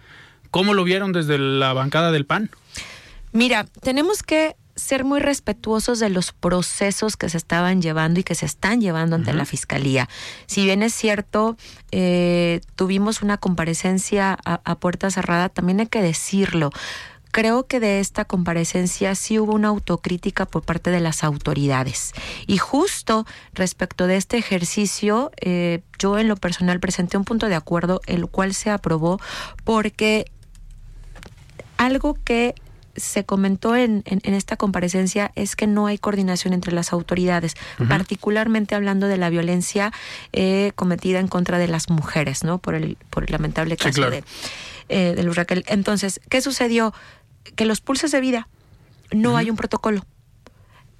¿Cómo 0.50 0.74
lo 0.74 0.84
vieron 0.84 1.12
desde 1.12 1.38
la 1.38 1.72
bancada 1.72 2.12
del 2.12 2.26
PAN? 2.26 2.50
Mira, 3.32 3.64
tenemos 3.80 4.22
que 4.22 4.54
ser 4.76 5.04
muy 5.04 5.20
respetuosos 5.20 5.98
de 5.98 6.08
los 6.08 6.32
procesos 6.32 7.16
que 7.16 7.28
se 7.28 7.36
estaban 7.36 7.80
llevando 7.80 8.20
y 8.20 8.24
que 8.24 8.34
se 8.34 8.46
están 8.46 8.80
llevando 8.80 9.16
ante 9.16 9.32
la 9.32 9.44
fiscalía. 9.44 10.08
Si 10.46 10.64
bien 10.64 10.82
es 10.82 10.94
cierto, 10.94 11.56
eh, 11.92 12.60
tuvimos 12.74 13.22
una 13.22 13.38
comparecencia 13.38 14.36
a, 14.44 14.74
puerta 14.76 15.10
cerrada, 15.10 15.48
también 15.48 15.80
hay 15.80 15.86
que 15.86 16.02
decirlo 16.02 16.70
creo 17.30 17.66
que 17.66 17.80
de 17.80 17.98
esta 17.98 18.24
comparecencia 18.24 19.16
sí 19.16 19.40
hubo 19.40 19.54
una 19.54 19.66
autocrítica 19.66 20.46
por 20.46 20.62
parte 20.62 20.92
de 20.92 21.00
las 21.00 21.24
autoridades. 21.24 22.12
Y 22.46 22.58
justo 22.58 23.26
respecto 23.54 24.06
de 24.06 24.16
este 24.16 24.38
ejercicio, 24.38 25.32
eh, 25.40 25.82
yo 25.98 26.16
en 26.16 26.28
lo 26.28 26.36
personal 26.36 26.78
presenté 26.78 27.16
un 27.16 27.24
punto 27.24 27.48
de 27.48 27.56
acuerdo, 27.56 28.00
el 28.06 28.28
cual 28.28 28.54
se 28.54 28.70
aprobó 28.70 29.18
porque 29.64 30.26
algo 31.76 32.16
que 32.24 32.54
se 32.96 33.24
comentó 33.24 33.76
en, 33.76 34.02
en, 34.06 34.34
esta 34.34 34.56
comparecencia 34.56 35.32
es 35.34 35.56
que 35.56 35.66
no 35.66 35.86
hay 35.86 35.98
coordinación 35.98 36.52
entre 36.52 36.72
las 36.72 36.92
autoridades, 36.92 37.54
particularmente 37.88 38.74
hablando 38.74 39.08
de 39.08 39.16
la 39.16 39.30
violencia 39.30 39.92
eh, 40.32 40.72
cometida 40.74 41.20
en 41.20 41.28
contra 41.28 41.58
de 41.58 41.68
las 41.68 41.90
mujeres, 41.90 42.44
¿no? 42.44 42.58
Por 42.58 42.74
el, 42.74 42.96
por 43.10 43.24
el 43.24 43.32
lamentable 43.32 43.76
caso 43.76 44.10
de, 44.10 44.24
eh, 44.88 45.14
de 45.16 45.22
Raquel. 45.32 45.64
Entonces, 45.66 46.20
¿qué 46.28 46.40
sucedió? 46.40 46.94
Que 47.56 47.66
los 47.66 47.80
pulsos 47.80 48.10
de 48.10 48.20
vida 48.20 48.48
no 49.10 49.36
hay 49.36 49.50
un 49.50 49.56
protocolo. 49.56 50.04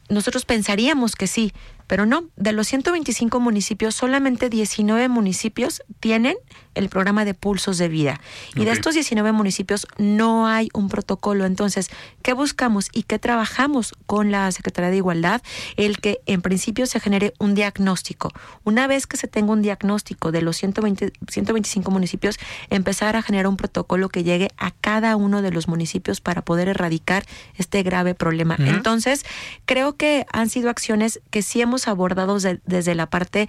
Nosotros 0.08 0.44
pensaríamos 0.44 1.16
que 1.16 1.26
sí, 1.26 1.52
Pero 1.86 2.06
no, 2.06 2.24
de 2.36 2.52
los 2.52 2.66
125 2.68 3.40
municipios, 3.40 3.94
solamente 3.94 4.48
19 4.48 5.08
municipios 5.08 5.82
tienen 6.00 6.36
el 6.74 6.88
programa 6.88 7.24
de 7.24 7.34
pulsos 7.34 7.78
de 7.78 7.88
vida. 7.88 8.20
Y 8.54 8.64
de 8.64 8.72
estos 8.72 8.94
19 8.94 9.32
municipios 9.32 9.86
no 9.96 10.46
hay 10.46 10.68
un 10.74 10.88
protocolo. 10.88 11.46
Entonces, 11.46 11.88
¿qué 12.22 12.32
buscamos 12.32 12.88
y 12.92 13.04
qué 13.04 13.18
trabajamos 13.18 13.94
con 14.06 14.30
la 14.30 14.50
Secretaría 14.52 14.90
de 14.90 14.96
Igualdad? 14.96 15.42
El 15.76 15.98
que 15.98 16.20
en 16.26 16.42
principio 16.42 16.86
se 16.86 17.00
genere 17.00 17.32
un 17.38 17.54
diagnóstico. 17.54 18.32
Una 18.64 18.86
vez 18.86 19.06
que 19.06 19.16
se 19.16 19.28
tenga 19.28 19.52
un 19.52 19.62
diagnóstico 19.62 20.32
de 20.32 20.42
los 20.42 20.56
120, 20.56 21.12
125 21.28 21.90
municipios, 21.90 22.38
empezar 22.70 23.16
a 23.16 23.22
generar 23.22 23.46
un 23.46 23.56
protocolo 23.56 24.08
que 24.08 24.24
llegue 24.24 24.50
a 24.56 24.72
cada 24.72 25.16
uno 25.16 25.42
de 25.42 25.50
los 25.50 25.68
municipios 25.68 26.20
para 26.20 26.42
poder 26.42 26.68
erradicar 26.68 27.24
este 27.56 27.82
grave 27.82 28.14
problema. 28.14 28.56
Entonces, 28.58 29.24
creo 29.64 29.96
que 29.96 30.26
han 30.32 30.48
sido 30.48 30.70
acciones 30.70 31.20
que 31.30 31.42
sí 31.42 31.60
hemos 31.60 31.73
abordado 31.88 32.38
desde 32.64 32.94
la 32.94 33.06
parte 33.08 33.48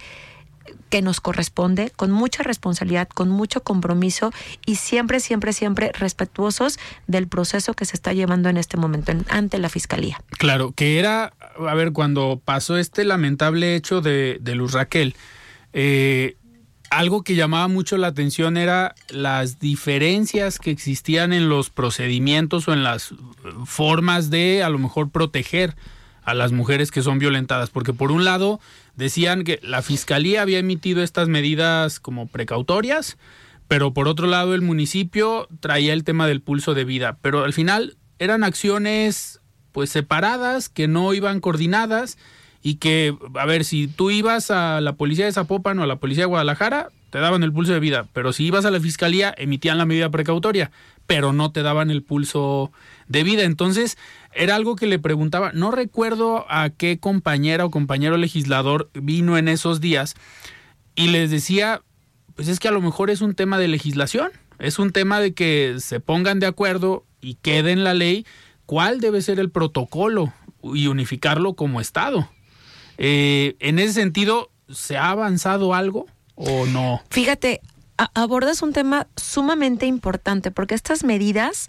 que 0.88 1.02
nos 1.02 1.20
corresponde, 1.20 1.92
con 1.94 2.10
mucha 2.10 2.42
responsabilidad, 2.42 3.08
con 3.08 3.28
mucho 3.28 3.62
compromiso 3.62 4.32
y 4.64 4.76
siempre, 4.76 5.20
siempre, 5.20 5.52
siempre 5.52 5.92
respetuosos 5.92 6.78
del 7.06 7.28
proceso 7.28 7.74
que 7.74 7.84
se 7.84 7.96
está 7.96 8.12
llevando 8.12 8.48
en 8.48 8.56
este 8.56 8.76
momento 8.76 9.12
ante 9.28 9.58
la 9.58 9.68
Fiscalía. 9.68 10.20
Claro, 10.38 10.72
que 10.72 10.98
era, 10.98 11.32
a 11.66 11.74
ver, 11.74 11.92
cuando 11.92 12.40
pasó 12.44 12.76
este 12.78 13.04
lamentable 13.04 13.74
hecho 13.74 14.00
de, 14.00 14.38
de 14.40 14.54
Luz 14.54 14.72
Raquel, 14.72 15.14
eh, 15.72 16.36
algo 16.90 17.22
que 17.22 17.34
llamaba 17.34 17.68
mucho 17.68 17.96
la 17.96 18.06
atención 18.08 18.56
era 18.56 18.94
las 19.08 19.58
diferencias 19.58 20.58
que 20.58 20.70
existían 20.70 21.32
en 21.32 21.48
los 21.48 21.70
procedimientos 21.70 22.68
o 22.68 22.72
en 22.72 22.84
las 22.84 23.12
formas 23.64 24.30
de 24.30 24.62
a 24.62 24.68
lo 24.68 24.78
mejor 24.78 25.10
proteger 25.10 25.74
a 26.26 26.34
las 26.34 26.52
mujeres 26.52 26.90
que 26.90 27.02
son 27.02 27.18
violentadas, 27.18 27.70
porque 27.70 27.92
por 27.92 28.10
un 28.10 28.24
lado 28.24 28.60
decían 28.96 29.44
que 29.44 29.60
la 29.62 29.80
fiscalía 29.80 30.42
había 30.42 30.58
emitido 30.58 31.02
estas 31.02 31.28
medidas 31.28 32.00
como 32.00 32.26
precautorias, 32.26 33.16
pero 33.68 33.94
por 33.94 34.08
otro 34.08 34.26
lado 34.26 34.54
el 34.54 34.60
municipio 34.60 35.48
traía 35.60 35.92
el 35.92 36.02
tema 36.04 36.26
del 36.26 36.42
pulso 36.42 36.74
de 36.74 36.84
vida, 36.84 37.16
pero 37.22 37.44
al 37.44 37.52
final 37.52 37.96
eran 38.18 38.42
acciones 38.42 39.40
pues 39.70 39.90
separadas, 39.90 40.68
que 40.68 40.88
no 40.88 41.14
iban 41.14 41.40
coordinadas 41.40 42.18
y 42.60 42.76
que, 42.76 43.16
a 43.34 43.46
ver, 43.46 43.64
si 43.64 43.86
tú 43.86 44.10
ibas 44.10 44.50
a 44.50 44.80
la 44.80 44.94
policía 44.94 45.26
de 45.26 45.32
Zapopan 45.32 45.78
o 45.78 45.84
a 45.84 45.86
la 45.86 45.96
policía 45.96 46.24
de 46.24 46.28
Guadalajara, 46.28 46.88
te 47.10 47.18
daban 47.18 47.44
el 47.44 47.52
pulso 47.52 47.72
de 47.72 47.78
vida, 47.78 48.08
pero 48.12 48.32
si 48.32 48.44
ibas 48.44 48.64
a 48.64 48.72
la 48.72 48.80
fiscalía, 48.80 49.32
emitían 49.38 49.78
la 49.78 49.86
medida 49.86 50.10
precautoria, 50.10 50.72
pero 51.06 51.32
no 51.32 51.52
te 51.52 51.62
daban 51.62 51.90
el 51.90 52.02
pulso 52.02 52.72
de 53.06 53.22
vida. 53.22 53.44
Entonces, 53.44 53.96
era 54.36 54.54
algo 54.54 54.76
que 54.76 54.86
le 54.86 54.98
preguntaba, 54.98 55.50
no 55.52 55.70
recuerdo 55.70 56.46
a 56.48 56.70
qué 56.70 56.98
compañera 56.98 57.64
o 57.64 57.70
compañero 57.70 58.16
legislador 58.16 58.90
vino 58.94 59.38
en 59.38 59.48
esos 59.48 59.80
días 59.80 60.14
y 60.94 61.08
les 61.08 61.30
decía, 61.30 61.82
pues 62.34 62.48
es 62.48 62.60
que 62.60 62.68
a 62.68 62.72
lo 62.72 62.80
mejor 62.80 63.10
es 63.10 63.22
un 63.22 63.34
tema 63.34 63.58
de 63.58 63.68
legislación, 63.68 64.30
es 64.58 64.78
un 64.78 64.92
tema 64.92 65.20
de 65.20 65.34
que 65.34 65.76
se 65.78 66.00
pongan 66.00 66.38
de 66.38 66.46
acuerdo 66.46 67.04
y 67.20 67.34
quede 67.34 67.72
en 67.72 67.82
la 67.82 67.94
ley 67.94 68.26
cuál 68.66 69.00
debe 69.00 69.22
ser 69.22 69.40
el 69.40 69.50
protocolo 69.50 70.32
y 70.62 70.86
unificarlo 70.86 71.54
como 71.54 71.80
Estado. 71.80 72.28
Eh, 72.98 73.56
en 73.60 73.78
ese 73.78 73.94
sentido, 73.94 74.50
¿se 74.68 74.96
ha 74.96 75.10
avanzado 75.10 75.74
algo 75.74 76.06
o 76.34 76.66
no? 76.66 77.02
Fíjate, 77.10 77.60
abordas 77.96 78.62
un 78.62 78.72
tema 78.72 79.06
sumamente 79.16 79.86
importante 79.86 80.50
porque 80.50 80.74
estas 80.74 81.04
medidas 81.04 81.68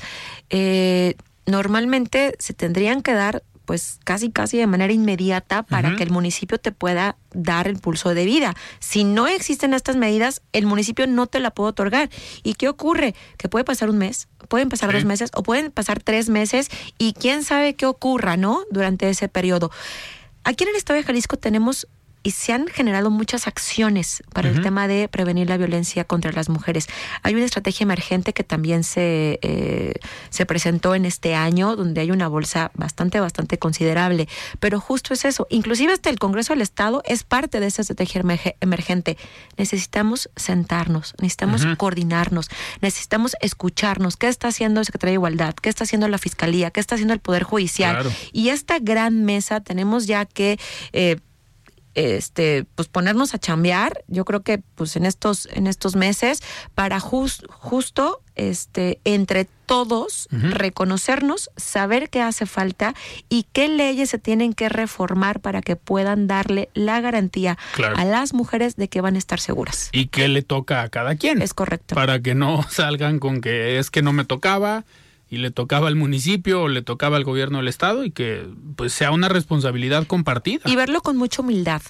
eh, 0.50 1.16
normalmente 1.48 2.36
se 2.40 2.54
tendrían 2.54 3.02
que 3.02 3.14
dar 3.14 3.44
pues 3.68 4.00
casi 4.06 4.32
casi 4.32 4.58
de 4.58 4.66
manera 4.66 4.94
inmediata 4.94 5.62
para 5.62 5.98
que 5.98 6.04
el 6.04 6.10
municipio 6.10 6.58
te 6.58 6.72
pueda 6.72 7.18
dar 7.34 7.68
el 7.68 7.78
pulso 7.78 8.14
de 8.14 8.24
vida. 8.24 8.56
Si 8.80 9.04
no 9.04 9.28
existen 9.28 9.74
estas 9.74 9.98
medidas, 9.98 10.42
el 10.54 10.66
municipio 10.66 11.06
no 11.06 11.28
te 11.28 11.42
la 11.42 11.52
puede 11.52 11.72
otorgar. 11.72 12.10
¿Y 12.44 12.54
qué 12.54 12.70
ocurre? 12.70 13.14
Que 13.38 13.50
puede 13.50 13.66
pasar 13.66 13.90
un 13.90 13.98
mes, 13.98 14.30
pueden 14.48 14.70
pasar 14.70 14.94
dos 14.94 15.04
meses 15.04 15.32
o 15.36 15.44
pueden 15.44 15.70
pasar 15.70 16.02
tres 16.02 16.30
meses 16.30 16.70
y 16.98 17.12
quién 17.12 17.44
sabe 17.44 17.76
qué 17.76 17.86
ocurra, 17.86 18.38
¿no? 18.38 18.62
Durante 18.72 19.10
ese 19.10 19.28
periodo. 19.28 19.70
Aquí 20.46 20.64
en 20.64 20.70
el 20.70 20.78
estado 20.78 20.96
de 20.96 21.04
Jalisco 21.04 21.36
tenemos 21.36 21.90
y 22.28 22.32
se 22.32 22.52
han 22.52 22.68
generado 22.68 23.10
muchas 23.10 23.48
acciones 23.48 24.22
para 24.34 24.50
el 24.50 24.62
tema 24.62 24.90
de 24.90 25.08
prevenir 25.08 25.48
la 25.48 25.56
violencia 25.56 26.04
contra 26.04 26.34
las 26.34 26.50
mujeres. 26.50 26.90
Hay 27.24 27.34
una 27.36 27.46
estrategia 27.46 27.86
emergente 27.86 28.34
que 28.34 28.44
también 28.44 28.84
se, 28.84 29.40
eh, 29.42 29.94
se 30.30 30.46
presentó 30.46 30.94
en 30.94 31.06
este 31.06 31.36
año, 31.36 31.78
donde 31.78 32.02
hay 32.02 32.12
una 32.12 32.28
bolsa 32.28 32.72
bastante, 32.74 33.22
bastante 33.22 33.58
considerable. 33.58 34.28
Pero 34.60 34.82
justo 34.82 35.14
es 35.14 35.24
eso. 35.24 35.48
Inclusive 35.50 35.94
hasta 35.94 36.10
el 36.10 36.20
Congreso 36.20 36.52
del 36.52 36.64
Estado 36.64 37.02
es 37.06 37.24
parte 37.24 37.62
de 37.62 37.68
esa 37.68 37.84
estrategia 37.84 38.22
emergente. 38.60 39.18
Necesitamos 39.56 40.30
sentarnos, 40.36 41.14
necesitamos 41.22 41.66
coordinarnos, 41.78 42.50
necesitamos 42.82 43.38
escucharnos. 43.40 44.18
¿Qué 44.18 44.28
está 44.28 44.50
haciendo 44.50 44.82
el 44.82 44.86
Secretario 44.86 45.12
de 45.12 45.20
Igualdad? 45.20 45.54
¿Qué 45.54 45.70
está 45.70 45.86
haciendo 45.86 46.10
la 46.10 46.18
Fiscalía? 46.18 46.72
¿Qué 46.72 46.82
está 46.82 46.96
haciendo 46.96 47.14
el 47.14 47.22
Poder 47.22 47.44
Judicial? 47.44 48.06
Y 48.34 48.50
esta 48.50 48.80
gran 48.80 49.24
mesa 49.24 49.62
tenemos 49.62 50.08
ya 50.08 50.26
que... 50.26 50.60
Eh, 50.92 51.22
este, 51.98 52.66
pues 52.76 52.88
ponernos 52.88 53.34
a 53.34 53.40
chambear, 53.40 54.04
yo 54.08 54.24
creo 54.24 54.44
que 54.44 54.60
pues 54.76 54.96
en 54.96 55.06
estos, 55.06 55.48
en 55.52 55.66
estos 55.66 55.96
meses, 55.96 56.44
para 56.76 57.00
justo 57.00 58.22
este, 58.36 59.00
entre 59.04 59.48
todos 59.66 60.28
reconocernos, 60.32 61.50
saber 61.58 62.12
qué 62.12 62.22
hace 62.22 62.46
falta 62.46 62.94
y 63.30 63.48
qué 63.52 63.68
leyes 63.68 64.12
se 64.12 64.20
tienen 64.20 64.54
que 64.54 64.70
reformar 64.70 65.40
para 65.40 65.64
que 65.64 65.76
puedan 65.76 66.28
darle 66.28 66.70
la 66.76 67.02
garantía 67.02 67.58
a 67.96 68.06
las 68.06 68.34
mujeres 68.34 68.76
de 68.76 68.90
que 68.90 69.02
van 69.02 69.16
a 69.16 69.18
estar 69.18 69.40
seguras. 69.40 69.90
Y 69.92 70.06
qué 70.08 70.28
le 70.28 70.44
toca 70.44 70.84
a 70.84 70.90
cada 70.90 71.16
quien. 71.16 71.42
Es 71.42 71.56
correcto. 71.56 71.96
Para 71.96 72.22
que 72.22 72.36
no 72.36 72.62
salgan 72.70 73.18
con 73.18 73.42
que 73.42 73.80
es 73.80 73.90
que 73.90 74.04
no 74.04 74.14
me 74.14 74.24
tocaba, 74.24 74.86
y 75.30 75.38
le 75.38 75.52
tocaba 75.52 75.88
al 75.88 75.96
municipio 75.96 76.64
o 76.64 76.68
le 76.68 76.82
tocaba 76.82 77.18
al 77.18 77.24
gobierno 77.24 77.58
del 77.58 77.68
estado 77.68 78.06
y 78.06 78.12
que 78.12 78.48
pues 78.76 78.94
sea 78.94 79.12
una 79.12 79.28
responsabilidad 79.28 80.08
compartida. 80.08 80.62
Y 80.66 80.76
verlo 80.76 81.02
con 81.02 81.18
mucha 81.18 81.42
humildad, 81.42 81.82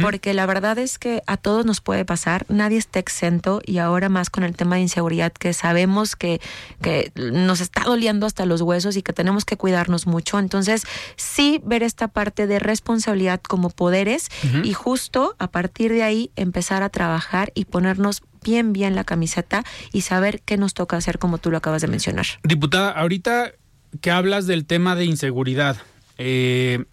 porque 0.00 0.32
la 0.32 0.46
verdad 0.46 0.78
es 0.78 0.98
que 0.98 1.22
a 1.26 1.36
todos 1.36 1.66
nos 1.66 1.80
puede 1.80 2.04
pasar, 2.04 2.46
nadie 2.48 2.78
está 2.78 2.98
exento 2.98 3.60
y 3.64 3.78
ahora 3.78 4.08
más 4.08 4.30
con 4.30 4.44
el 4.44 4.56
tema 4.56 4.76
de 4.76 4.82
inseguridad 4.82 5.32
que 5.32 5.52
sabemos 5.52 6.16
que, 6.16 6.40
que 6.80 7.12
nos 7.16 7.60
está 7.60 7.82
doliendo 7.84 8.26
hasta 8.26 8.46
los 8.46 8.62
huesos 8.62 8.96
y 8.96 9.02
que 9.02 9.12
tenemos 9.12 9.44
que 9.44 9.56
cuidarnos 9.56 10.06
mucho. 10.06 10.38
Entonces, 10.38 10.84
sí 11.16 11.60
ver 11.64 11.82
esta 11.82 12.08
parte 12.08 12.46
de 12.46 12.58
responsabilidad 12.58 13.40
como 13.40 13.70
poderes 13.70 14.28
y 14.62 14.72
justo 14.72 15.34
a 15.38 15.50
partir 15.50 15.92
de 15.92 16.02
ahí 16.02 16.30
empezar 16.36 16.82
a 16.82 16.88
trabajar 16.88 17.52
y 17.54 17.66
ponernos 17.66 18.22
bien, 18.46 18.72
bien 18.72 18.94
la 18.94 19.02
camiseta 19.02 19.64
y 19.92 20.02
saber 20.02 20.40
qué 20.44 20.56
nos 20.56 20.72
toca 20.72 20.96
hacer 20.96 21.18
como 21.18 21.38
tú 21.38 21.50
lo 21.50 21.56
acabas 21.56 21.82
de 21.82 21.88
mencionar. 21.88 22.26
Diputada, 22.44 22.92
ahorita 22.92 23.52
que 24.00 24.10
hablas 24.10 24.46
del 24.46 24.66
tema 24.66 24.94
de 24.94 25.04
inseguridad, 25.04 25.76
eh, 26.16 26.84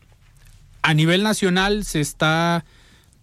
a 0.81 0.93
nivel 0.93 1.21
nacional 1.21 1.85
se 1.85 2.01
está 2.01 2.65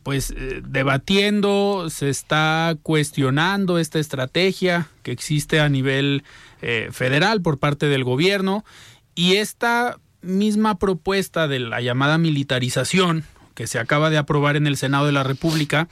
pues 0.04 0.30
eh, 0.30 0.62
debatiendo, 0.64 1.88
se 1.90 2.08
está 2.08 2.76
cuestionando 2.82 3.78
esta 3.78 3.98
estrategia 3.98 4.88
que 5.02 5.12
existe 5.12 5.60
a 5.60 5.68
nivel 5.68 6.22
eh, 6.62 6.88
federal 6.92 7.42
por 7.42 7.58
parte 7.58 7.86
del 7.86 8.04
gobierno 8.04 8.64
y 9.14 9.34
esta 9.34 9.98
misma 10.22 10.78
propuesta 10.78 11.48
de 11.48 11.58
la 11.58 11.80
llamada 11.80 12.16
militarización 12.16 13.24
que 13.54 13.66
se 13.66 13.78
acaba 13.78 14.08
de 14.08 14.18
aprobar 14.18 14.56
en 14.56 14.66
el 14.66 14.76
Senado 14.76 15.06
de 15.06 15.12
la 15.12 15.22
República, 15.22 15.88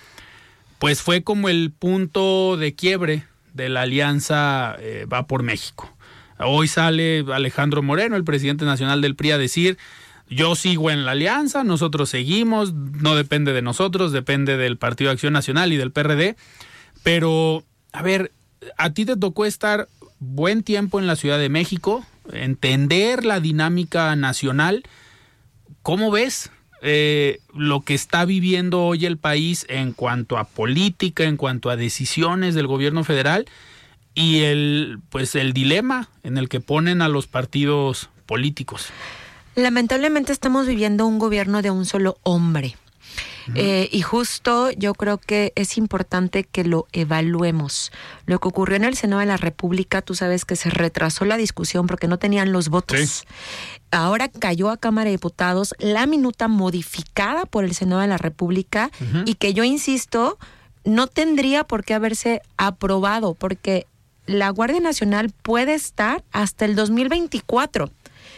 pues 0.78 1.02
fue 1.02 1.22
como 1.22 1.48
el 1.48 1.72
punto 1.76 2.56
de 2.56 2.74
quiebre 2.74 3.24
de 3.54 3.68
la 3.68 3.82
alianza 3.82 4.76
eh, 4.78 5.06
Va 5.12 5.26
por 5.26 5.42
México. 5.42 5.92
Hoy 6.38 6.68
sale 6.68 7.24
Alejandro 7.32 7.82
Moreno, 7.82 8.14
el 8.14 8.24
presidente 8.24 8.64
nacional 8.64 9.00
del 9.00 9.16
PRI, 9.16 9.32
a 9.32 9.38
decir, 9.38 9.76
yo 10.30 10.54
sigo 10.54 10.90
en 10.90 11.04
la 11.04 11.12
alianza, 11.12 11.64
nosotros 11.64 12.10
seguimos, 12.10 12.74
no 12.74 13.16
depende 13.16 13.52
de 13.52 13.62
nosotros, 13.62 14.12
depende 14.12 14.56
del 14.56 14.76
Partido 14.76 15.08
de 15.08 15.14
Acción 15.14 15.32
Nacional 15.32 15.72
y 15.72 15.76
del 15.76 15.90
PRD. 15.90 16.36
Pero, 17.02 17.64
a 17.92 18.02
ver, 18.02 18.30
a 18.76 18.90
ti 18.90 19.04
te 19.04 19.16
tocó 19.16 19.46
estar 19.46 19.88
buen 20.20 20.62
tiempo 20.62 21.00
en 21.00 21.08
la 21.08 21.16
Ciudad 21.16 21.38
de 21.38 21.48
México, 21.48 22.06
entender 22.32 23.24
la 23.24 23.40
dinámica 23.40 24.14
nacional. 24.14 24.84
¿Cómo 25.82 26.12
ves 26.12 26.50
eh, 26.82 27.40
lo 27.54 27.80
que 27.80 27.94
está 27.94 28.24
viviendo 28.24 28.84
hoy 28.84 29.06
el 29.06 29.16
país 29.16 29.66
en 29.68 29.92
cuanto 29.92 30.38
a 30.38 30.44
política, 30.44 31.24
en 31.24 31.36
cuanto 31.36 31.70
a 31.70 31.76
decisiones 31.76 32.54
del 32.54 32.66
gobierno 32.66 33.04
federal 33.04 33.46
y 34.14 34.40
el 34.40 34.98
pues 35.10 35.34
el 35.34 35.52
dilema 35.52 36.08
en 36.22 36.38
el 36.38 36.48
que 36.48 36.60
ponen 36.60 37.02
a 37.02 37.08
los 37.08 37.26
partidos 37.26 38.10
políticos. 38.26 38.86
Lamentablemente 39.54 40.32
estamos 40.32 40.66
viviendo 40.66 41.06
un 41.06 41.18
gobierno 41.18 41.62
de 41.62 41.70
un 41.70 41.84
solo 41.84 42.18
hombre. 42.22 42.76
Eh, 43.54 43.88
y 43.92 44.02
justo 44.02 44.70
yo 44.72 44.94
creo 44.94 45.18
que 45.18 45.52
es 45.54 45.78
importante 45.78 46.44
que 46.44 46.64
lo 46.64 46.86
evaluemos. 46.92 47.92
Lo 48.26 48.38
que 48.38 48.48
ocurrió 48.48 48.76
en 48.76 48.84
el 48.84 48.96
Senado 48.96 49.20
de 49.20 49.26
la 49.26 49.36
República, 49.36 50.02
tú 50.02 50.14
sabes 50.14 50.44
que 50.44 50.56
se 50.56 50.70
retrasó 50.70 51.24
la 51.24 51.36
discusión 51.36 51.86
porque 51.86 52.08
no 52.08 52.18
tenían 52.18 52.52
los 52.52 52.68
votos. 52.68 53.24
Ahora 53.90 54.28
cayó 54.28 54.70
a 54.70 54.76
Cámara 54.76 55.06
de 55.06 55.12
Diputados 55.12 55.74
la 55.78 56.06
minuta 56.06 56.48
modificada 56.48 57.46
por 57.46 57.64
el 57.64 57.74
Senado 57.74 58.02
de 58.02 58.08
la 58.08 58.18
República 58.18 58.90
y 59.24 59.34
que 59.34 59.54
yo 59.54 59.64
insisto, 59.64 60.38
no 60.84 61.06
tendría 61.06 61.64
por 61.64 61.84
qué 61.84 61.94
haberse 61.94 62.42
aprobado 62.56 63.34
porque 63.34 63.86
la 64.26 64.50
Guardia 64.50 64.80
Nacional 64.80 65.32
puede 65.42 65.74
estar 65.74 66.22
hasta 66.32 66.66
el 66.66 66.74
2024 66.76 67.90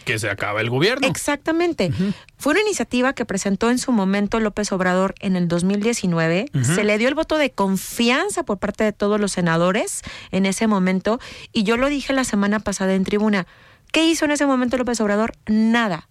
que 0.03 0.19
se 0.19 0.29
acaba 0.29 0.61
el 0.61 0.69
gobierno. 0.69 1.07
Exactamente. 1.07 1.91
Fue 2.37 2.51
una 2.51 2.61
iniciativa 2.61 3.13
que 3.13 3.25
presentó 3.25 3.69
en 3.69 3.77
su 3.77 3.91
momento 3.91 4.39
López 4.39 4.71
Obrador 4.71 5.15
en 5.19 5.35
el 5.35 5.47
2019. 5.47 6.47
Se 6.63 6.83
le 6.83 6.97
dio 6.97 7.07
el 7.07 7.15
voto 7.15 7.37
de 7.37 7.51
confianza 7.51 8.43
por 8.43 8.57
parte 8.57 8.83
de 8.83 8.93
todos 8.93 9.19
los 9.19 9.31
senadores 9.31 10.01
en 10.31 10.45
ese 10.45 10.67
momento. 10.67 11.19
Y 11.51 11.63
yo 11.63 11.77
lo 11.77 11.87
dije 11.87 12.13
la 12.13 12.23
semana 12.23 12.59
pasada 12.59 12.93
en 12.93 13.03
tribuna. 13.03 13.47
¿Qué 13.91 14.05
hizo 14.05 14.25
en 14.25 14.31
ese 14.31 14.45
momento 14.45 14.77
López 14.77 15.01
Obrador? 15.01 15.33
Nada. 15.47 16.07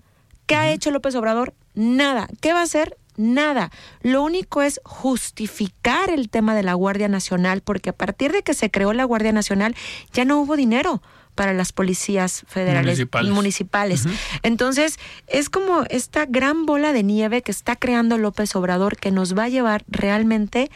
¿Qué 0.47 0.55
ha 0.55 0.70
hecho 0.70 0.91
López 0.91 1.14
Obrador? 1.14 1.55
Nada. 1.74 2.28
¿Qué 2.41 2.53
va 2.53 2.61
a 2.61 2.64
hacer? 2.64 2.97
Nada. 3.16 3.70
Lo 4.03 4.22
único 4.22 4.62
es 4.62 4.80
justificar 4.84 6.11
el 6.11 6.30
tema 6.30 6.55
de 6.55 6.62
la 6.62 6.74
Guardia 6.74 7.09
Nacional, 7.09 7.61
porque 7.61 7.91
a 7.91 7.93
partir 7.93 8.32
de 8.32 8.43
que 8.43 8.55
se 8.55 8.70
creó 8.70 8.93
la 8.93 9.05
Guardia 9.05 9.32
Nacional 9.32 9.74
ya 10.12 10.24
no 10.24 10.41
hubo 10.41 10.57
dinero 10.57 11.03
para 11.35 11.53
las 11.53 11.72
policías 11.72 12.45
federales 12.47 12.99
municipales. 12.99 13.33
municipales. 13.33 14.05
Entonces, 14.43 14.99
es 15.26 15.49
como 15.49 15.85
esta 15.89 16.26
gran 16.26 16.66
bola 16.66 16.93
de 16.93 17.03
nieve 17.03 17.43
que 17.43 17.51
está 17.51 17.76
creando 17.76 18.18
López 18.18 18.55
Obrador 18.57 18.97
que 18.97 19.11
nos 19.11 19.37
va 19.37 19.45
a 19.45 19.49
llevar 19.49 19.85
realmente 19.89 20.70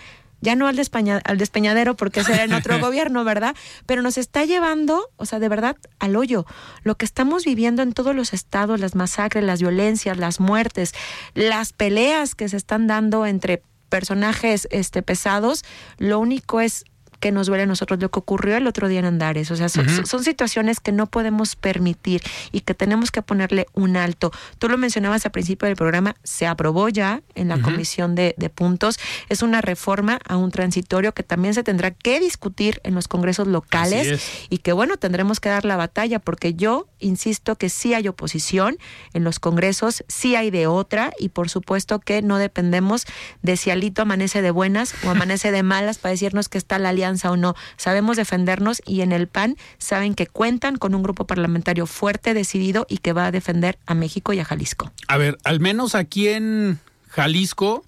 ya 0.44 0.54
no 0.54 0.68
al, 0.68 0.78
al 1.24 1.38
despeñadero 1.38 1.96
porque 1.96 2.22
será 2.22 2.44
en 2.44 2.52
otro 2.52 2.78
gobierno, 2.80 3.24
¿verdad? 3.24 3.56
Pero 3.86 4.02
nos 4.02 4.18
está 4.18 4.44
llevando, 4.44 5.10
o 5.16 5.26
sea, 5.26 5.40
de 5.40 5.48
verdad, 5.48 5.76
al 5.98 6.14
hoyo. 6.14 6.46
Lo 6.82 6.96
que 6.96 7.04
estamos 7.04 7.44
viviendo 7.44 7.82
en 7.82 7.92
todos 7.92 8.14
los 8.14 8.32
estados, 8.32 8.78
las 8.78 8.94
masacres, 8.94 9.42
las 9.42 9.60
violencias, 9.60 10.18
las 10.18 10.38
muertes, 10.38 10.94
las 11.34 11.72
peleas 11.72 12.34
que 12.34 12.48
se 12.48 12.56
están 12.56 12.86
dando 12.86 13.26
entre 13.26 13.62
personajes 13.88 14.68
este, 14.70 15.02
pesados, 15.02 15.64
lo 15.98 16.18
único 16.20 16.60
es 16.60 16.84
que 17.20 17.32
nos 17.32 17.46
duele 17.46 17.64
a 17.64 17.66
nosotros 17.66 18.00
lo 18.00 18.10
que 18.10 18.18
ocurrió 18.18 18.56
el 18.56 18.66
otro 18.66 18.88
día 18.88 19.00
en 19.00 19.04
Andares. 19.04 19.50
O 19.50 19.56
sea, 19.56 19.68
son, 19.68 20.24
situaciones 20.24 20.80
que 20.80 20.92
no 20.92 21.06
podemos 21.06 21.56
permitir 21.56 22.22
y 22.52 22.60
que 22.60 22.74
tenemos 22.74 23.10
que 23.10 23.22
ponerle 23.22 23.66
un 23.72 23.96
alto. 23.96 24.32
Tú 24.58 24.68
lo 24.68 24.78
mencionabas 24.78 25.24
al 25.24 25.32
principio 25.32 25.66
del 25.66 25.76
programa, 25.76 26.16
se 26.22 26.46
aprobó 26.46 26.88
ya 26.88 27.22
en 27.34 27.48
la 27.48 27.60
comisión 27.60 28.14
de, 28.14 28.34
puntos. 28.54 28.98
Es 29.28 29.42
una 29.42 29.60
reforma 29.60 30.18
a 30.28 30.36
un 30.36 30.50
transitorio 30.50 31.12
que 31.12 31.22
también 31.22 31.54
se 31.54 31.62
tendrá 31.62 31.90
que 31.90 32.20
discutir 32.20 32.80
en 32.84 32.94
los 32.94 33.08
congresos 33.08 33.48
locales 33.48 34.22
y 34.50 34.58
que 34.58 34.72
bueno, 34.72 34.96
tendremos 34.96 35.40
que 35.40 35.48
dar 35.48 35.64
la 35.64 35.76
batalla 35.76 36.18
porque 36.18 36.54
yo 36.54 36.88
insisto 37.00 37.56
que 37.56 37.68
sí 37.68 37.94
hay 37.94 38.08
oposición 38.08 38.76
en 39.12 39.24
los 39.24 39.38
congresos, 39.38 40.04
sí 40.08 40.36
hay 40.36 40.50
de 40.50 40.66
otra 40.66 41.12
y 41.18 41.30
por 41.30 41.48
supuesto 41.48 42.00
que 42.00 42.22
no 42.22 42.38
dependemos 42.38 43.06
de 43.42 43.56
si 43.56 43.70
Alito 43.70 44.02
amanece 44.02 44.42
de 44.42 44.50
buenas 44.50 44.94
o 45.04 45.10
amanece 45.10 45.50
de 45.52 45.62
malas 45.62 45.98
para 45.98 46.12
decirnos 46.12 46.48
que 46.48 46.58
está 46.58 46.78
la 46.78 46.90
alianza 46.90 47.03
o 47.24 47.36
no. 47.36 47.54
Sabemos 47.76 48.16
defendernos 48.16 48.82
y 48.86 49.02
en 49.02 49.12
el 49.12 49.28
PAN 49.28 49.56
saben 49.78 50.14
que 50.14 50.26
cuentan 50.26 50.76
con 50.76 50.94
un 50.94 51.02
grupo 51.02 51.26
parlamentario 51.26 51.86
fuerte, 51.86 52.34
decidido 52.34 52.86
y 52.88 52.98
que 52.98 53.12
va 53.12 53.26
a 53.26 53.30
defender 53.30 53.78
a 53.86 53.94
México 53.94 54.32
y 54.32 54.40
a 54.40 54.44
Jalisco. 54.44 54.90
A 55.08 55.18
ver, 55.18 55.38
al 55.44 55.60
menos 55.60 55.94
aquí 55.94 56.28
en 56.28 56.78
Jalisco 57.08 57.84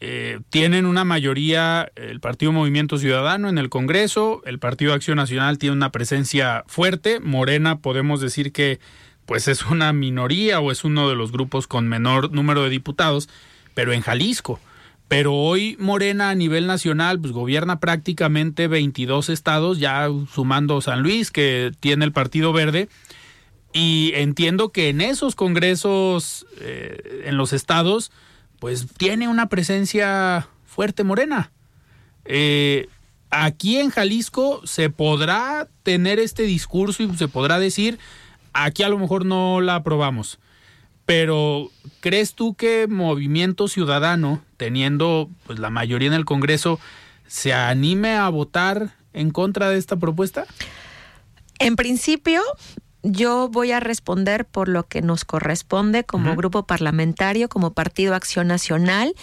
eh, 0.00 0.40
tienen 0.50 0.86
una 0.86 1.04
mayoría 1.04 1.90
el 1.96 2.20
Partido 2.20 2.52
Movimiento 2.52 2.98
Ciudadano 2.98 3.48
en 3.48 3.58
el 3.58 3.68
Congreso, 3.68 4.42
el 4.46 4.58
Partido 4.58 4.92
Acción 4.94 5.16
Nacional 5.16 5.58
tiene 5.58 5.74
una 5.74 5.92
presencia 5.92 6.64
fuerte, 6.66 7.20
Morena 7.20 7.78
podemos 7.78 8.20
decir 8.20 8.52
que 8.52 8.78
pues 9.26 9.48
es 9.48 9.66
una 9.66 9.92
minoría 9.92 10.60
o 10.60 10.70
es 10.70 10.84
uno 10.84 11.08
de 11.08 11.16
los 11.16 11.32
grupos 11.32 11.66
con 11.66 11.88
menor 11.88 12.32
número 12.32 12.62
de 12.62 12.70
diputados, 12.70 13.28
pero 13.74 13.92
en 13.92 14.00
Jalisco 14.00 14.60
pero 15.08 15.34
hoy 15.34 15.76
Morena 15.78 16.30
a 16.30 16.34
nivel 16.34 16.66
nacional 16.66 17.20
pues 17.20 17.32
gobierna 17.32 17.78
prácticamente 17.78 18.66
22 18.66 19.28
estados, 19.28 19.78
ya 19.78 20.08
sumando 20.32 20.80
San 20.80 21.02
Luis 21.02 21.30
que 21.30 21.72
tiene 21.80 22.04
el 22.04 22.12
Partido 22.12 22.52
Verde. 22.52 22.88
Y 23.72 24.12
entiendo 24.14 24.70
que 24.70 24.88
en 24.88 25.00
esos 25.00 25.34
congresos, 25.34 26.46
eh, 26.60 27.24
en 27.26 27.36
los 27.36 27.52
estados, 27.52 28.10
pues 28.58 28.86
tiene 28.96 29.28
una 29.28 29.48
presencia 29.48 30.48
fuerte 30.64 31.04
Morena. 31.04 31.52
Eh, 32.24 32.88
aquí 33.30 33.76
en 33.76 33.90
Jalisco 33.90 34.62
se 34.64 34.90
podrá 34.90 35.68
tener 35.82 36.18
este 36.18 36.44
discurso 36.44 37.02
y 37.02 37.16
se 37.16 37.28
podrá 37.28 37.58
decir, 37.58 37.98
aquí 38.54 38.82
a 38.82 38.88
lo 38.88 38.98
mejor 38.98 39.24
no 39.24 39.60
la 39.60 39.76
aprobamos. 39.76 40.38
Pero, 41.06 41.70
¿crees 42.00 42.34
tú 42.34 42.54
que 42.54 42.88
Movimiento 42.88 43.68
Ciudadano, 43.68 44.42
teniendo 44.56 45.30
pues 45.46 45.60
la 45.60 45.70
mayoría 45.70 46.08
en 46.08 46.14
el 46.14 46.24
Congreso, 46.24 46.80
se 47.28 47.54
anime 47.54 48.16
a 48.16 48.28
votar 48.28 48.96
en 49.12 49.30
contra 49.30 49.70
de 49.70 49.78
esta 49.78 49.96
propuesta? 49.96 50.46
En 51.60 51.76
principio, 51.76 52.42
yo 53.04 53.48
voy 53.48 53.70
a 53.70 53.78
responder 53.78 54.44
por 54.46 54.68
lo 54.68 54.88
que 54.88 55.00
nos 55.00 55.24
corresponde 55.24 56.02
como 56.02 56.34
grupo 56.34 56.66
parlamentario, 56.66 57.48
como 57.48 57.72
Partido 57.72 58.16
Acción 58.16 58.48
Nacional, 58.48 59.14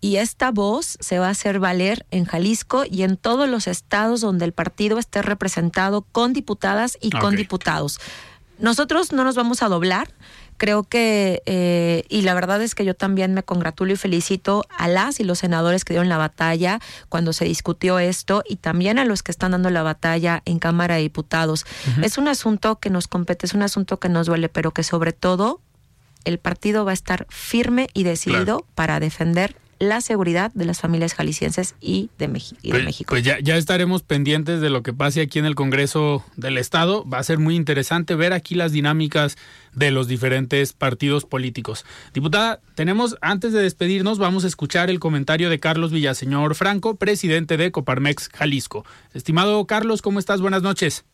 y 0.00 0.16
esta 0.16 0.50
voz 0.50 0.96
se 1.00 1.18
va 1.18 1.28
a 1.28 1.30
hacer 1.30 1.58
valer 1.58 2.06
en 2.10 2.24
Jalisco 2.24 2.84
y 2.90 3.02
en 3.02 3.18
todos 3.18 3.46
los 3.46 3.66
estados 3.66 4.22
donde 4.22 4.46
el 4.46 4.52
partido 4.52 4.98
esté 4.98 5.20
representado 5.20 6.00
con 6.00 6.32
diputadas 6.32 6.96
y 7.02 7.10
con 7.10 7.36
diputados. 7.36 8.00
Nosotros 8.58 9.12
no 9.12 9.22
nos 9.22 9.36
vamos 9.36 9.62
a 9.62 9.68
doblar 9.68 10.08
Creo 10.56 10.84
que, 10.84 11.42
eh, 11.46 12.04
y 12.08 12.22
la 12.22 12.34
verdad 12.34 12.62
es 12.62 12.74
que 12.74 12.84
yo 12.84 12.94
también 12.94 13.34
me 13.34 13.42
congratulo 13.42 13.92
y 13.92 13.96
felicito 13.96 14.64
a 14.76 14.88
las 14.88 15.20
y 15.20 15.24
los 15.24 15.38
senadores 15.38 15.84
que 15.84 15.92
dieron 15.92 16.08
la 16.08 16.16
batalla 16.16 16.80
cuando 17.08 17.32
se 17.32 17.44
discutió 17.44 17.98
esto 17.98 18.42
y 18.48 18.56
también 18.56 18.98
a 18.98 19.04
los 19.04 19.22
que 19.22 19.32
están 19.32 19.52
dando 19.52 19.70
la 19.70 19.82
batalla 19.82 20.42
en 20.44 20.58
Cámara 20.58 20.96
de 20.96 21.02
Diputados. 21.02 21.66
Es 22.02 22.18
un 22.18 22.28
asunto 22.28 22.76
que 22.76 22.90
nos 22.90 23.08
compete, 23.08 23.46
es 23.46 23.54
un 23.54 23.62
asunto 23.62 23.98
que 23.98 24.08
nos 24.08 24.26
duele, 24.26 24.48
pero 24.48 24.70
que 24.72 24.82
sobre 24.82 25.12
todo 25.12 25.60
el 26.24 26.38
partido 26.38 26.84
va 26.84 26.90
a 26.90 26.94
estar 26.94 27.26
firme 27.28 27.88
y 27.94 28.02
decidido 28.02 28.66
para 28.74 28.98
defender 28.98 29.56
la 29.78 30.00
seguridad 30.00 30.52
de 30.54 30.64
las 30.64 30.80
familias 30.80 31.14
jaliscienses 31.14 31.74
y 31.80 32.10
de, 32.18 32.28
pues, 32.28 32.54
México. 32.84 33.08
Pues 33.08 33.22
ya, 33.22 33.38
ya 33.40 33.56
estaremos 33.56 34.02
pendientes 34.02 34.60
de 34.60 34.70
lo 34.70 34.82
que 34.82 34.92
pase 34.92 35.20
aquí 35.20 35.38
en 35.38 35.44
el 35.44 35.54
Congreso 35.54 36.24
del 36.36 36.58
Estado. 36.58 37.04
Va 37.08 37.18
a 37.18 37.22
ser 37.22 37.38
muy 37.38 37.56
interesante 37.56 38.14
ver 38.14 38.32
aquí 38.32 38.54
las 38.54 38.72
dinámicas 38.72 39.36
de 39.74 39.90
los 39.90 40.08
diferentes 40.08 40.72
partidos 40.72 41.24
políticos. 41.24 41.84
Diputada, 42.14 42.60
tenemos, 42.74 43.16
antes 43.20 43.52
de 43.52 43.60
despedirnos, 43.60 44.18
vamos 44.18 44.44
a 44.44 44.48
escuchar 44.48 44.90
el 44.90 45.00
comentario 45.00 45.50
de 45.50 45.60
Carlos 45.60 45.92
Villaseñor 45.92 46.54
Franco, 46.54 46.96
presidente 46.96 47.56
de 47.56 47.70
Coparmex 47.70 48.28
Jalisco. 48.30 48.84
Estimado 49.14 49.64
Carlos, 49.66 50.02
¿cómo 50.02 50.18
estás? 50.18 50.40
Buenas 50.40 50.62
noches. 50.62 51.04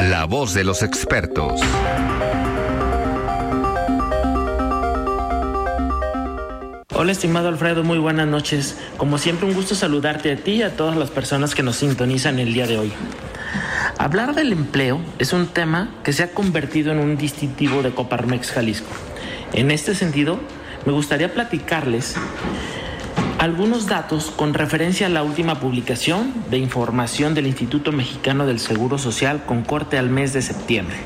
La 0.00 0.24
voz 0.24 0.54
de 0.54 0.64
los 0.64 0.82
expertos. 0.82 1.60
Hola 6.94 7.12
estimado 7.12 7.48
Alfredo, 7.48 7.84
muy 7.84 7.96
buenas 7.96 8.28
noches. 8.28 8.76
Como 8.98 9.16
siempre 9.16 9.46
un 9.46 9.54
gusto 9.54 9.74
saludarte 9.74 10.30
a 10.30 10.36
ti 10.36 10.56
y 10.56 10.62
a 10.62 10.76
todas 10.76 10.94
las 10.94 11.08
personas 11.08 11.54
que 11.54 11.62
nos 11.62 11.76
sintonizan 11.76 12.38
el 12.38 12.52
día 12.52 12.66
de 12.66 12.76
hoy. 12.76 12.92
Hablar 13.96 14.34
del 14.34 14.52
empleo 14.52 15.00
es 15.18 15.32
un 15.32 15.46
tema 15.46 15.88
que 16.04 16.12
se 16.12 16.22
ha 16.22 16.32
convertido 16.32 16.92
en 16.92 16.98
un 16.98 17.16
distintivo 17.16 17.82
de 17.82 17.92
Coparmex 17.92 18.50
Jalisco. 18.50 18.90
En 19.54 19.70
este 19.70 19.94
sentido, 19.94 20.38
me 20.84 20.92
gustaría 20.92 21.32
platicarles 21.32 22.14
algunos 23.38 23.86
datos 23.86 24.30
con 24.30 24.52
referencia 24.52 25.06
a 25.06 25.10
la 25.10 25.22
última 25.22 25.60
publicación 25.60 26.34
de 26.50 26.58
información 26.58 27.32
del 27.32 27.46
Instituto 27.46 27.92
Mexicano 27.92 28.44
del 28.44 28.60
Seguro 28.60 28.98
Social 28.98 29.44
con 29.46 29.62
corte 29.62 29.96
al 29.96 30.10
mes 30.10 30.34
de 30.34 30.42
septiembre, 30.42 30.98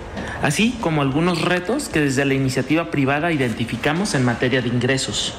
así 0.42 0.76
como 0.80 1.00
algunos 1.00 1.42
retos 1.42 1.88
que 1.88 2.00
desde 2.00 2.24
la 2.24 2.34
iniciativa 2.34 2.90
privada 2.90 3.30
identificamos 3.30 4.16
en 4.16 4.24
materia 4.24 4.62
de 4.62 4.68
ingresos. 4.68 5.32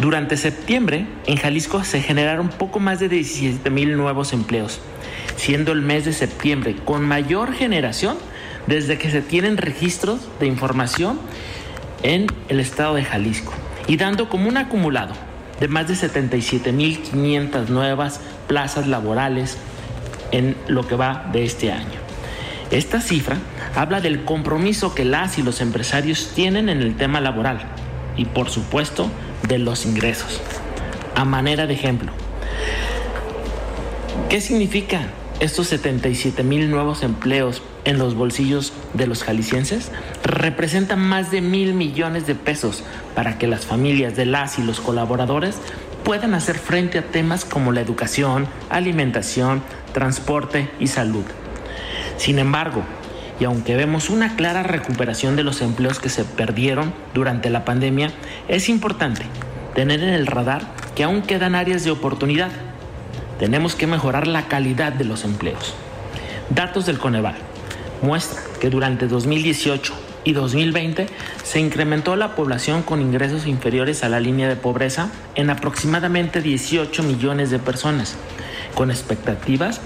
Durante 0.00 0.36
septiembre, 0.36 1.06
en 1.26 1.36
Jalisco 1.38 1.82
se 1.82 2.02
generaron 2.02 2.48
poco 2.48 2.80
más 2.80 3.00
de 3.00 3.08
17 3.08 3.70
mil 3.70 3.96
nuevos 3.96 4.34
empleos, 4.34 4.80
siendo 5.36 5.72
el 5.72 5.80
mes 5.80 6.04
de 6.04 6.12
septiembre 6.12 6.76
con 6.84 7.02
mayor 7.02 7.54
generación 7.54 8.18
desde 8.66 8.98
que 8.98 9.10
se 9.10 9.22
tienen 9.22 9.56
registros 9.56 10.20
de 10.38 10.46
información 10.46 11.18
en 12.02 12.26
el 12.48 12.60
estado 12.60 12.94
de 12.94 13.04
Jalisco 13.04 13.54
y 13.86 13.96
dando 13.96 14.28
como 14.28 14.48
un 14.48 14.58
acumulado 14.58 15.14
de 15.60 15.68
más 15.68 15.88
de 15.88 15.94
77.500 15.94 17.68
nuevas 17.68 18.20
plazas 18.46 18.86
laborales 18.86 19.56
en 20.30 20.56
lo 20.68 20.86
que 20.86 20.96
va 20.96 21.30
de 21.32 21.44
este 21.44 21.72
año. 21.72 21.98
Esta 22.70 23.00
cifra 23.00 23.38
habla 23.74 24.02
del 24.02 24.24
compromiso 24.24 24.94
que 24.94 25.06
las 25.06 25.38
y 25.38 25.42
los 25.42 25.62
empresarios 25.62 26.32
tienen 26.34 26.68
en 26.68 26.82
el 26.82 26.96
tema 26.96 27.20
laboral 27.22 27.60
y 28.16 28.24
por 28.26 28.50
supuesto 28.50 29.10
de 29.46 29.58
los 29.58 29.86
ingresos. 29.86 30.40
A 31.14 31.24
manera 31.24 31.66
de 31.66 31.74
ejemplo, 31.74 32.12
¿qué 34.28 34.40
significan 34.40 35.10
estos 35.40 35.68
77 35.68 36.42
mil 36.42 36.70
nuevos 36.70 37.02
empleos 37.02 37.62
en 37.84 37.98
los 37.98 38.14
bolsillos 38.14 38.72
de 38.94 39.06
los 39.06 39.22
jaliscienses? 39.22 39.90
Representan 40.24 41.00
más 41.00 41.30
de 41.30 41.40
mil 41.40 41.74
millones 41.74 42.26
de 42.26 42.34
pesos 42.34 42.84
para 43.14 43.38
que 43.38 43.46
las 43.46 43.66
familias 43.66 44.16
de 44.16 44.26
las 44.26 44.58
y 44.58 44.62
los 44.62 44.80
colaboradores 44.80 45.56
puedan 46.04 46.34
hacer 46.34 46.58
frente 46.58 46.98
a 46.98 47.02
temas 47.02 47.44
como 47.44 47.72
la 47.72 47.80
educación, 47.80 48.46
alimentación, 48.70 49.62
transporte 49.92 50.70
y 50.78 50.86
salud. 50.86 51.24
Sin 52.16 52.38
embargo, 52.38 52.84
y 53.38 53.44
aunque 53.44 53.76
vemos 53.76 54.10
una 54.10 54.36
clara 54.36 54.62
recuperación 54.62 55.36
de 55.36 55.44
los 55.44 55.60
empleos 55.60 55.98
que 55.98 56.08
se 56.08 56.24
perdieron 56.24 56.94
durante 57.14 57.50
la 57.50 57.64
pandemia, 57.64 58.10
es 58.48 58.68
importante 58.68 59.22
tener 59.74 60.02
en 60.02 60.10
el 60.10 60.26
radar 60.26 60.62
que 60.94 61.04
aún 61.04 61.22
quedan 61.22 61.54
áreas 61.54 61.84
de 61.84 61.90
oportunidad. 61.90 62.50
Tenemos 63.38 63.74
que 63.74 63.86
mejorar 63.86 64.26
la 64.26 64.48
calidad 64.48 64.92
de 64.92 65.04
los 65.04 65.24
empleos. 65.24 65.74
Datos 66.48 66.86
del 66.86 66.98
Coneval 66.98 67.36
muestran 68.00 68.42
que 68.60 68.70
durante 68.70 69.06
2018 69.06 69.92
y 70.24 70.32
2020 70.32 71.06
se 71.44 71.60
incrementó 71.60 72.16
la 72.16 72.34
población 72.34 72.82
con 72.82 73.02
ingresos 73.02 73.46
inferiores 73.46 74.02
a 74.02 74.08
la 74.08 74.18
línea 74.18 74.48
de 74.48 74.56
pobreza 74.56 75.10
en 75.34 75.50
aproximadamente 75.50 76.40
18 76.40 77.02
millones 77.02 77.50
de 77.50 77.58
personas, 77.58 78.16
con 78.74 78.90
expectativas 78.90 79.80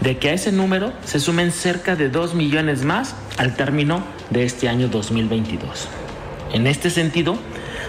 de 0.00 0.18
que 0.18 0.30
a 0.30 0.32
ese 0.32 0.52
número 0.52 0.92
se 1.04 1.20
sumen 1.20 1.52
cerca 1.52 1.96
de 1.96 2.08
2 2.08 2.34
millones 2.34 2.84
más 2.84 3.14
al 3.36 3.56
término 3.56 4.02
de 4.30 4.44
este 4.44 4.68
año 4.68 4.88
2022. 4.88 5.88
En 6.52 6.66
este 6.66 6.90
sentido, 6.90 7.36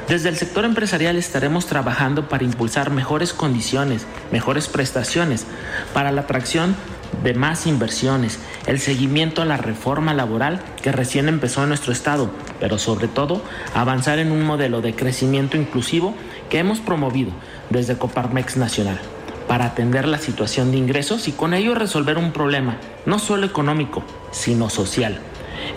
desde 0.08 0.30
el 0.30 0.38
sector 0.38 0.66
empresarial 0.66 1.18
estaremos 1.18 1.66
trabajando 1.66 2.30
para 2.30 2.43
impulsar 2.43 2.91
mejores 2.91 3.34
condiciones, 3.34 4.06
mejores 4.32 4.68
prestaciones 4.68 5.45
para 5.93 6.12
la 6.12 6.22
atracción 6.22 6.76
de 7.24 7.34
más 7.34 7.66
inversiones, 7.66 8.39
el 8.68 8.80
seguimiento 8.80 9.41
a 9.41 9.45
la 9.45 9.58
reforma 9.58 10.14
laboral 10.14 10.62
que 10.82 10.91
recién 10.91 11.28
empezó 11.28 11.64
en 11.64 11.70
nuestro 11.70 11.91
estado, 11.91 12.30
pero 12.60 12.78
sobre 12.78 13.08
todo 13.08 13.41
avanzar 13.74 14.20
en 14.20 14.32
un 14.32 14.43
modelo 14.43 14.82
de 14.82 14.95
crecimiento 14.95 15.58
inclusivo 15.58 16.16
que 16.49 16.60
hemos 16.60 16.80
promovido 16.80 17.32
desde 17.70 17.97
Coparmex 17.97 18.58
Nacional 18.58 18.99
para 19.48 19.66
atender 19.66 20.08
la 20.08 20.18
situación 20.18 20.72
de 20.72 20.78
ingresos 20.78 21.28
y 21.28 21.32
con 21.32 21.54
ello 21.54 21.76
resolver 21.76 22.18
un 22.18 22.32
problema, 22.32 22.78
no 23.06 23.20
solo 23.20 23.46
económico, 23.46 24.04
sino 24.32 24.70
social, 24.70 25.20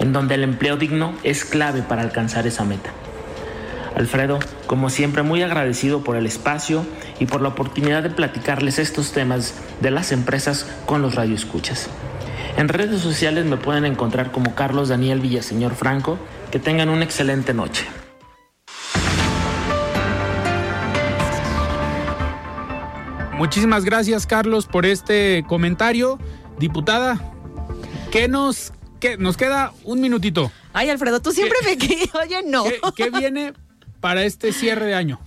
en 0.00 0.12
donde 0.12 0.34
el 0.36 0.44
empleo 0.44 0.76
digno 0.76 1.14
es 1.22 1.44
clave 1.44 1.82
para 1.82 2.02
alcanzar 2.02 2.46
esa 2.46 2.64
meta. 2.64 2.90
Alfredo, 3.94 4.38
como 4.66 4.90
siempre, 4.90 5.22
muy 5.22 5.42
agradecido 5.42 6.04
por 6.04 6.16
el 6.16 6.26
espacio 6.26 6.86
y 7.18 7.26
por 7.26 7.40
la 7.40 7.48
oportunidad 7.48 8.02
de 8.02 8.10
platicarles 8.10 8.78
estos 8.78 9.12
temas 9.12 9.54
de 9.80 9.90
las 9.90 10.12
empresas 10.12 10.66
con 10.86 11.02
los 11.02 11.14
radioescuchas. 11.14 11.88
En 12.56 12.68
redes 12.68 13.00
sociales 13.00 13.44
me 13.44 13.56
pueden 13.56 13.84
encontrar 13.84 14.32
como 14.32 14.54
Carlos 14.54 14.88
Daniel 14.88 15.20
Villaseñor 15.20 15.74
Franco. 15.74 16.18
Que 16.50 16.58
tengan 16.58 16.88
una 16.88 17.04
excelente 17.04 17.52
noche. 17.52 17.84
Muchísimas 23.38 23.84
gracias, 23.84 24.26
Carlos, 24.26 24.66
por 24.66 24.84
este 24.84 25.44
comentario. 25.46 26.18
Diputada, 26.58 27.20
¿qué 28.10 28.26
nos, 28.26 28.72
qué, 28.98 29.16
nos 29.16 29.36
queda 29.36 29.72
un 29.84 30.00
minutito? 30.00 30.50
Ay, 30.72 30.90
Alfredo, 30.90 31.22
tú 31.22 31.30
siempre 31.30 31.56
me 31.64 31.76
quieres. 31.76 32.12
Oye, 32.16 32.42
no. 32.44 32.64
¿Qué, 32.64 32.80
¿Qué, 32.96 33.10
viene 33.10 33.52
para 34.00 34.24
este 34.24 34.52
cierre 34.52 34.86
de 34.86 34.94
año? 34.94 35.20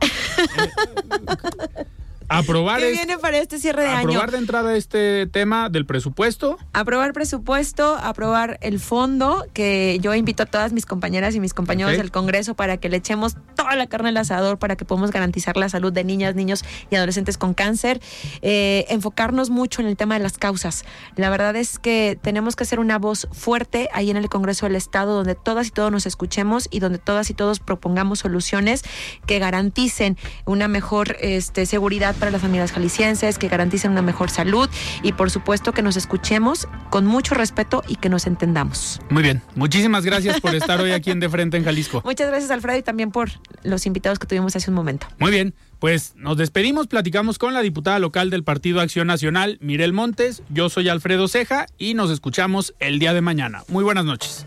Aprobar 2.38 2.78
¿Qué 2.80 2.90
es- 2.92 2.96
viene 2.98 3.18
para 3.18 3.38
este 3.38 3.58
cierre 3.58 3.82
de 3.82 3.88
año? 3.88 4.08
aprobar 4.08 4.30
de 4.30 4.38
entrada 4.38 4.74
este 4.76 5.26
tema 5.26 5.68
del 5.68 5.86
presupuesto. 5.86 6.58
Aprobar 6.72 7.12
presupuesto, 7.12 7.96
aprobar 7.96 8.58
el 8.62 8.80
fondo, 8.80 9.46
que 9.52 9.98
yo 10.00 10.14
invito 10.14 10.42
a 10.42 10.46
todas 10.46 10.72
mis 10.72 10.86
compañeras 10.86 11.34
y 11.34 11.40
mis 11.40 11.54
compañeros 11.54 11.96
del 11.96 12.10
Congreso 12.10 12.54
para 12.54 12.76
que 12.78 12.88
le 12.88 12.96
echemos 12.98 13.36
toda 13.56 13.76
la 13.76 13.86
carne 13.86 14.10
al 14.10 14.16
asador 14.16 14.58
para 14.58 14.76
que 14.76 14.84
podamos 14.84 15.10
garantizar 15.10 15.56
la 15.56 15.68
salud 15.68 15.92
de 15.92 16.04
niñas, 16.04 16.34
niños 16.34 16.64
y 16.90 16.96
adolescentes 16.96 17.38
con 17.38 17.54
cáncer. 17.54 18.00
Eh, 18.42 18.86
enfocarnos 18.88 19.50
mucho 19.50 19.80
en 19.82 19.88
el 19.88 19.96
tema 19.96 20.14
de 20.14 20.20
las 20.20 20.38
causas. 20.38 20.84
La 21.16 21.30
verdad 21.30 21.54
es 21.56 21.78
que 21.78 22.18
tenemos 22.22 22.56
que 22.56 22.64
hacer 22.64 22.80
una 22.80 22.98
voz 22.98 23.28
fuerte 23.32 23.88
ahí 23.92 24.10
en 24.10 24.16
el 24.16 24.28
Congreso 24.28 24.66
del 24.66 24.76
Estado, 24.76 25.14
donde 25.14 25.34
todas 25.34 25.66
y 25.66 25.70
todos 25.70 25.90
nos 25.92 26.06
escuchemos 26.06 26.68
y 26.70 26.80
donde 26.80 26.98
todas 26.98 27.30
y 27.30 27.34
todos 27.34 27.60
propongamos 27.60 28.20
soluciones 28.20 28.82
que 29.26 29.38
garanticen 29.38 30.16
una 30.46 30.68
mejor 30.68 31.16
este, 31.20 31.66
seguridad 31.66 32.14
para 32.22 32.30
las 32.30 32.42
familias 32.42 32.70
jaliscienses, 32.70 33.36
que 33.36 33.48
garanticen 33.48 33.90
una 33.90 34.00
mejor 34.00 34.30
salud 34.30 34.70
y 35.02 35.10
por 35.10 35.32
supuesto 35.32 35.72
que 35.72 35.82
nos 35.82 35.96
escuchemos 35.96 36.68
con 36.88 37.04
mucho 37.04 37.34
respeto 37.34 37.82
y 37.88 37.96
que 37.96 38.08
nos 38.08 38.28
entendamos. 38.28 39.00
Muy 39.10 39.24
bien, 39.24 39.42
muchísimas 39.56 40.04
gracias 40.04 40.40
por 40.40 40.54
estar 40.54 40.80
hoy 40.80 40.92
aquí 40.92 41.10
en 41.10 41.18
De 41.18 41.28
Frente 41.28 41.56
en 41.56 41.64
Jalisco. 41.64 42.00
Muchas 42.04 42.28
gracias 42.28 42.52
Alfredo 42.52 42.78
y 42.78 42.82
también 42.84 43.10
por 43.10 43.30
los 43.64 43.86
invitados 43.86 44.20
que 44.20 44.28
tuvimos 44.28 44.54
hace 44.54 44.70
un 44.70 44.76
momento. 44.76 45.08
Muy 45.18 45.32
bien, 45.32 45.52
pues 45.80 46.14
nos 46.14 46.36
despedimos, 46.36 46.86
platicamos 46.86 47.38
con 47.38 47.54
la 47.54 47.60
diputada 47.60 47.98
local 47.98 48.30
del 48.30 48.44
Partido 48.44 48.80
Acción 48.80 49.08
Nacional, 49.08 49.58
Mirel 49.60 49.92
Montes. 49.92 50.44
Yo 50.48 50.70
soy 50.70 50.88
Alfredo 50.90 51.26
Ceja 51.26 51.66
y 51.76 51.94
nos 51.94 52.12
escuchamos 52.12 52.72
el 52.78 53.00
día 53.00 53.14
de 53.14 53.20
mañana. 53.20 53.64
Muy 53.66 53.82
buenas 53.82 54.04
noches. 54.04 54.46